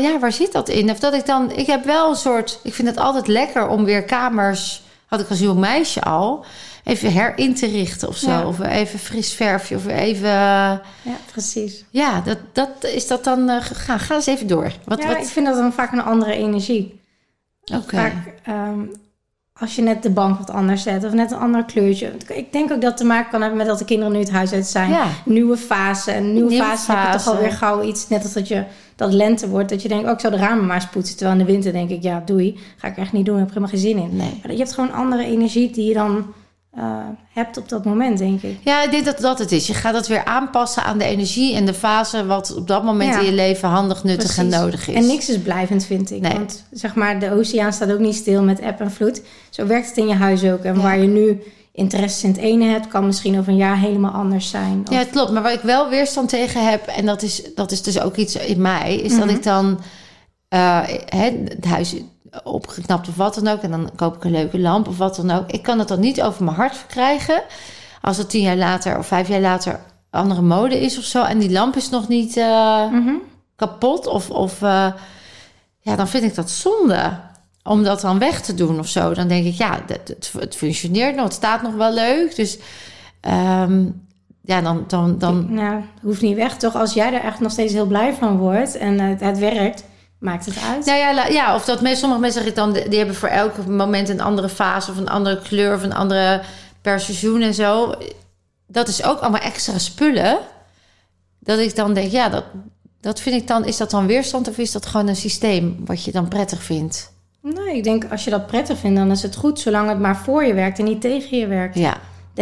ja, 0.02 0.18
waar 0.20 0.32
zit 0.32 0.52
dat 0.52 0.68
in? 0.68 0.90
Of 0.90 0.98
dat 0.98 1.14
ik 1.14 1.26
dan, 1.26 1.50
ik 1.52 1.66
heb 1.66 1.84
wel 1.84 2.10
een 2.10 2.16
soort, 2.16 2.58
ik 2.62 2.74
vind 2.74 2.88
het 2.88 2.96
altijd 2.96 3.26
lekker 3.26 3.68
om 3.68 3.84
weer 3.84 4.02
kamers, 4.04 4.82
had 5.06 5.20
ik 5.20 5.28
als 5.28 5.38
jong 5.38 5.58
meisje 5.60 6.02
al, 6.02 6.44
even 6.84 7.12
herin 7.12 7.54
te 7.54 7.66
richten 7.66 8.08
of 8.08 8.16
zo. 8.16 8.30
Ja. 8.30 8.46
Of 8.46 8.60
even 8.60 8.98
fris 8.98 9.32
verfje, 9.32 9.76
of 9.76 9.86
even, 9.86 10.28
Ja, 10.28 10.80
precies. 11.32 11.84
ja, 11.90 12.20
dat, 12.20 12.38
dat 12.52 12.84
is 12.84 13.06
dat 13.06 13.24
dan 13.24 13.48
eh, 13.48 13.62
gegaan. 13.62 13.98
Ga 13.98 14.14
eens 14.14 14.26
even 14.26 14.46
door. 14.46 14.72
Wat, 14.84 15.02
ja, 15.02 15.10
ik 15.10 15.16
wat, 15.16 15.26
vind 15.30 15.46
dat 15.46 15.56
dan 15.56 15.72
vaak 15.72 15.92
een 15.92 16.02
andere 16.02 16.32
energie. 16.32 17.00
oké. 17.64 17.96
Vaak 17.96 18.14
ehm, 18.44 18.80
als 19.60 19.76
je 19.76 19.82
net 19.82 20.02
de 20.02 20.10
bank 20.10 20.38
wat 20.38 20.50
anders 20.50 20.82
zet 20.82 21.04
of 21.04 21.12
net 21.12 21.30
een 21.30 21.38
ander 21.38 21.64
kleurtje. 21.64 22.12
Ik 22.26 22.52
denk 22.52 22.72
ook 22.72 22.80
dat 22.80 22.90
het 22.90 22.96
te 22.96 23.04
maken 23.04 23.30
kan 23.30 23.40
hebben 23.40 23.58
met 23.58 23.66
dat 23.66 23.78
de 23.78 23.84
kinderen 23.84 24.12
nu 24.12 24.18
het 24.18 24.30
huis 24.30 24.52
uit 24.52 24.66
zijn. 24.66 24.90
Ja. 24.90 25.06
Nieuwe 25.24 25.56
fase. 25.56 26.10
En 26.10 26.32
nieuwe, 26.32 26.48
Nieuwe 26.48 26.64
fase, 26.64 26.92
heb 26.92 27.00
je 27.04 27.12
toch 27.12 27.22
fase. 27.22 27.36
alweer 27.36 27.52
gauw 27.52 27.82
iets. 27.82 28.08
Net 28.08 28.22
als 28.22 28.32
dat 28.32 28.48
je 28.48 28.64
dat 28.96 29.12
lente 29.12 29.48
wordt. 29.48 29.68
Dat 29.68 29.82
je 29.82 29.88
denkt, 29.88 30.04
oh, 30.06 30.10
ik 30.10 30.20
zou 30.20 30.32
de 30.32 30.38
ramen 30.38 30.66
maar 30.66 30.74
eens 30.74 30.88
poetsen. 30.88 31.16
Terwijl 31.16 31.38
in 31.38 31.46
de 31.46 31.52
winter 31.52 31.72
denk 31.72 31.90
ik, 31.90 32.02
ja, 32.02 32.22
doei. 32.24 32.58
Ga 32.76 32.88
ik 32.88 32.96
echt 32.96 33.12
niet 33.12 33.26
doen. 33.26 33.34
Heb 33.36 33.44
ik 33.46 33.48
helemaal 33.48 33.70
geen 33.70 33.80
zin 33.80 33.98
in. 33.98 34.16
Nee. 34.16 34.40
Maar 34.42 34.52
je 34.52 34.58
hebt 34.58 34.72
gewoon 34.72 34.92
andere 34.92 35.24
energie 35.24 35.70
die 35.70 35.88
je 35.88 35.94
dan 35.94 36.26
eh, 36.72 36.84
hebt 37.32 37.56
op 37.56 37.68
dat 37.68 37.84
moment, 37.84 38.18
denk 38.18 38.42
ik. 38.42 38.58
Ja, 38.64 38.82
ik 38.82 38.90
denk 38.90 39.04
dat 39.04 39.18
dat 39.18 39.38
het 39.38 39.52
is. 39.52 39.66
Je 39.66 39.74
gaat 39.74 39.94
het 39.94 40.06
weer 40.06 40.24
aanpassen 40.24 40.82
aan 40.84 40.98
de 40.98 41.04
energie 41.04 41.54
en 41.54 41.66
de 41.66 41.74
fase 41.74 42.26
wat 42.26 42.54
op 42.56 42.66
dat 42.68 42.84
moment 42.84 43.14
Ja. 43.14 43.20
in 43.20 43.26
je 43.26 43.32
leven 43.32 43.68
handig, 43.68 44.04
nuttig 44.04 44.38
en 44.38 44.48
nodig 44.48 44.88
is. 44.88 44.94
En 44.94 45.06
niks 45.06 45.28
is 45.28 45.38
blijvend, 45.38 45.84
vind 45.84 46.10
ik. 46.10 46.20
Nee. 46.20 46.32
Want 46.32 46.64
zeg 46.70 46.94
maar, 46.94 47.20
de 47.20 47.32
oceaan 47.32 47.72
staat 47.72 47.92
ook 47.92 47.98
niet 47.98 48.14
stil 48.14 48.42
met 48.42 48.60
eb 48.60 48.80
en 48.80 48.90
vloed. 48.90 49.22
Zo 49.50 49.66
werkt 49.66 49.88
het 49.88 49.96
in 49.96 50.06
je 50.08 50.14
huis 50.14 50.44
ook. 50.44 50.62
En 50.62 50.74
Ja. 50.74 50.80
waar 50.80 50.98
je 50.98 51.06
nu 51.08 51.42
interesse 51.72 52.26
in 52.26 52.32
het 52.32 52.40
ene 52.40 52.64
hebt, 52.64 52.88
kan 52.88 53.06
misschien 53.06 53.38
over 53.38 53.52
een 53.52 53.58
jaar 53.58 53.78
helemaal 53.78 54.12
anders 54.12 54.50
zijn. 54.50 54.80
Of- 54.86 54.92
Ja, 54.92 54.98
het 54.98 55.10
klopt. 55.10 55.30
Maar 55.30 55.42
waar 55.42 55.52
ik 55.52 55.60
wel 55.60 55.88
weerstand 55.88 56.28
tegen 56.28 56.70
heb, 56.70 56.86
en 56.86 57.06
dat 57.06 57.22
is, 57.22 57.42
dat 57.54 57.70
is 57.72 57.82
dus 57.82 58.00
ook 58.00 58.16
iets 58.16 58.36
in 58.36 58.60
mij, 58.60 58.96
is 58.96 59.12
Mhm. 59.12 59.20
dat 59.20 59.30
ik 59.30 59.42
dan 59.42 59.80
eh, 60.48 60.80
het 61.06 61.64
huis 61.64 61.94
opgeknapt 62.44 63.08
of 63.08 63.16
wat 63.16 63.34
dan 63.34 63.48
ook, 63.48 63.60
en 63.62 63.70
dan 63.70 63.90
koop 63.96 64.16
ik 64.16 64.24
een 64.24 64.30
leuke 64.30 64.58
lamp 64.60 64.88
of 64.88 64.98
wat 64.98 65.16
dan 65.16 65.30
ook. 65.30 65.50
Ik 65.50 65.62
kan 65.62 65.78
het 65.78 65.88
dan 65.88 66.00
niet 66.00 66.22
over 66.22 66.44
mijn 66.44 66.56
hart 66.56 66.76
verkrijgen 66.76 67.42
als 68.00 68.16
het 68.16 68.30
tien 68.30 68.42
jaar 68.42 68.56
later 68.56 68.98
of 68.98 69.06
vijf 69.06 69.28
jaar 69.28 69.40
later 69.40 69.80
andere 70.10 70.42
mode 70.42 70.80
is 70.80 70.98
of 70.98 71.04
zo, 71.04 71.22
en 71.24 71.38
die 71.38 71.50
lamp 71.50 71.76
is 71.76 71.88
nog 71.90 72.08
niet 72.08 72.36
eh, 72.36 72.90
Mhm. 72.90 73.14
kapot 73.56 74.06
of, 74.06 74.30
of 74.30 74.62
eh, 74.62 74.92
ja, 75.80 75.96
dan 75.96 76.08
vind 76.08 76.24
ik 76.24 76.34
dat 76.34 76.50
zonde. 76.50 77.26
Om 77.62 77.82
dat 77.82 78.00
dan 78.00 78.18
weg 78.18 78.40
te 78.40 78.54
doen 78.54 78.78
of 78.78 78.86
zo. 78.88 79.14
Dan 79.14 79.28
denk 79.28 79.46
ik, 79.46 79.54
ja, 79.54 79.78
het, 79.86 80.08
het, 80.08 80.32
het 80.38 80.56
functioneert 80.56 81.14
nog. 81.14 81.24
Het 81.24 81.32
staat 81.32 81.62
nog 81.62 81.74
wel 81.74 81.92
leuk. 81.92 82.36
Dus 82.36 82.58
ehm, 83.20 83.84
ja, 84.42 84.60
dan, 84.60 84.84
dan, 84.86 85.18
dan, 85.18 85.54
Nou, 85.54 85.82
hoeft 86.02 86.22
niet 86.22 86.36
weg, 86.36 86.56
toch? 86.56 86.74
Als 86.76 86.92
jij 86.94 87.12
er 87.14 87.20
echt 87.20 87.40
nog 87.40 87.52
steeds 87.52 87.72
heel 87.72 87.86
blij 87.86 88.14
van 88.14 88.36
wordt 88.36 88.76
en 88.76 89.00
het, 89.00 89.20
het 89.20 89.38
werkt, 89.38 89.84
maakt 90.18 90.46
het 90.46 90.58
uit. 90.62 90.84
Nou 90.84 90.98
ja, 90.98 91.26
ja, 91.26 91.54
of 91.54 91.64
dat 91.64 91.80
mensen, 91.80 92.00
sommige 92.00 92.20
mensen 92.20 92.42
zeggen 92.42 92.62
dan, 92.62 92.72
die 92.88 92.98
hebben 92.98 93.16
voor 93.16 93.28
elk 93.28 93.66
moment 93.66 94.08
een 94.08 94.20
andere 94.20 94.48
fase 94.48 94.90
of 94.90 94.96
een 94.96 95.08
andere 95.08 95.38
kleur 95.42 95.74
of 95.74 95.82
een 95.82 95.94
andere 95.94 96.42
per 96.80 97.00
seizoen 97.00 97.42
en 97.42 97.54
zo. 97.54 97.94
Dat 98.66 98.88
is 98.88 99.04
ook 99.04 99.20
allemaal 99.20 99.40
extra 99.40 99.78
spullen. 99.78 100.38
Dat 101.38 101.58
ik 101.58 101.76
dan 101.76 101.94
denk, 101.94 102.10
ja, 102.10 102.28
dat, 102.28 102.44
dat 103.00 103.20
vind 103.20 103.40
ik 103.42 103.48
dan, 103.48 103.64
is 103.64 103.76
dat 103.76 103.90
dan 103.90 104.06
weerstand 104.06 104.48
of 104.48 104.58
is 104.58 104.72
dat 104.72 104.86
gewoon 104.86 105.08
een 105.08 105.16
systeem 105.16 105.76
wat 105.84 106.04
je 106.04 106.12
dan 106.12 106.28
prettig 106.28 106.62
vindt? 106.62 107.12
Nee, 107.42 107.76
ik 107.76 107.84
denk 107.84 108.10
als 108.10 108.24
je 108.24 108.30
dat 108.30 108.46
prettig 108.46 108.78
vindt, 108.78 108.96
dan 108.96 109.10
is 109.10 109.22
het 109.22 109.36
goed, 109.36 109.60
zolang 109.60 109.88
het 109.88 109.98
maar 109.98 110.16
voor 110.16 110.44
je 110.44 110.54
werkt 110.54 110.78
en 110.78 110.84
niet 110.84 111.00
tegen 111.00 111.38
je 111.38 111.46
werkt. 111.46 111.74
Ja, 111.74 111.96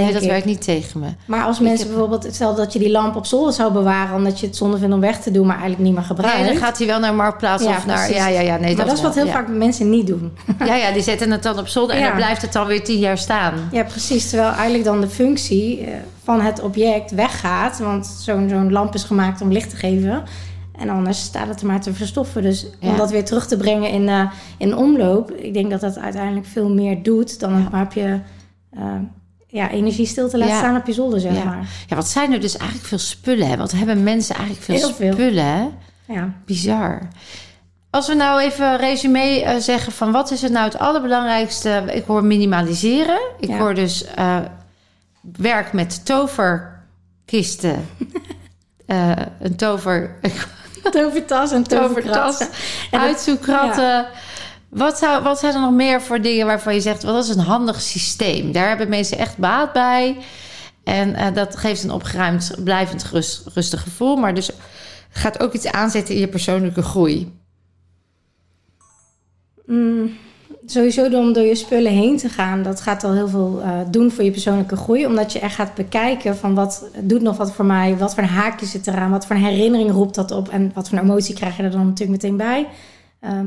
nee, 0.04 0.12
dat 0.12 0.22
ik. 0.22 0.28
werkt 0.28 0.44
niet 0.44 0.62
tegen 0.64 1.00
me. 1.00 1.06
Maar 1.26 1.44
als 1.44 1.60
mensen 1.60 1.88
bijvoorbeeld, 1.88 2.28
stel 2.30 2.54
dat 2.54 2.72
je 2.72 2.78
die 2.78 2.90
lamp 2.90 3.16
op 3.16 3.26
zolder 3.26 3.52
zou 3.52 3.72
bewaren, 3.72 4.16
omdat 4.16 4.40
je 4.40 4.46
het 4.46 4.56
zonde 4.56 4.78
vindt 4.78 4.94
om 4.94 5.00
weg 5.00 5.20
te 5.20 5.30
doen, 5.30 5.46
maar 5.46 5.56
eigenlijk 5.56 5.84
niet 5.84 5.94
meer 5.94 6.04
gebruikt. 6.04 6.38
Nee, 6.38 6.46
dan 6.48 6.56
gaat 6.56 6.78
hij 6.78 6.86
wel 6.86 6.98
naar 7.00 7.14
Marktplaats 7.14 7.62
Ja, 7.64 7.68
of 7.76 7.86
naar... 7.86 7.96
precies. 7.96 8.16
Ja, 8.16 8.28
ja, 8.28 8.40
ja. 8.40 8.56
Nee, 8.56 8.76
maar 8.76 8.86
dat, 8.86 8.96
is 8.96 9.02
wat 9.02 9.14
heel 9.14 9.26
ja. 9.26 9.32
vaak 9.32 9.48
mensen 9.48 9.90
niet 9.90 10.06
doen. 10.06 10.32
Ja, 10.64 10.74
ja, 10.74 10.92
die 10.92 11.02
zetten 11.02 11.30
het 11.30 11.42
dan 11.42 11.58
op 11.58 11.68
zolder 11.68 11.94
en 11.96 12.00
Ja. 12.02 12.08
dan 12.08 12.16
blijft 12.16 12.42
het 12.42 12.52
dan 12.52 12.66
weer 12.66 12.84
tien 12.84 12.98
jaar 12.98 13.18
staan. 13.18 13.54
Ja, 13.72 13.82
precies. 13.84 14.28
Terwijl 14.30 14.50
eigenlijk 14.52 14.84
dan 14.84 15.00
de 15.00 15.08
functie 15.08 15.80
eh, 15.80 15.94
van 16.22 16.40
het 16.40 16.60
object 16.62 17.10
weggaat. 17.10 17.78
Want 17.78 18.06
zo'n 18.06 18.48
zo'n 18.48 18.72
lamp 18.72 18.94
is 18.94 19.04
gemaakt 19.04 19.40
om 19.40 19.52
licht 19.52 19.70
te 19.70 19.76
geven. 19.76 20.22
En 20.78 20.88
anders 20.88 21.20
staat 21.22 21.48
het 21.48 21.60
er 21.60 21.66
maar 21.66 21.80
te 21.80 21.94
verstoffen. 21.94 22.42
Dus 22.42 22.66
Ja. 22.80 22.90
om 22.90 22.96
dat 22.96 23.10
weer 23.10 23.24
terug 23.24 23.46
te 23.46 23.56
brengen 23.56 23.90
in, 23.90 24.08
eh, 24.08 24.30
in 24.58 24.76
omloop. 24.76 25.30
Ik 25.30 25.54
denk 25.54 25.70
dat 25.70 25.80
dat 25.80 25.98
uiteindelijk 25.98 26.46
veel 26.46 26.68
meer 26.68 27.02
doet 27.02 27.40
dan 27.40 27.52
het 27.52 27.70
maar 27.70 27.84
op 27.84 27.92
je 27.92 28.18
eh, 28.70 28.82
ja, 29.56 29.70
energie 29.70 30.06
stil 30.06 30.28
te 30.28 30.38
laten 30.38 30.54
Ja. 30.54 30.60
staan 30.60 30.76
op 30.76 30.86
je 30.86 30.92
zolder, 30.92 31.20
zeg 31.20 31.34
Ja. 31.36 31.44
maar. 31.44 31.68
Ja, 31.86 31.96
wat 31.96 32.08
zijn 32.08 32.32
er 32.32 32.40
dus 32.40 32.56
eigenlijk 32.56 32.88
veel 32.88 32.98
spullen, 32.98 33.48
hè? 33.48 33.56
Wat 33.56 33.72
hebben 33.72 34.02
mensen 34.02 34.34
eigenlijk 34.34 34.64
veel, 34.64 34.76
Heel 34.76 34.94
veel. 34.94 35.12
spullen, 35.12 35.44
hè? 35.44 35.68
Ja. 36.14 36.32
Bizar. 36.44 37.08
Als 37.90 38.06
we 38.08 38.14
nou 38.14 38.40
even 38.40 38.76
resume 38.76 39.42
eh, 39.42 39.56
zeggen 39.56 39.92
van 39.92 40.12
wat 40.12 40.30
is 40.30 40.42
het 40.42 40.52
nou 40.52 40.64
het 40.64 40.78
allerbelangrijkste? 40.78 41.82
Ik 41.92 42.04
hoor 42.04 42.24
minimaliseren. 42.24 43.18
Ik 43.40 43.48
Ja. 43.48 43.58
hoor 43.58 43.74
dus 43.74 44.04
eh, 44.04 44.36
werk 45.36 45.72
met 45.72 46.04
toverkisten. 46.06 47.76
Eh, 48.86 49.10
een 49.40 49.56
tover, 49.56 50.14
Tovertas 50.90 51.52
en 51.52 51.62
tovertas, 51.62 52.48
uitzoekkratten. 52.90 54.06
Wat, 54.76 55.00
wat 55.22 55.38
zijn 55.38 55.54
er 55.54 55.60
nog 55.60 55.72
meer 55.72 56.02
voor 56.02 56.20
dingen 56.20 56.46
waarvan 56.46 56.74
je 56.74 56.80
zegt... 56.80 57.02
wat 57.02 57.24
is 57.24 57.34
een 57.34 57.42
handig 57.42 57.80
systeem? 57.80 58.52
Daar 58.52 58.68
hebben 58.68 58.88
mensen 58.88 59.18
echt 59.18 59.38
baat 59.38 59.72
bij. 59.72 60.16
En 60.84 61.14
eh, 61.14 61.34
dat 61.34 61.56
geeft 61.56 61.84
een 61.84 61.90
opgeruimd, 61.90 62.54
blijvend 62.64 63.04
gerust, 63.04 63.46
rustig 63.54 63.82
gevoel. 63.82 64.16
Maar 64.16 64.34
dus 64.34 64.50
gaat 65.10 65.40
ook 65.40 65.52
iets 65.52 65.66
aanzetten 65.66 66.14
in 66.14 66.20
je 66.20 66.28
persoonlijke 66.28 66.82
groei. 66.82 67.32
Mm, 69.66 70.10
sowieso 70.66 71.08
door 71.08 71.20
om 71.20 71.32
door 71.32 71.44
je 71.44 71.54
spullen 71.54 71.92
heen 71.92 72.16
te 72.16 72.28
gaan, 72.28 72.62
dat 72.62 72.80
gaat 72.80 73.04
al 73.04 73.12
heel 73.12 73.28
veel 73.28 73.60
eh, 73.62 73.80
doen 73.90 74.10
voor 74.10 74.24
je 74.24 74.30
persoonlijke 74.30 74.76
groei. 74.76 75.06
Omdat 75.06 75.32
je 75.32 75.40
echt 75.40 75.54
gaat 75.54 75.74
bekijken 75.74 76.36
van 76.36 76.54
wat 76.54 76.90
doet 77.00 77.22
nog 77.22 77.36
wat 77.36 77.52
voor 77.52 77.64
mij, 77.64 77.96
wat 77.96 78.14
voor 78.14 78.22
een 78.22 78.28
haakje 78.28 78.66
zit 78.66 78.86
eraan, 78.86 79.10
wat 79.10 79.26
voor 79.26 79.36
een 79.36 79.44
herinnering 79.44 79.90
roept 79.90 80.14
dat 80.14 80.30
op 80.30 80.48
en 80.48 80.70
wat 80.74 80.88
voor 80.88 80.98
een 80.98 81.04
emotie 81.04 81.34
krijg 81.34 81.56
je 81.56 81.62
er 81.62 81.70
dan 81.70 81.86
natuurlijk 81.86 82.22
meteen 82.22 82.36
bij. 82.36 82.68
Ehm, 83.20 83.46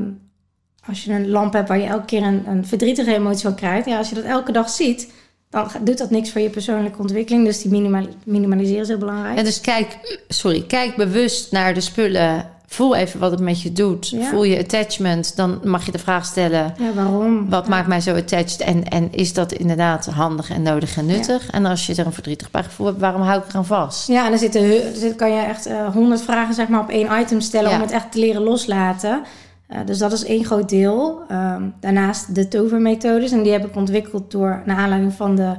als 0.86 1.04
je 1.04 1.12
een 1.12 1.28
lamp 1.28 1.52
hebt 1.52 1.68
waar 1.68 1.78
je 1.78 1.86
elke 1.86 2.04
keer 2.04 2.22
een, 2.22 2.42
een 2.46 2.66
verdrietige 2.66 3.14
emotie 3.14 3.42
van 3.42 3.54
krijgt, 3.54 3.86
ja, 3.86 3.98
als 3.98 4.08
je 4.08 4.14
dat 4.14 4.24
elke 4.24 4.52
dag 4.52 4.70
ziet, 4.70 5.12
dan 5.50 5.70
doet 5.82 5.98
dat 5.98 6.10
niks 6.10 6.30
voor 6.30 6.40
je 6.40 6.50
persoonlijke 6.50 6.98
ontwikkeling. 7.00 7.44
Dus 7.44 7.62
die 7.62 7.70
minimal, 7.70 8.06
minimaliseren 8.24 8.80
is 8.82 8.88
heel 8.88 8.98
belangrijk. 8.98 9.38
En 9.38 9.44
dus 9.44 9.60
kijk, 9.60 10.18
sorry, 10.28 10.62
kijk 10.66 10.96
bewust 10.96 11.52
naar 11.52 11.74
de 11.74 11.80
spullen 11.80 12.48
voel 12.66 12.94
even 12.94 13.20
wat 13.20 13.30
het 13.30 13.40
met 13.40 13.62
je 13.62 13.72
doet. 13.72 14.08
Ja. 14.08 14.22
Voel 14.24 14.42
je 14.44 14.58
attachment, 14.58 15.36
dan 15.36 15.60
mag 15.64 15.86
je 15.86 15.92
de 15.92 15.98
vraag 15.98 16.24
stellen... 16.24 16.74
Ja, 16.78 16.92
waarom? 16.94 17.50
Wat 17.50 17.64
Ja. 17.64 17.70
maakt 17.70 17.86
mij 17.88 18.00
zo 18.00 18.14
attached? 18.14 18.60
En, 18.60 18.84
en 18.88 19.08
is 19.12 19.32
dat 19.32 19.52
inderdaad 19.52 20.06
handig 20.06 20.50
en 20.50 20.62
nodig 20.62 20.96
en 20.96 21.06
nuttig? 21.06 21.50
En 21.50 21.66
als 21.66 21.86
je 21.86 21.94
er 21.94 22.06
een 22.06 22.12
verdrietig 22.12 22.50
bij 22.50 22.62
gevoel 22.62 22.86
hebt, 22.86 22.98
waarom 23.00 23.22
hou 23.22 23.40
ik 23.40 23.48
eraan 23.48 23.66
vast? 23.66 24.08
Ja, 24.08 24.24
en 24.24 24.30
dan 24.30 24.38
zitten, 24.38 24.62
er 25.02 25.14
kan 25.16 25.30
je 25.32 25.40
echt 25.40 25.68
honderd 25.92 26.22
vragen 26.22 26.54
zeg 26.54 26.68
maar, 26.68 26.80
op 26.80 26.88
één 26.88 27.20
item 27.20 27.40
stellen 27.40 27.70
om 27.70 27.80
het 27.80 27.90
echt 27.90 28.12
te 28.12 28.18
leren 28.18 28.42
loslaten. 28.42 29.22
Eh, 29.70 29.78
dus 29.84 29.98
dat 29.98 30.12
is 30.12 30.24
één 30.24 30.44
groot 30.44 30.68
deel. 30.68 31.20
Ehm, 31.28 31.62
daarnaast 31.80 32.34
de 32.34 32.48
tovermethodes. 32.48 33.32
En 33.32 33.42
die 33.42 33.52
heb 33.52 33.66
ik 33.66 33.76
ontwikkeld 33.76 34.30
door, 34.30 34.62
naar 34.66 34.76
aanleiding 34.76 35.12
van 35.12 35.36
de 35.36 35.54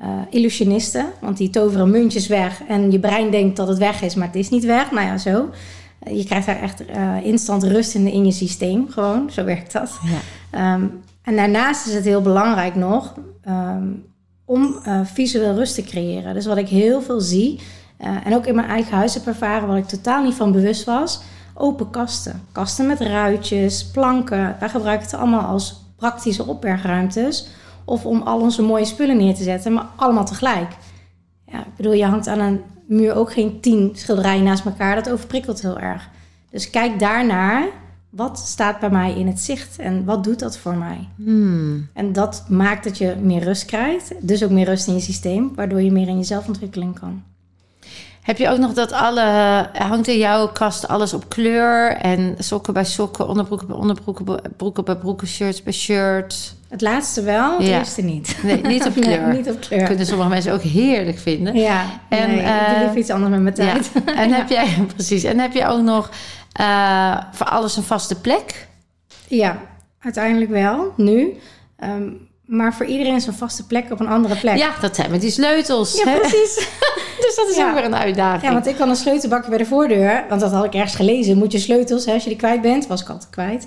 eh, 0.00 0.08
illusionisten. 0.30 1.06
Want 1.20 1.36
die 1.36 1.50
toveren 1.50 1.90
muntjes 1.90 2.26
weg. 2.26 2.62
En 2.68 2.90
je 2.90 2.98
brein 2.98 3.30
denkt 3.30 3.56
dat 3.56 3.68
het 3.68 3.78
weg 3.78 4.02
is, 4.02 4.14
maar 4.14 4.26
het 4.26 4.36
is 4.36 4.48
niet 4.48 4.64
weg. 4.64 4.90
Nou 4.90 5.06
ja, 5.06 5.18
zo. 5.18 5.50
Eh, 5.98 6.16
je 6.16 6.24
krijgt 6.24 6.46
daar 6.46 6.62
echt 6.62 6.82
instant 7.22 7.62
rust 7.62 7.94
in, 7.94 8.06
in 8.06 8.24
je 8.24 8.32
systeem. 8.32 8.88
Gewoon, 8.88 9.30
zo 9.30 9.44
werkt 9.44 9.72
dat. 9.72 9.98
Ja. 10.02 10.18
Ehm, 10.50 10.84
en 11.22 11.36
daarnaast 11.36 11.86
is 11.86 11.94
het 11.94 12.04
heel 12.04 12.22
belangrijk 12.22 12.74
nog 12.74 13.14
ehm, 13.42 13.88
om 14.44 14.74
visueel 15.04 15.54
rust 15.54 15.74
te 15.74 15.82
creëren. 15.82 16.34
Dus 16.34 16.46
wat 16.46 16.56
ik 16.56 16.68
heel 16.68 17.02
veel 17.02 17.20
zie, 17.20 17.60
en 18.24 18.34
ook 18.34 18.46
in 18.46 18.54
mijn 18.54 18.68
eigen 18.68 18.96
huis 18.96 19.14
heb 19.14 19.26
ervaren, 19.26 19.68
wat 19.68 19.76
ik 19.76 19.86
totaal 19.86 20.22
niet 20.22 20.34
van 20.34 20.52
bewust 20.52 20.84
was, 20.84 21.20
open 21.58 21.90
kasten. 21.90 22.42
Kasten 22.52 22.86
met 22.86 23.00
ruitjes, 23.00 23.86
planken. 23.86 24.56
Wij 24.60 24.68
gebruiken 24.68 25.06
het 25.06 25.16
allemaal 25.16 25.44
als 25.44 25.84
praktische 25.96 26.46
opbergruimtes. 26.46 27.48
Of 27.84 28.04
om 28.04 28.22
al 28.22 28.40
onze 28.40 28.62
mooie 28.62 28.84
spullen 28.84 29.16
neer 29.16 29.34
te 29.34 29.42
zetten, 29.42 29.72
maar 29.72 29.86
allemaal 29.96 30.24
tegelijk. 30.24 30.76
Ja, 31.46 31.58
ik 31.58 31.76
bedoel, 31.76 31.92
je 31.92 32.04
hangt 32.04 32.26
aan 32.26 32.38
een 32.38 32.60
muur 32.86 33.14
ook 33.14 33.32
geen 33.32 33.60
tien 33.60 33.90
schilderijen 33.94 34.44
naast 34.44 34.64
elkaar. 34.64 34.94
Dat 34.94 35.10
overprikkelt 35.10 35.62
heel 35.62 35.78
erg. 35.78 36.08
Dus 36.50 36.70
kijk 36.70 36.98
daarnaar. 36.98 37.68
Wat 38.10 38.38
staat 38.38 38.80
bij 38.80 38.90
mij 38.90 39.14
in 39.14 39.26
het 39.26 39.40
zicht 39.40 39.78
en 39.78 40.04
wat 40.04 40.24
doet 40.24 40.38
dat 40.38 40.58
voor 40.58 40.76
mij? 40.76 41.08
Hmm. 41.16 41.88
En 41.92 42.12
dat 42.12 42.44
maakt 42.48 42.84
dat 42.84 42.98
je 42.98 43.16
meer 43.20 43.42
rust 43.42 43.64
krijgt. 43.64 44.12
Dus 44.20 44.44
ook 44.44 44.50
meer 44.50 44.64
rust 44.64 44.86
in 44.86 44.94
je 44.94 45.00
systeem, 45.00 45.54
waardoor 45.54 45.82
je 45.82 45.92
meer 45.92 46.08
in 46.08 46.16
je 46.16 46.24
zelfontwikkeling 46.24 46.98
kan. 46.98 47.22
Heb 48.26 48.38
je 48.38 48.48
ook 48.48 48.58
nog 48.58 48.72
dat 48.72 48.92
alle... 48.92 49.20
Hangt 49.72 50.08
in 50.08 50.18
jouw 50.18 50.48
kast 50.48 50.88
alles 50.88 51.14
op 51.14 51.28
kleur? 51.28 51.92
En 51.96 52.34
sokken 52.38 52.72
bij 52.72 52.84
sokken, 52.84 53.28
onderbroeken 53.28 53.66
bij 53.66 53.76
onderbroeken, 53.76 54.40
broeken 54.56 54.84
bij 54.84 54.96
broeken, 54.96 55.26
shirts 55.28 55.62
bij 55.62 55.72
shirts? 55.72 56.54
Het 56.68 56.80
laatste 56.80 57.22
wel, 57.22 57.56
het 57.58 57.66
Ja. 57.66 57.78
eerste 57.78 58.02
niet. 58.02 58.36
Nee, 58.42 58.60
niet 58.62 58.86
op 58.86 58.94
Nee, 58.96 59.04
kleur. 59.04 59.34
niet 59.34 59.50
op 59.50 59.60
kleur. 59.60 59.86
Kunnen 59.86 60.06
sommige 60.06 60.28
mensen 60.28 60.52
ook 60.52 60.62
heerlijk 60.62 61.18
vinden. 61.18 61.54
Ja, 61.56 61.82
En, 62.08 62.28
nee, 62.28 62.38
ik 62.38 62.44
eh, 62.46 62.68
doe 62.68 62.78
liever 62.78 62.96
iets 62.98 63.10
anders 63.10 63.30
met 63.40 63.56
mijn 63.56 63.68
Ja. 63.68 63.72
tijd. 63.72 63.90
En 64.22 64.32
heb 64.32 64.48
jij, 64.48 64.66
precies. 64.94 65.24
En 65.24 65.38
heb 65.38 65.52
je 65.52 65.66
ook 65.66 65.82
nog 65.82 66.10
eh, 66.52 67.16
voor 67.32 67.46
alles 67.46 67.76
een 67.76 67.82
vaste 67.82 68.20
plek? 68.20 68.68
Ja, 69.28 69.56
uiteindelijk 70.00 70.50
wel, 70.50 70.92
nu. 70.96 71.36
Ehm, 71.76 72.08
maar 72.46 72.74
voor 72.74 72.86
iedereen 72.86 73.14
is 73.14 73.26
een 73.26 73.32
vaste 73.34 73.66
plek 73.66 73.90
op 73.90 74.00
een 74.00 74.08
andere 74.08 74.36
plek. 74.36 74.56
Ja, 74.56 74.70
dat 74.80 74.96
zijn 74.96 75.10
met 75.10 75.20
die 75.20 75.30
sleutels. 75.30 75.96
Ja, 75.96 76.10
hè? 76.10 76.18
precies. 76.18 76.54
Dus 77.20 77.34
dat 77.36 77.48
is 77.48 77.56
Ja. 77.56 77.68
ook 77.68 77.74
weer 77.74 77.84
een 77.84 77.94
uitdaging. 77.96 78.42
Ja, 78.42 78.52
want 78.52 78.66
ik 78.66 78.76
kan 78.76 78.88
een 78.88 78.96
sleutelbakje 78.96 79.48
bij 79.48 79.58
de 79.58 79.64
voordeur. 79.66 80.24
Want 80.28 80.40
dat 80.40 80.52
had 80.52 80.64
ik 80.64 80.74
ergens 80.74 80.94
gelezen. 80.94 81.38
Moet 81.38 81.52
je 81.52 81.58
sleutels, 81.58 82.04
hè, 82.06 82.12
als 82.12 82.22
je 82.22 82.28
die 82.28 82.38
kwijt 82.38 82.60
bent. 82.60 82.86
Was 82.86 83.00
ik 83.02 83.08
altijd 83.08 83.30
kwijt. 83.30 83.66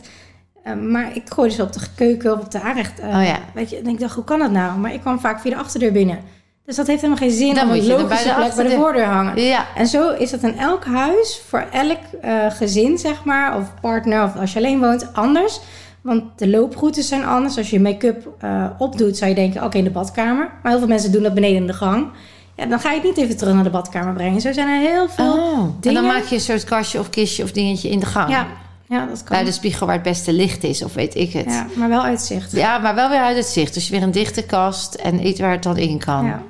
Ehm, 0.64 0.92
maar 0.92 1.16
ik 1.16 1.24
gooi 1.30 1.50
ze 1.50 1.62
op 1.62 1.74
de 1.74 1.80
keuken 1.96 2.34
of 2.34 2.40
op 2.40 2.52
de 2.52 2.62
aanrecht. 2.62 3.00
Oh 3.00 3.24
ja. 3.26 3.40
Weet 3.54 3.70
je, 3.70 3.78
en 3.78 3.88
ik 3.88 4.00
dacht, 4.00 4.16
hoe 4.16 4.24
kan 4.24 4.40
dat 4.40 4.52
nou? 4.52 4.78
Maar 4.78 4.94
ik 4.94 5.00
kwam 5.00 5.20
vaak 5.20 5.40
via 5.42 5.52
de 5.52 5.58
achterdeur 5.58 5.92
binnen. 5.92 6.20
Dus 6.66 6.76
dat 6.76 6.88
heeft 6.88 7.02
helemaal 7.02 7.22
geen 7.28 7.38
zin 7.38 7.54
Dan 7.56 7.64
om 7.64 7.70
moet 7.70 7.86
je 7.86 7.92
er 7.92 7.98
bij 7.98 8.04
logische 8.04 8.28
de 8.28 8.34
plek 8.36 8.56
bij 8.56 8.64
de 8.64 8.72
voordeur 8.76 9.06
hangen. 9.06 9.42
Ja, 9.42 9.66
En 9.76 9.88
zo 9.88 10.10
is 10.12 10.32
het 10.32 10.44
in 10.44 10.58
elk 10.58 10.86
huis, 10.86 11.42
voor 11.48 11.66
elk 11.72 11.98
eh, 12.22 12.46
gezin, 12.50 12.98
zeg 12.98 13.24
maar, 13.24 13.58
of 13.58 13.74
partner, 13.82 14.24
of 14.24 14.36
als 14.36 14.54
je 14.54 14.60
alleen 14.60 14.80
woont, 14.80 15.14
anders. 15.14 15.60
Want 16.02 16.24
de 16.36 16.50
looproutes 16.50 17.08
zijn 17.08 17.26
anders. 17.26 17.58
Als 17.58 17.70
je 17.70 17.80
make-up 17.80 18.28
eh, 18.40 18.66
opdoet, 18.78 19.18
zou 19.18 19.30
je 19.30 19.36
denken, 19.36 19.64
oké, 19.64 19.78
in 19.78 19.84
de 19.84 19.90
badkamer. 19.90 20.50
Maar 20.64 20.72
heel 20.72 20.80
veel 20.80 20.88
mensen 20.88 21.12
doen 21.12 21.24
dat 21.24 21.34
beneden 21.34 21.56
in 21.58 21.68
de 21.68 21.74
gang. 21.74 22.08
Ja, 22.56 22.66
dan 22.66 22.80
ga 22.80 22.90
je 22.90 22.96
het 22.96 23.04
niet 23.06 23.18
even 23.18 23.38
terug 23.38 23.54
naar 23.54 23.64
de 23.64 23.70
badkamer 23.70 24.14
brengen. 24.14 24.42
Zo 24.42 24.54
zijn 24.54 24.68
er 24.68 24.90
heel 24.90 25.10
veel 25.10 25.34
Oh. 25.34 25.58
En 25.60 25.76
dingen. 25.80 26.02
dan 26.02 26.12
maak 26.12 26.24
je 26.24 26.36
een 26.36 26.42
soort 26.42 26.64
kastje 26.64 27.00
of 27.00 27.10
kistje 27.10 27.44
of 27.44 27.52
dingetje 27.52 27.90
in 27.90 28.00
de 28.00 28.06
gang. 28.06 28.30
Ja, 28.30 28.48
ja, 28.88 29.06
dat 29.06 29.24
kan. 29.24 29.36
Bij 29.38 29.46
de 29.46 29.52
spiegel 29.52 29.86
waar 29.86 29.96
het 29.96 30.04
beste 30.04 30.34
licht 30.34 30.64
is, 30.64 30.84
of 30.84 30.94
weet 30.94 31.16
ik 31.16 31.34
het. 31.34 31.46
Ja. 31.46 31.52
Ja, 31.52 31.66
maar 31.76 31.90
wel 31.90 32.02
uitzicht. 32.04 32.54
maar 32.54 32.96
wel 32.96 33.10
weer 33.10 33.20
uit 33.22 33.38
het 33.38 33.46
zicht. 33.46 33.74
Dus 33.74 33.90
weer 33.90 34.04
een 34.04 34.12
dichte 34.12 34.44
kast 34.44 34.94
en 34.94 35.28
iets 35.28 35.40
waar 35.40 35.52
het 35.52 35.64
dan 35.64 35.78
in 35.78 35.98
kan. 35.98 36.26
Ja. 36.26 36.42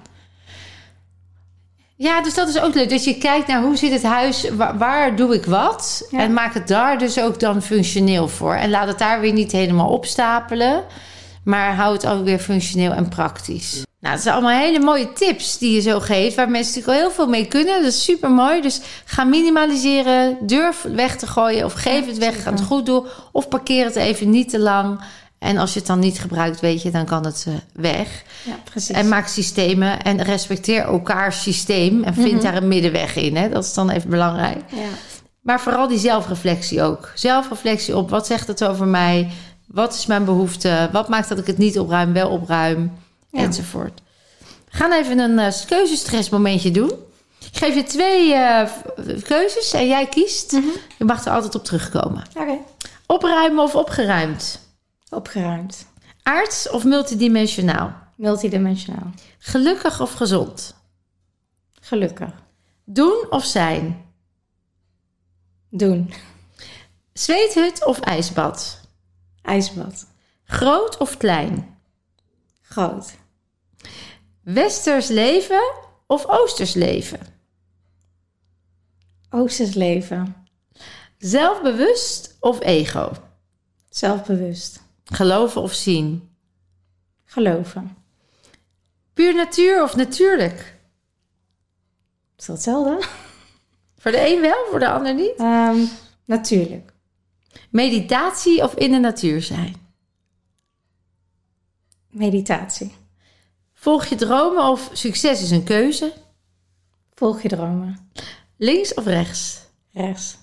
Ja, 2.02 2.22
dus 2.22 2.34
dat 2.34 2.47
is 2.47 2.60
ook 2.60 2.74
leuk. 2.74 2.89
Dus 2.89 3.04
je 3.04 3.18
kijkt 3.18 3.47
naar 3.47 3.62
hoe 3.62 3.76
zit 3.78 3.91
het 3.91 4.04
huis, 4.04 4.50
waar, 4.50 4.78
waar 4.78 5.16
doe 5.16 5.34
ik 5.34 5.45
wat? 5.45 6.08
Ja. 6.12 6.20
En 6.20 6.34
maak 6.34 6.54
het 6.54 6.68
daar 6.68 6.97
dus 6.97 7.20
ook 7.20 7.39
dan 7.39 7.62
functioneel 7.62 8.28
voor. 8.28 8.54
En 8.54 8.70
laat 8.70 8.88
het 8.88 9.00
daar 9.00 9.20
weer 9.20 9.34
niet 9.34 9.52
helemaal 9.52 9.89
opstapelen. 9.89 10.84
Maar 11.43 11.76
hou 11.76 11.93
het 11.93 12.08
ook 12.08 12.24
weer 12.24 12.39
functioneel 12.39 12.91
en 12.91 13.10
praktisch. 13.10 13.84
Nou, 14.00 14.14
het 14.14 14.24
zijn 14.24 14.36
allemaal 14.36 14.60
hele 14.60 14.80
mooie 14.80 15.14
tips 15.14 15.58
die 15.58 15.74
je 15.74 15.82
zo 15.82 16.00
geeft. 16.00 16.36
Waar 16.36 16.50
mensen 16.50 16.74
natuurlijk 16.74 17.02
al 17.02 17.08
heel 17.08 17.16
veel 17.16 17.28
mee 17.28 17.47
kunnen. 17.47 17.82
Dat 17.82 17.91
is 17.91 18.04
super 18.04 18.32
mooi. 18.32 18.62
Dus 18.62 18.82
ga 19.06 19.24
minimaliseren. 19.24 20.38
Durf 20.41 20.82
weg 20.82 21.18
te 21.18 21.28
gooien. 21.28 21.66
Of 21.66 21.74
geef 21.74 22.06
het 22.06 22.18
weg. 22.18 22.43
Ga 22.43 22.52
het 22.52 22.62
goed 22.62 22.86
doen. 22.86 23.06
Of 23.32 23.47
parkeer 23.47 23.86
het 23.86 23.95
even 23.95 24.30
niet 24.30 24.50
te 24.50 24.60
lang. 24.60 25.00
En 25.40 25.58
als 25.58 25.74
je 25.74 25.80
het 25.80 25.88
dan 25.88 26.00
niet 26.00 26.20
gebruikt, 26.20 26.60
weet 26.60 26.82
je, 26.82 26.92
dan 26.92 27.06
kan 27.06 27.26
het 27.26 27.46
eh, 27.48 27.54
weg. 27.74 28.24
ja, 28.44 28.56
precies. 28.64 28.96
En 28.96 29.08
maak 29.08 29.28
systemen 29.28 30.02
en 30.04 30.22
respecteer 30.24 30.82
elkaars 30.84 31.42
systeem. 31.42 32.04
En 32.04 32.14
vind 32.14 32.32
Mhm. 32.34 32.42
daar 32.44 32.56
een 32.56 32.68
middenweg 32.68 33.16
in. 33.16 33.36
Hè? 33.36 33.50
Dat 33.50 33.64
is 33.64 33.74
dan 33.74 33.90
even 33.90 34.10
belangrijk. 34.10 34.62
ja. 34.72 34.88
Maar 35.42 35.60
vooral 35.62 35.88
die 35.88 35.98
zelfreflectie 36.00 36.82
ook. 36.84 37.12
Zelfreflectie 37.16 37.96
op 37.98 38.10
wat 38.10 38.26
zegt 38.28 38.48
het 38.48 38.64
over 38.66 38.88
mij? 38.88 39.30
Wat 39.68 39.94
is 39.94 40.06
mijn 40.06 40.26
behoefte? 40.26 40.90
Wat 40.92 41.10
maakt 41.10 41.30
dat 41.30 41.38
ik 41.38 41.48
het 41.48 41.58
niet 41.58 41.80
opruim, 41.80 42.14
wel 42.14 42.30
opruim? 42.30 42.92
Ja. 43.32 43.40
Enzovoort. 43.40 44.02
We 44.72 44.78
gaan 44.78 44.92
even 44.92 45.20
een 45.20 45.40
uh, 45.40 45.48
keuzestressmomentje 45.68 46.72
doen. 46.72 46.92
Ik 47.52 47.58
geef 47.58 47.76
je 47.76 47.84
twee 47.84 48.34
eh, 48.34 48.70
keuzes 49.24 49.74
en 49.74 49.88
jij 49.88 50.06
kiest. 50.06 50.52
Mhm. 50.52 50.64
Je 50.98 51.06
mag 51.06 51.26
er 51.26 51.32
altijd 51.32 51.56
op 51.56 51.64
terugkomen. 51.66 52.24
Oké. 52.40 52.54
Opruimen 53.06 53.64
of 53.64 53.76
opgeruimd? 53.76 54.60
Opgeruimd. 55.10 55.88
Aards 56.24 56.70
of 56.70 56.84
multidimensionaal? 56.84 57.95
Multidimensionaal. 58.16 59.12
Gelukkig 59.38 60.01
of 60.01 60.14
gezond? 60.14 60.76
Gelukkig. 61.82 62.32
Doen 62.84 63.26
of 63.30 63.45
zijn? 63.45 64.05
Doen. 65.70 66.14
Zweethut 67.14 67.86
of 67.86 67.99
ijsbad? 67.99 68.82
IJsbad. 69.41 70.07
Groot 70.43 70.97
of 70.97 71.18
klein? 71.18 71.78
Groot. 72.62 73.18
Westers 74.41 75.07
leven 75.07 75.74
of 76.07 76.26
oosters 76.26 76.74
leven? 76.74 77.20
Oosters 79.30 79.74
leven. 79.74 80.47
Zelfbewust 81.18 82.38
of 82.39 82.62
ego? 82.62 83.12
Zelfbewust. 83.89 84.82
Geloven 85.12 85.62
of 85.62 85.74
zien? 85.74 86.30
Geloven. 87.26 87.97
Puur 89.14 89.36
natuur 89.36 89.84
of 89.84 89.95
natuurlijk? 89.95 90.78
Is 92.38 92.45
dat 92.45 92.55
hetzelfde? 92.55 93.07
Voor 93.97 94.12
de 94.12 94.28
een 94.28 94.41
wel, 94.41 94.66
voor 94.70 94.80
de 94.80 94.89
ander 94.89 95.14
niet. 95.14 95.36
Ehm, 95.36 95.86
natuurlijk. 96.26 96.93
Meditatie 97.70 98.64
of 98.64 98.74
in 98.74 98.91
de 98.91 98.99
natuur 98.99 99.41
zijn? 99.41 99.76
Meditatie. 102.10 102.95
Volg 103.74 104.05
je 104.05 104.16
dromen 104.16 104.64
of 104.64 104.89
succes 104.93 105.41
is 105.41 105.51
een 105.51 105.64
keuze? 105.64 106.14
Volg 107.14 107.41
je 107.41 107.47
dromen. 107.47 108.12
Links 108.57 108.93
of 108.93 109.05
rechts? 109.05 109.62
Rechts. 109.91 110.38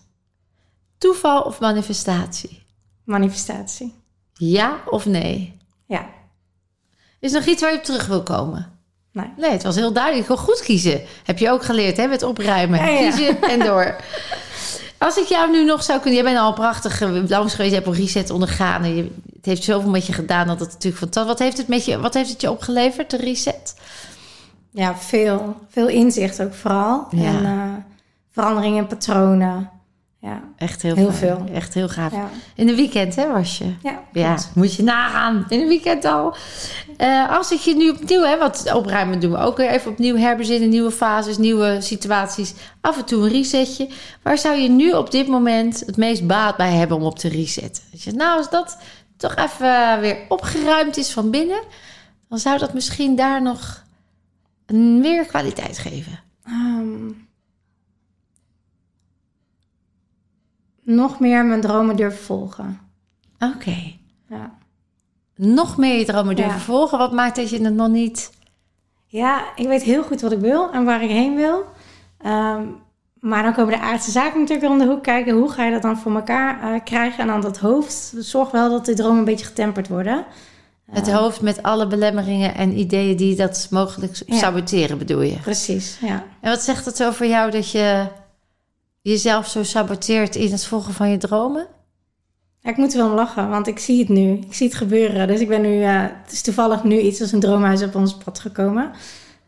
Toeval 0.98 1.42
of 1.42 1.60
manifestatie? 1.60 2.62
Manifestatie. 3.04 3.94
Ja 4.39 4.80
of 4.91 5.07
nee? 5.07 5.59
Ja. 5.87 6.07
Is 7.20 7.32
er 7.32 7.39
nog 7.39 7.49
iets 7.49 7.62
waar 7.62 7.72
je 7.72 7.78
op 7.78 7.84
terug 7.84 8.07
wil 8.07 8.22
komen? 8.22 8.74
Nee. 9.12 9.32
Nee, 9.37 9.51
het 9.51 9.62
was 9.62 9.74
heel 9.74 9.93
duidelijk. 9.93 10.26
Gewoon 10.26 10.45
goed 10.45 10.61
kiezen. 10.61 11.01
Heb 11.24 11.39
je 11.39 11.51
ook 11.51 11.64
geleerd, 11.64 11.97
hè? 11.97 12.07
Met 12.07 12.22
opruimen. 12.22 12.78
Ja, 12.78 12.87
ja. 12.87 13.11
Kiezen 13.11 13.43
en 13.53 13.59
door. 13.59 13.97
Als 14.99 15.16
ik 15.16 15.26
jou 15.26 15.51
nu 15.51 15.64
nog 15.64 15.82
zou 15.82 16.01
kunnen... 16.01 16.22
Jij 16.22 16.32
bent 16.32 16.45
al 16.45 16.53
prachtig 16.53 17.01
eh, 17.01 17.28
langs 17.28 17.55
geweest. 17.55 17.74
Je 17.74 17.80
hebt 17.80 17.87
een 17.87 18.03
reset 18.03 18.30
ondergaan. 18.30 18.82
En 18.82 18.97
je, 18.97 19.11
het 19.37 19.47
heeft 19.47 19.64
zoveel 19.64 19.91
met 19.91 20.07
je 20.07 20.12
gedaan. 20.12 20.47
Dat 20.47 20.61
het 20.61 20.72
natuurlijk 20.72 21.03
fantastisch... 21.03 21.32
Wat 21.32 21.39
heeft 21.39 21.57
het, 21.57 21.68
met 21.68 21.84
je, 21.84 22.01
wat 22.01 22.14
heeft 22.14 22.30
het 22.30 22.41
je 22.41 22.51
opgeleverd, 22.51 23.11
de 23.11 23.16
reset? 23.16 23.74
Ja, 24.70 24.97
veel. 24.97 25.57
Veel 25.68 25.89
inzicht 25.89 26.43
ook 26.43 26.55
vooral. 26.55 27.07
Ja. 27.11 27.24
En 27.24 27.45
eh, 27.45 27.74
veranderingen 28.30 28.78
in 28.78 28.87
patronen. 28.87 29.70
Ja, 30.20 30.42
Echt 30.56 30.82
heel, 30.82 31.12
veel. 31.12 31.44
Echt 31.52 31.74
heel 31.74 31.88
gaaf. 31.88 32.12
ja, 32.12 32.30
In 32.54 32.66
de 32.66 32.74
weekend, 32.74 33.16
hè, 33.16 33.32
was 33.32 33.58
je? 33.58 33.74
ja, 34.12 34.36
moet 34.54 34.74
je 34.74 34.82
nagaan. 34.82 35.44
In 35.48 35.60
een 35.60 35.68
weekend 35.68 36.04
al. 36.04 36.36
Eh, 36.96 37.30
als 37.30 37.52
ik 37.52 37.58
je 37.58 37.76
nu 37.76 37.90
opnieuw, 37.90 38.22
hè, 38.22 38.38
want 38.38 38.72
opruimen 38.74 39.20
doen 39.20 39.30
we 39.30 39.36
ook 39.38 39.56
weer 39.56 39.68
even 39.70 39.90
opnieuw 39.90 40.16
herbezinnen, 40.16 40.68
nieuwe 40.68 40.90
fases, 40.90 41.38
nieuwe 41.38 41.80
situaties. 41.80 42.54
Af 42.80 42.96
en 42.98 43.04
toe 43.04 43.22
een 43.24 43.30
resetje. 43.30 43.88
Waar 44.22 44.38
zou 44.38 44.56
je 44.56 44.68
nu 44.68 44.92
op 44.92 45.10
dit 45.10 45.26
moment 45.26 45.80
het 45.86 45.96
meest 45.96 46.26
baat 46.26 46.56
bij 46.56 46.72
hebben 46.72 46.96
om 46.96 47.02
op 47.02 47.18
te 47.18 47.28
resetten? 47.28 47.82
Dat 47.90 48.02
je, 48.02 48.12
nou, 48.12 48.36
als 48.38 48.50
dat 48.50 48.78
toch 49.16 49.34
even 49.36 50.00
weer 50.00 50.18
opgeruimd 50.28 50.96
is 50.96 51.12
van 51.12 51.30
binnen, 51.30 51.62
dan 52.28 52.38
zou 52.38 52.58
dat 52.58 52.74
misschien 52.74 53.16
daar 53.16 53.42
nog 53.42 53.82
een 54.66 55.00
meer 55.00 55.24
kwaliteit 55.26 55.78
geven. 55.78 56.20
Ehm, 56.44 57.06
nog 60.87 61.20
meer 61.20 61.45
mijn 61.45 61.61
dromen 61.61 61.97
durven 61.97 62.24
volgen. 62.24 62.78
Oké. 63.39 63.76
Ja. 64.28 64.55
Nog 65.37 65.76
meer 65.76 65.99
je 65.99 66.05
dromen 66.05 66.37
durven 66.37 66.55
Ja. 66.55 66.61
volgen. 66.61 66.99
Wat 66.99 67.12
maakt 67.12 67.37
dat 67.37 67.51
je 67.51 67.62
het 67.62 67.74
nog 67.74 67.89
niet... 67.89 68.30
ja, 69.07 69.43
ik 69.57 69.66
weet 69.66 69.82
heel 69.82 70.03
goed 70.03 70.20
wat 70.20 70.32
ik 70.32 70.39
wil 70.41 70.72
en 70.72 70.84
waar 70.84 71.03
ik 71.03 71.11
heen 71.11 71.34
wil. 71.37 71.64
Ehm, 72.18 72.62
maar 73.20 73.43
dan 73.43 73.55
komen 73.55 73.72
de 73.74 73.80
aardse 73.84 74.11
zaken 74.11 74.41
natuurlijk 74.41 74.70
om 74.72 74.78
de 74.78 74.87
hoek 74.87 75.03
kijken. 75.03 75.34
Hoe 75.37 75.51
ga 75.51 75.64
je 75.64 75.72
dat 75.72 75.82
dan 75.82 75.99
voor 75.99 76.14
elkaar 76.14 76.62
eh, 76.74 76.80
krijgen? 76.84 77.18
En 77.20 77.26
dan 77.26 77.41
dat 77.41 77.59
hoofd. 77.59 78.14
Zorg 78.18 78.51
wel 78.51 78.70
dat 78.70 78.84
de 78.84 78.95
dromen 78.95 79.18
een 79.18 79.24
beetje 79.24 79.47
getemperd 79.47 79.89
worden. 79.89 80.24
Het 80.91 81.12
hoofd 81.12 81.41
met 81.41 81.62
alle 81.62 81.87
belemmeringen 81.87 82.55
en 82.55 82.78
ideeën 82.78 83.16
die 83.16 83.37
dat 83.37 83.66
mogelijk 83.70 84.22
Ja. 84.26 84.37
saboteren, 84.39 84.99
bedoel 84.99 85.20
je? 85.20 85.37
Precies, 85.41 85.99
ja. 86.01 86.24
En 86.41 86.51
wat 86.51 86.62
zegt 86.62 86.84
het 86.84 87.05
over 87.05 87.26
jou 87.26 87.51
dat 87.51 87.70
je 87.70 88.07
jezelf 89.11 89.46
zo 89.48 89.62
saboteert 89.62 90.36
in 90.36 90.52
het 90.52 90.64
volgen 90.64 90.94
van 90.94 91.11
je 91.11 91.16
dromen? 91.16 91.66
Ik 92.62 92.76
moet 92.76 92.92
wel 92.92 93.09
om 93.09 93.14
lachen, 93.14 93.48
want 93.48 93.66
ik 93.66 93.78
zie 93.78 93.98
het 93.98 94.09
nu. 94.09 94.32
Ik 94.32 94.54
zie 94.54 94.66
het 94.66 94.76
gebeuren. 94.76 95.26
Dus 95.26 95.40
ik 95.40 95.48
ben 95.48 95.61
nu, 95.61 95.82
het 95.82 96.32
is 96.32 96.42
toevallig 96.42 96.84
nu 96.84 96.98
iets 96.98 97.20
als 97.20 97.32
een 97.32 97.40
droomhuis 97.40 97.82
op 97.82 97.94
ons 97.94 98.16
pad 98.16 98.38
gekomen. 98.38 98.90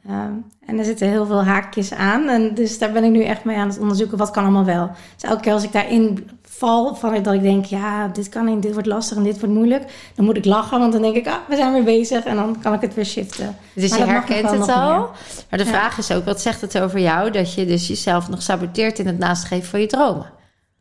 Ehm, 0.06 0.32
en 0.66 0.78
er 0.78 0.84
zitten 0.84 1.08
heel 1.08 1.26
veel 1.26 1.44
haakjes 1.44 1.92
aan. 1.92 2.28
En 2.28 2.54
dus 2.54 2.78
daar 2.78 2.92
ben 2.92 3.04
ik 3.04 3.10
nu 3.10 3.22
echt 3.24 3.44
mee 3.44 3.56
aan 3.56 3.68
het 3.68 3.78
onderzoeken. 3.78 4.18
Wat 4.18 4.30
kan 4.30 4.42
allemaal 4.42 4.64
wel? 4.64 4.90
Dus 5.14 5.30
elke 5.30 5.42
keer 5.42 5.52
als 5.52 5.64
ik 5.64 5.72
daarin 5.72 6.28
val, 6.58 6.94
van 6.94 7.22
dat 7.22 7.34
ik 7.34 7.42
denk, 7.42 7.64
ja, 7.64 8.08
dit 8.08 8.28
kan 8.28 8.44
niet, 8.44 8.62
dit 8.62 8.72
wordt 8.72 8.88
lastig 8.88 9.16
en 9.16 9.22
dit 9.22 9.40
wordt 9.40 9.54
moeilijk. 9.54 10.10
Dan 10.14 10.24
moet 10.24 10.36
ik 10.36 10.44
lachen, 10.44 10.78
want 10.78 10.92
dan 10.92 11.02
denk 11.02 11.14
ik, 11.16 11.26
ah, 11.26 11.36
we 11.48 11.56
zijn 11.56 11.72
weer 11.72 11.84
bezig. 11.84 12.24
En 12.24 12.36
dan 12.36 12.60
kan 12.60 12.72
ik 12.74 12.80
het 12.80 12.94
weer 12.94 13.04
shiften. 13.06 13.56
Dus 13.74 13.90
Maar 13.90 13.98
je 13.98 14.04
herkent 14.04 14.50
het 14.50 14.68
al. 14.68 14.88
meer. 14.90 15.08
Maar 15.50 15.58
de 15.58 15.64
Ja. 15.64 15.70
vraag 15.70 15.98
is 15.98 16.10
ook, 16.12 16.24
wat 16.24 16.40
zegt 16.40 16.60
het 16.60 16.78
over 16.78 17.00
jou 17.00 17.30
dat 17.30 17.54
je 17.54 17.66
dus 17.66 17.86
jezelf 17.88 18.28
nog 18.28 18.42
saboteert 18.42 18.98
in 18.98 19.06
het 19.06 19.18
nastreven 19.18 19.68
van 19.68 19.80
je 19.80 19.86
dromen? 19.86 20.32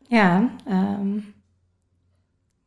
Ja, 0.08 0.48
ehm, 0.66 1.14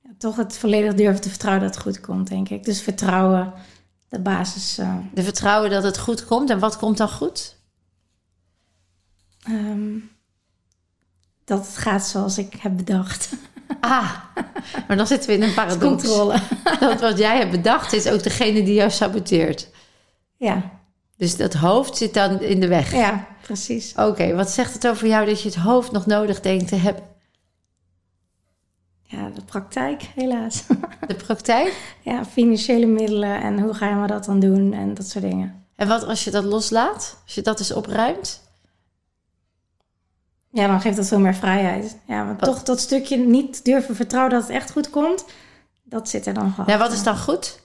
ja, 0.01 0.09
toch 0.17 0.35
het 0.35 0.57
volledig 0.57 0.93
durven 0.93 1.21
te 1.21 1.29
vertrouwen 1.29 1.63
dat 1.65 1.73
het 1.75 1.83
goed 1.83 1.99
komt, 2.01 2.27
denk 2.27 2.49
ik. 2.49 2.63
Dus 2.63 2.81
vertrouwen, 2.81 3.53
de 4.09 4.19
basis. 4.19 4.77
eh, 4.77 4.95
De 5.13 5.23
vertrouwen 5.23 5.69
dat 5.69 5.83
het 5.83 5.97
goed 5.99 6.25
komt. 6.25 6.49
En 6.49 6.59
wat 6.59 6.77
komt 6.77 6.97
dan 6.97 7.09
goed? 7.09 7.59
Ehm, 9.43 9.89
dat 11.45 11.65
het 11.67 11.77
gaat 11.77 12.05
zoals 12.07 12.37
ik 12.37 12.53
heb 12.59 12.77
bedacht. 12.77 13.29
Ah, 13.79 14.11
maar 14.87 14.97
dan 14.97 15.07
zitten 15.07 15.29
we 15.29 15.35
in 15.35 15.43
een 15.43 15.53
paradox. 15.53 16.03
Controle. 16.03 16.39
Dat 16.79 16.99
wat 17.01 17.17
jij 17.17 17.37
hebt 17.37 17.51
bedacht 17.51 17.93
is 17.93 18.07
ook 18.07 18.23
degene 18.23 18.63
die 18.63 18.73
jou 18.73 18.89
saboteert. 18.91 19.69
Ja, 20.37 20.61
Dus 21.17 21.37
dat 21.37 21.53
hoofd 21.53 21.97
zit 21.97 22.13
dan 22.13 22.41
in 22.41 22.59
de 22.59 22.67
weg. 22.67 22.93
ja, 22.93 23.27
precies. 23.41 23.93
Oké, 23.95 24.35
wat 24.35 24.49
zegt 24.49 24.73
het 24.73 24.87
over 24.87 25.07
jou 25.07 25.25
dat 25.25 25.41
je 25.41 25.47
het 25.49 25.57
hoofd 25.57 25.91
nog 25.91 26.05
nodig 26.05 26.39
denkt 26.41 26.67
te 26.67 26.75
hebben? 26.75 27.03
Ja, 29.03 29.29
de 29.29 29.41
praktijk, 29.45 30.01
helaas. 30.15 30.63
De 31.07 31.15
praktijk? 31.15 31.95
ja, 32.01 32.25
financiële 32.25 32.85
middelen 32.85 33.41
en 33.41 33.59
hoe 33.59 33.73
ga 33.73 33.89
je 33.89 33.95
maar 33.95 34.07
dat 34.07 34.25
dan 34.25 34.39
doen 34.39 34.73
en 34.73 34.93
dat 34.93 35.07
soort 35.07 35.23
dingen. 35.23 35.65
En 35.75 35.87
wat 35.87 36.03
als 36.03 36.23
je 36.23 36.31
dat 36.31 36.43
loslaat? 36.43 37.17
Als 37.25 37.35
je 37.35 37.41
dat 37.41 37.59
eens 37.59 37.73
opruimt? 37.73 38.40
Ja, 40.51 40.67
dan 40.67 40.81
geeft 40.81 40.95
dat 40.97 41.07
veel 41.07 41.19
meer 41.19 41.35
vrijheid. 41.35 41.97
Ja, 42.07 42.23
maar 42.23 42.35
Wat- 42.39 42.43
toch 42.49 42.63
dat 42.63 42.79
stukje 42.79 43.17
niet 43.17 43.65
durven 43.65 43.95
vertrouwen 43.95 44.33
dat 44.33 44.41
het 44.41 44.51
echt 44.51 44.71
goed 44.71 44.89
komt, 44.89 45.25
dat 45.83 46.09
zit 46.09 46.25
er 46.25 46.33
dan 46.33 46.49
gewoon. 46.51 46.65
Ja, 46.69 46.77
wat 46.77 46.91
is 46.91 47.03
dan 47.03 47.17
goed? 47.17 47.59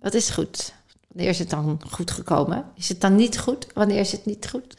Wat 0.00 0.14
is 0.14 0.30
goed? 0.30 0.74
Wanneer 1.08 1.30
is 1.30 1.38
het 1.38 1.50
dan 1.50 1.80
goed 1.90 2.10
gekomen? 2.10 2.64
Is 2.74 2.88
het 2.88 3.00
dan 3.00 3.14
niet 3.14 3.38
goed? 3.38 3.66
Wanneer 3.74 3.98
is 4.00 4.12
het 4.12 4.26
niet 4.26 4.48
goed? 4.50 4.76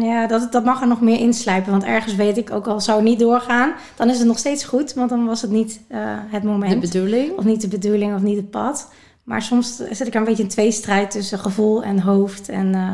Ja, 0.00 0.26
dat, 0.26 0.52
dat 0.52 0.64
mag 0.64 0.80
er 0.80 0.86
nog 0.88 1.00
meer 1.00 1.18
inslijpen. 1.18 1.70
Want 1.70 1.84
ergens 1.84 2.14
weet 2.14 2.36
ik, 2.36 2.50
ook 2.50 2.66
al 2.66 2.80
zou 2.80 2.98
het 3.00 3.08
niet 3.08 3.18
doorgaan, 3.18 3.72
dan 3.96 4.10
is 4.10 4.18
het 4.18 4.26
nog 4.26 4.38
steeds 4.38 4.64
goed. 4.64 4.94
Want 4.94 5.10
dan 5.10 5.26
was 5.26 5.42
het 5.42 5.50
niet 5.50 5.80
eh, 5.88 5.98
het 6.28 6.42
De 6.42 6.48
moment. 6.48 6.80
bedoeling? 6.80 7.36
Of 7.36 7.44
niet 7.44 7.60
de 7.60 7.68
bedoeling 7.68 8.14
of 8.14 8.20
niet 8.20 8.36
het 8.36 8.50
pad. 8.50 8.88
Maar 9.22 9.42
soms 9.42 9.76
zit 9.76 10.06
ik 10.06 10.14
er 10.14 10.20
een 10.20 10.24
beetje 10.24 10.42
in 10.42 10.48
tweestrijd 10.48 11.10
tussen 11.10 11.38
gevoel 11.38 11.82
en 11.82 12.00
hoofd. 12.00 12.48
En 12.48 12.74
eh, 12.74 12.92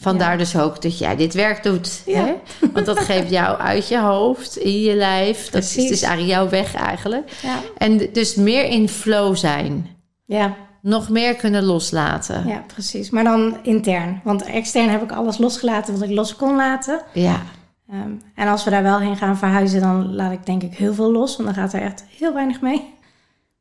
Vandaar 0.00 0.38
dus 0.38 0.56
ook 0.58 0.82
dat 0.82 0.98
jij 0.98 1.16
dit 1.16 1.34
werk 1.34 1.62
doet. 1.62 2.02
Ja. 2.06 2.24
Hè? 2.24 2.34
Want 2.72 2.86
dat 2.86 2.98
geeft 2.98 3.30
jou 3.30 3.58
uit 3.58 3.88
je 3.88 3.98
hoofd, 4.00 4.56
in 4.56 4.80
je 4.80 4.94
lijf. 4.94 5.50
Dat 5.50 5.62
is 5.62 5.72
Precies. 5.72 5.90
dus 5.90 6.02
eigenlijk 6.02 6.32
jouw 6.34 6.48
weg 6.48 6.74
eigenlijk. 6.74 7.30
ja, 7.42 7.56
En 7.76 7.98
dus 8.12 8.34
meer 8.34 8.64
in 8.64 8.88
flow 8.88 9.36
zijn. 9.36 9.86
ja, 10.24 10.54
Nog 10.82 11.08
meer 11.08 11.34
kunnen 11.34 11.64
loslaten. 11.64 12.46
ja, 12.46 12.64
precies. 12.66 13.10
Maar 13.10 13.24
dan 13.24 13.56
intern. 13.62 14.20
Want 14.24 14.42
extern 14.44 14.88
heb 14.88 15.02
ik 15.02 15.12
alles 15.12 15.38
losgelaten 15.38 15.94
wat 15.98 16.08
ik 16.08 16.14
los 16.14 16.36
kon 16.36 16.56
laten. 16.56 17.00
Ja. 17.12 17.42
Ehm, 17.90 18.10
en 18.34 18.48
als 18.48 18.64
we 18.64 18.70
daar 18.70 18.82
wel 18.82 18.98
heen 19.00 19.16
gaan 19.16 19.36
verhuizen, 19.38 19.80
dan 19.80 20.14
laat 20.14 20.32
ik 20.32 20.46
denk 20.46 20.62
ik 20.62 20.74
heel 20.74 20.94
veel 20.94 21.12
los. 21.12 21.36
Want 21.36 21.48
dan 21.54 21.58
gaat 21.64 21.72
er 21.72 21.82
echt 21.82 22.04
heel 22.18 22.34
weinig 22.34 22.60
mee. 22.60 22.94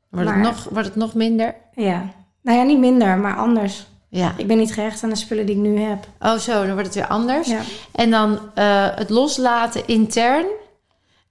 Wordt, 0.09 0.25
Maar- 0.29 0.37
het 0.39 0.43
nog, 0.47 0.67
wordt 0.71 0.87
het 0.87 0.95
nog 0.97 1.13
minder? 1.13 1.55
Ja, 1.75 2.03
nou 2.41 2.57
ja, 2.57 2.63
niet 2.63 2.79
minder, 2.79 3.17
maar 3.17 3.35
anders. 3.35 3.87
Ja. 4.09 4.33
Ik 4.37 4.47
ben 4.47 4.57
niet 4.57 4.73
gehecht 4.73 5.03
aan 5.03 5.09
de 5.09 5.15
spullen 5.15 5.45
die 5.45 5.55
ik 5.55 5.61
nu 5.61 5.79
heb. 5.79 6.07
Oh 6.19 6.37
zo, 6.37 6.51
dan 6.65 6.71
wordt 6.71 6.85
het 6.85 6.95
weer 6.95 7.07
anders. 7.07 7.47
Ja, 7.47 7.61
En 7.91 8.11
dan 8.11 8.39
eh, 8.53 8.85
het 8.95 9.09
loslaten 9.09 9.87
intern. 9.87 10.45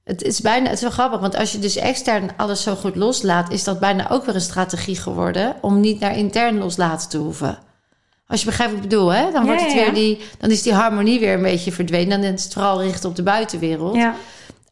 Het 0.05 0.23
is 0.23 0.41
bijna, 0.41 0.65
het 0.65 0.75
is 0.75 0.81
wel 0.81 0.91
grappig, 0.91 1.21
want 1.21 1.37
als 1.37 1.53
je 1.53 1.59
dus 1.59 1.77
extern 1.77 2.31
alles 2.37 2.63
zo 2.63 2.75
goed 2.75 2.97
loslaat, 2.97 3.51
is 3.53 3.65
dat 3.65 3.79
bijna 3.81 4.11
ook 4.11 4.25
weer 4.25 4.35
een 4.35 4.41
strategie 4.41 4.97
geworden 4.97 5.57
om 5.61 5.81
niet 5.81 6.01
naar 6.01 6.17
intern 6.17 6.59
loslaten 6.59 7.09
te 7.09 7.19
hoeven. 7.19 7.59
Als 8.29 8.41
je 8.41 8.47
begrijpt 8.47 8.73
wat 8.75 8.83
ik 8.83 8.89
bedoel, 8.89 9.09
hè? 9.13 9.23
Dan, 9.23 9.41
Ja, 9.41 9.47
wordt 9.47 9.63
het 9.65 9.73
weer 9.73 9.95
die, 9.95 10.21
dan 10.39 10.51
is 10.51 10.63
die 10.63 10.75
harmonie 10.75 11.21
weer 11.21 11.35
een 11.35 11.43
beetje 11.43 11.73
verdwenen. 11.73 12.21
Dan 12.21 12.33
is 12.33 12.45
het 12.45 12.53
vooral 12.53 12.83
richten 12.83 13.09
op 13.09 13.17
de 13.17 13.23
buitenwereld. 13.23 13.95
ja, 13.95 14.15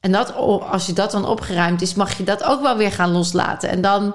En 0.01 0.13
dat, 0.13 0.35
als 0.71 0.87
je 0.87 0.93
dat 0.93 1.11
dan 1.11 1.27
opgeruimd 1.27 1.83
is, 1.83 1.95
mag 1.95 2.17
je 2.17 2.25
dat 2.25 2.45
ook 2.45 2.63
wel 2.63 2.77
weer 2.77 2.93
gaan 2.93 3.11
loslaten. 3.13 3.69
En 3.69 3.81
dan 3.81 4.15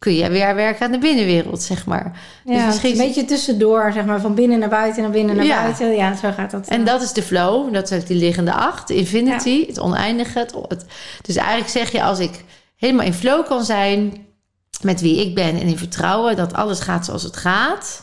kun 0.00 0.14
je 0.14 0.30
weer 0.30 0.54
werken 0.54 0.86
aan 0.86 0.92
de 0.92 0.98
binnenwereld, 0.98 1.62
zeg 1.62 1.86
maar. 1.86 2.20
ja 2.44 2.54
dus 2.54 2.64
misschien 2.64 2.90
een 2.90 3.06
beetje 3.06 3.24
tussendoor, 3.24 3.92
zeg 3.92 4.04
maar, 4.04 4.20
van 4.20 4.34
binnen 4.34 4.58
naar 4.58 4.68
buiten, 4.68 5.02
naar 5.02 5.10
binnen 5.10 5.36
naar 5.36 5.44
Ja. 5.44 5.62
buiten. 5.62 5.90
Ja, 5.96 6.16
zo 6.16 6.30
gaat 6.32 6.50
dat. 6.50 6.68
En 6.68 6.84
dat 6.84 7.02
is 7.02 7.12
de 7.12 7.22
flow, 7.22 7.74
dat 7.74 7.90
is 7.90 7.98
ook 8.00 8.06
die 8.06 8.16
liggende 8.16 8.52
acht, 8.52 8.90
infinity, 8.90 9.66
het 9.66 9.78
oneindige. 9.80 10.38
Het, 10.38 10.54
het- 10.68 10.84
dus 11.22 11.36
eigenlijk 11.36 11.68
zeg 11.70 11.92
je, 11.92 12.02
als 12.02 12.18
ik 12.18 12.44
helemaal 12.76 13.06
in 13.06 13.12
flow 13.14 13.46
kan 13.46 13.64
zijn 13.64 14.26
met 14.82 15.00
wie 15.00 15.20
ik 15.26 15.34
ben 15.34 15.60
en 15.60 15.66
in 15.66 15.78
vertrouwen 15.78 16.36
dat 16.36 16.52
alles 16.52 16.80
gaat 16.80 17.04
zoals 17.04 17.22
het 17.22 17.36
gaat, 17.36 18.02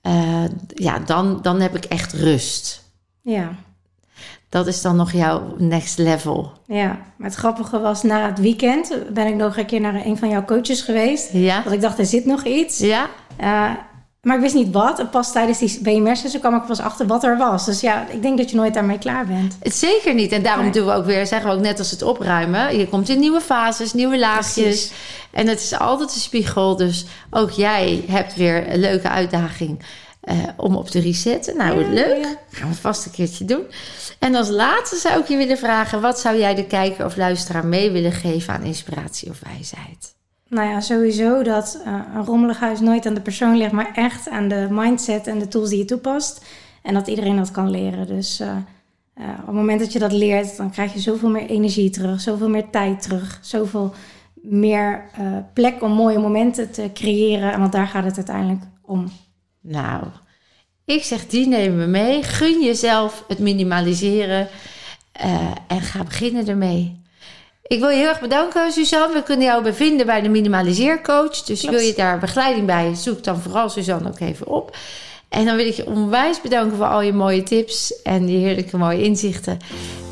eh, 0.00 0.44
ja, 0.74 0.98
dan, 0.98 1.38
dan 1.42 1.60
heb 1.60 1.76
ik 1.76 1.84
echt 1.84 2.12
rust. 2.12 2.82
Ja, 3.22 3.54
Dat 4.48 4.66
is 4.66 4.82
dan 4.82 4.96
nog 4.96 5.12
jouw 5.12 5.42
next 5.58 5.98
level. 5.98 6.52
ja. 6.66 6.98
Maar 7.16 7.28
het 7.28 7.34
grappige 7.36 7.78
was, 7.80 8.02
na 8.02 8.26
het 8.26 8.38
weekend 8.40 8.92
ben 9.12 9.26
ik 9.26 9.34
nog 9.34 9.56
een 9.56 9.66
keer 9.66 9.80
naar 9.80 9.94
een 10.06 10.16
van 10.18 10.28
jouw 10.28 10.44
coaches 10.44 10.80
geweest. 10.80 11.28
Ja? 11.32 11.60
Dat 11.62 11.72
ik 11.72 11.80
dacht, 11.80 11.98
er 11.98 12.06
zit 12.06 12.24
nog 12.26 12.44
iets. 12.44 12.78
Ja? 12.78 13.06
Eh, 13.36 13.70
maar 14.22 14.34
ik 14.36 14.40
wist 14.42 14.54
niet 14.54 14.72
wat. 14.72 14.98
En 14.98 15.10
pas 15.10 15.32
tijdens 15.32 15.58
die 15.58 15.80
BMS'en 15.82 16.40
kwam 16.40 16.54
ik 16.56 16.66
pas 16.66 16.80
achter 16.80 17.06
wat 17.06 17.24
er 17.24 17.36
was. 17.36 17.64
Dus 17.64 17.80
ja, 17.80 18.06
ik 18.10 18.22
denk 18.22 18.38
dat 18.38 18.50
je 18.50 18.56
nooit 18.56 18.74
daarmee 18.74 18.98
klaar 18.98 19.26
bent. 19.26 19.56
Zeker 19.62 20.14
niet. 20.14 20.32
En 20.32 20.42
daarom 20.42 20.62
Nee. 20.64 20.72
doen 20.72 20.86
we 20.86 20.92
ook 20.92 21.04
weer, 21.04 21.26
zeggen 21.26 21.50
we 21.50 21.56
ook 21.56 21.62
net 21.62 21.78
als 21.78 21.90
het 21.90 22.02
opruimen. 22.02 22.78
Je 22.78 22.88
komt 22.88 23.08
in 23.08 23.18
nieuwe 23.18 23.40
fases, 23.40 23.92
nieuwe 23.92 24.18
laagjes. 24.18 24.52
Precies. 24.54 24.92
En 25.30 25.46
het 25.46 25.60
is 25.60 25.78
altijd 25.78 26.14
een 26.14 26.20
spiegel. 26.20 26.76
Dus 26.76 27.06
ook 27.30 27.50
jij 27.50 28.04
hebt 28.08 28.34
weer 28.34 28.72
een 28.72 28.80
leuke 28.80 29.08
uitdaging 29.08 29.78
eh, 30.26 30.38
om 30.56 30.76
op 30.76 30.88
te 30.88 31.00
resetten. 31.00 31.56
Nou, 31.56 31.80
Ja, 31.80 31.88
leuk. 31.88 32.24
ja. 32.24 32.34
Gaan 32.50 32.68
we 32.68 32.74
vast 32.74 33.06
een 33.06 33.12
keertje 33.12 33.44
doen. 33.44 33.62
En 34.18 34.34
als 34.34 34.48
laatste 34.48 34.96
zou 34.96 35.20
ik 35.20 35.28
je 35.28 35.36
willen 35.36 35.58
vragen... 35.58 36.00
wat 36.00 36.20
zou 36.20 36.38
jij 36.38 36.54
de 36.54 36.66
kijker 36.66 37.04
of 37.04 37.16
luisteraar 37.16 37.66
mee 37.66 37.90
willen 37.90 38.12
geven 38.12 38.54
aan 38.54 38.62
inspiratie 38.62 39.30
of 39.30 39.40
wijsheid? 39.40 40.14
Nou 40.48 40.68
ja, 40.68 40.80
sowieso 40.80 41.42
dat 41.42 41.80
eh, 41.84 42.00
een 42.14 42.24
rommelig 42.24 42.58
huis 42.58 42.80
nooit 42.80 43.06
aan 43.06 43.14
de 43.14 43.20
persoon 43.20 43.56
ligt, 43.56 43.72
maar 43.72 43.90
echt 43.94 44.28
aan 44.28 44.48
de 44.48 44.66
mindset 44.70 45.26
en 45.26 45.38
de 45.38 45.48
tools 45.48 45.68
die 45.68 45.78
je 45.78 45.84
toepast. 45.84 46.44
En 46.82 46.94
dat 46.94 47.06
iedereen 47.06 47.36
dat 47.36 47.50
kan 47.50 47.70
leren. 47.70 48.06
Dus 48.06 48.40
eh, 48.40 48.56
op 49.40 49.46
het 49.46 49.54
moment 49.54 49.80
dat 49.80 49.92
je 49.92 49.98
dat 49.98 50.12
leert, 50.12 50.56
dan 50.56 50.70
krijg 50.70 50.92
je 50.92 51.00
zoveel 51.00 51.28
meer 51.30 51.46
energie 51.46 51.90
terug, 51.90 52.20
zoveel 52.20 52.48
meer 52.48 52.70
tijd 52.70 53.02
terug, 53.02 53.38
zoveel 53.42 53.94
meer 54.42 55.04
plek 55.52 55.82
om 55.82 55.92
mooie 55.92 56.18
momenten 56.18 56.70
te 56.70 56.90
creëren. 56.94 57.58
Want 57.60 57.72
daar 57.72 57.86
gaat 57.86 58.04
het 58.04 58.16
uiteindelijk 58.16 58.62
om. 58.82 59.08
Nou, 59.68 60.02
ik 60.84 61.04
zeg 61.04 61.26
die 61.26 61.46
nemen 61.46 61.78
we 61.78 61.86
mee. 61.86 62.22
Gun 62.22 62.62
jezelf 62.62 63.24
het 63.28 63.38
minimaliseren. 63.38 64.48
Eh, 65.12 65.50
en 65.66 65.80
ga 65.80 66.04
beginnen 66.04 66.48
ermee. 66.48 67.04
Ik 67.62 67.78
wil 67.78 67.88
je 67.88 67.96
heel 67.96 68.08
erg 68.08 68.20
bedanken, 68.20 68.72
Suzanne. 68.72 69.14
We 69.14 69.22
kunnen 69.22 69.46
jou 69.46 69.62
bevinden 69.62 70.06
bij 70.06 70.20
de 70.20 70.28
Minimaliseercoach. 70.28 71.42
Dus 71.42 71.60
Klopt. 71.60 71.76
wil 71.76 71.86
je 71.86 71.94
daar 71.94 72.18
begeleiding 72.18 72.66
bij, 72.66 72.94
zoek 72.94 73.24
dan 73.24 73.40
vooral 73.40 73.68
Suzanne 73.68 74.08
ook 74.08 74.20
even 74.20 74.46
op. 74.46 74.76
En 75.28 75.44
dan 75.44 75.56
wil 75.56 75.66
ik 75.66 75.74
je 75.74 75.86
onwijs 75.86 76.40
bedanken 76.40 76.76
voor 76.76 76.86
al 76.86 77.02
je 77.02 77.12
mooie 77.12 77.42
tips 77.42 78.02
en 78.02 78.26
die 78.26 78.38
heerlijke 78.38 78.76
mooie 78.76 79.02
inzichten. 79.02 79.58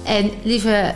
En 0.04 0.30
lieve 0.42 0.94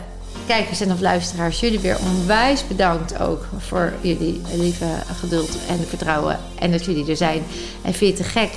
kijkers 0.49 0.81
en 0.81 0.91
of 0.91 0.99
luisteraars, 0.99 1.59
jullie 1.59 1.79
weer 1.79 1.97
onwijs 1.99 2.67
bedankt 2.67 3.19
ook 3.19 3.45
voor 3.57 3.93
jullie 4.01 4.41
lieve 4.55 4.85
geduld 5.19 5.57
en 5.67 5.87
vertrouwen. 5.87 6.39
En 6.59 6.71
dat 6.71 6.85
jullie 6.85 7.09
er 7.09 7.17
zijn. 7.17 7.43
En 7.81 7.93
vind 7.93 8.17
je 8.17 8.23
het 8.23 8.33
te 8.33 8.39
gek? 8.39 8.49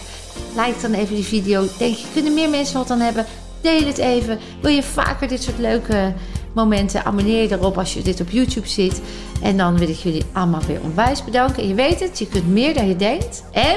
Like 0.57 0.81
dan 0.81 0.93
even 0.93 1.15
die 1.15 1.25
video. 1.25 1.67
Denk 1.79 1.97
je, 1.97 2.05
kunnen 2.13 2.35
meer 2.35 2.51
mensen 2.51 2.79
wat 2.79 2.91
aan 2.91 3.01
hebben? 3.01 3.27
Deel 3.61 3.87
het 3.87 3.99
even. 3.99 4.39
Wil 4.61 4.71
je 4.71 4.83
vaker 4.83 5.29
dit 5.29 5.43
soort 5.43 5.59
leuke 5.59 6.13
momenten? 6.53 7.05
Abonneer 7.05 7.43
je 7.43 7.53
erop 7.53 7.79
als 7.79 7.95
je 7.95 8.03
dit 8.03 8.21
op 8.21 8.31
YouTube 8.31 8.69
ziet. 8.69 9.01
En 9.43 9.57
dan 9.57 9.79
wil 9.79 9.89
ik 9.89 9.97
jullie 9.97 10.25
allemaal 10.33 10.63
weer 10.67 10.81
onwijs 10.83 11.25
bedanken. 11.25 11.63
En 11.63 11.69
je 11.69 11.75
weet 11.75 12.01
het, 12.01 12.19
je 12.19 12.29
kunt 12.29 12.49
meer 12.49 12.75
dan 12.75 12.89
je 12.89 12.97
denkt. 12.97 13.45
En 13.53 13.77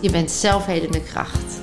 je 0.00 0.10
bent 0.10 0.30
zelfhelende 0.30 1.00
kracht. 1.00 1.59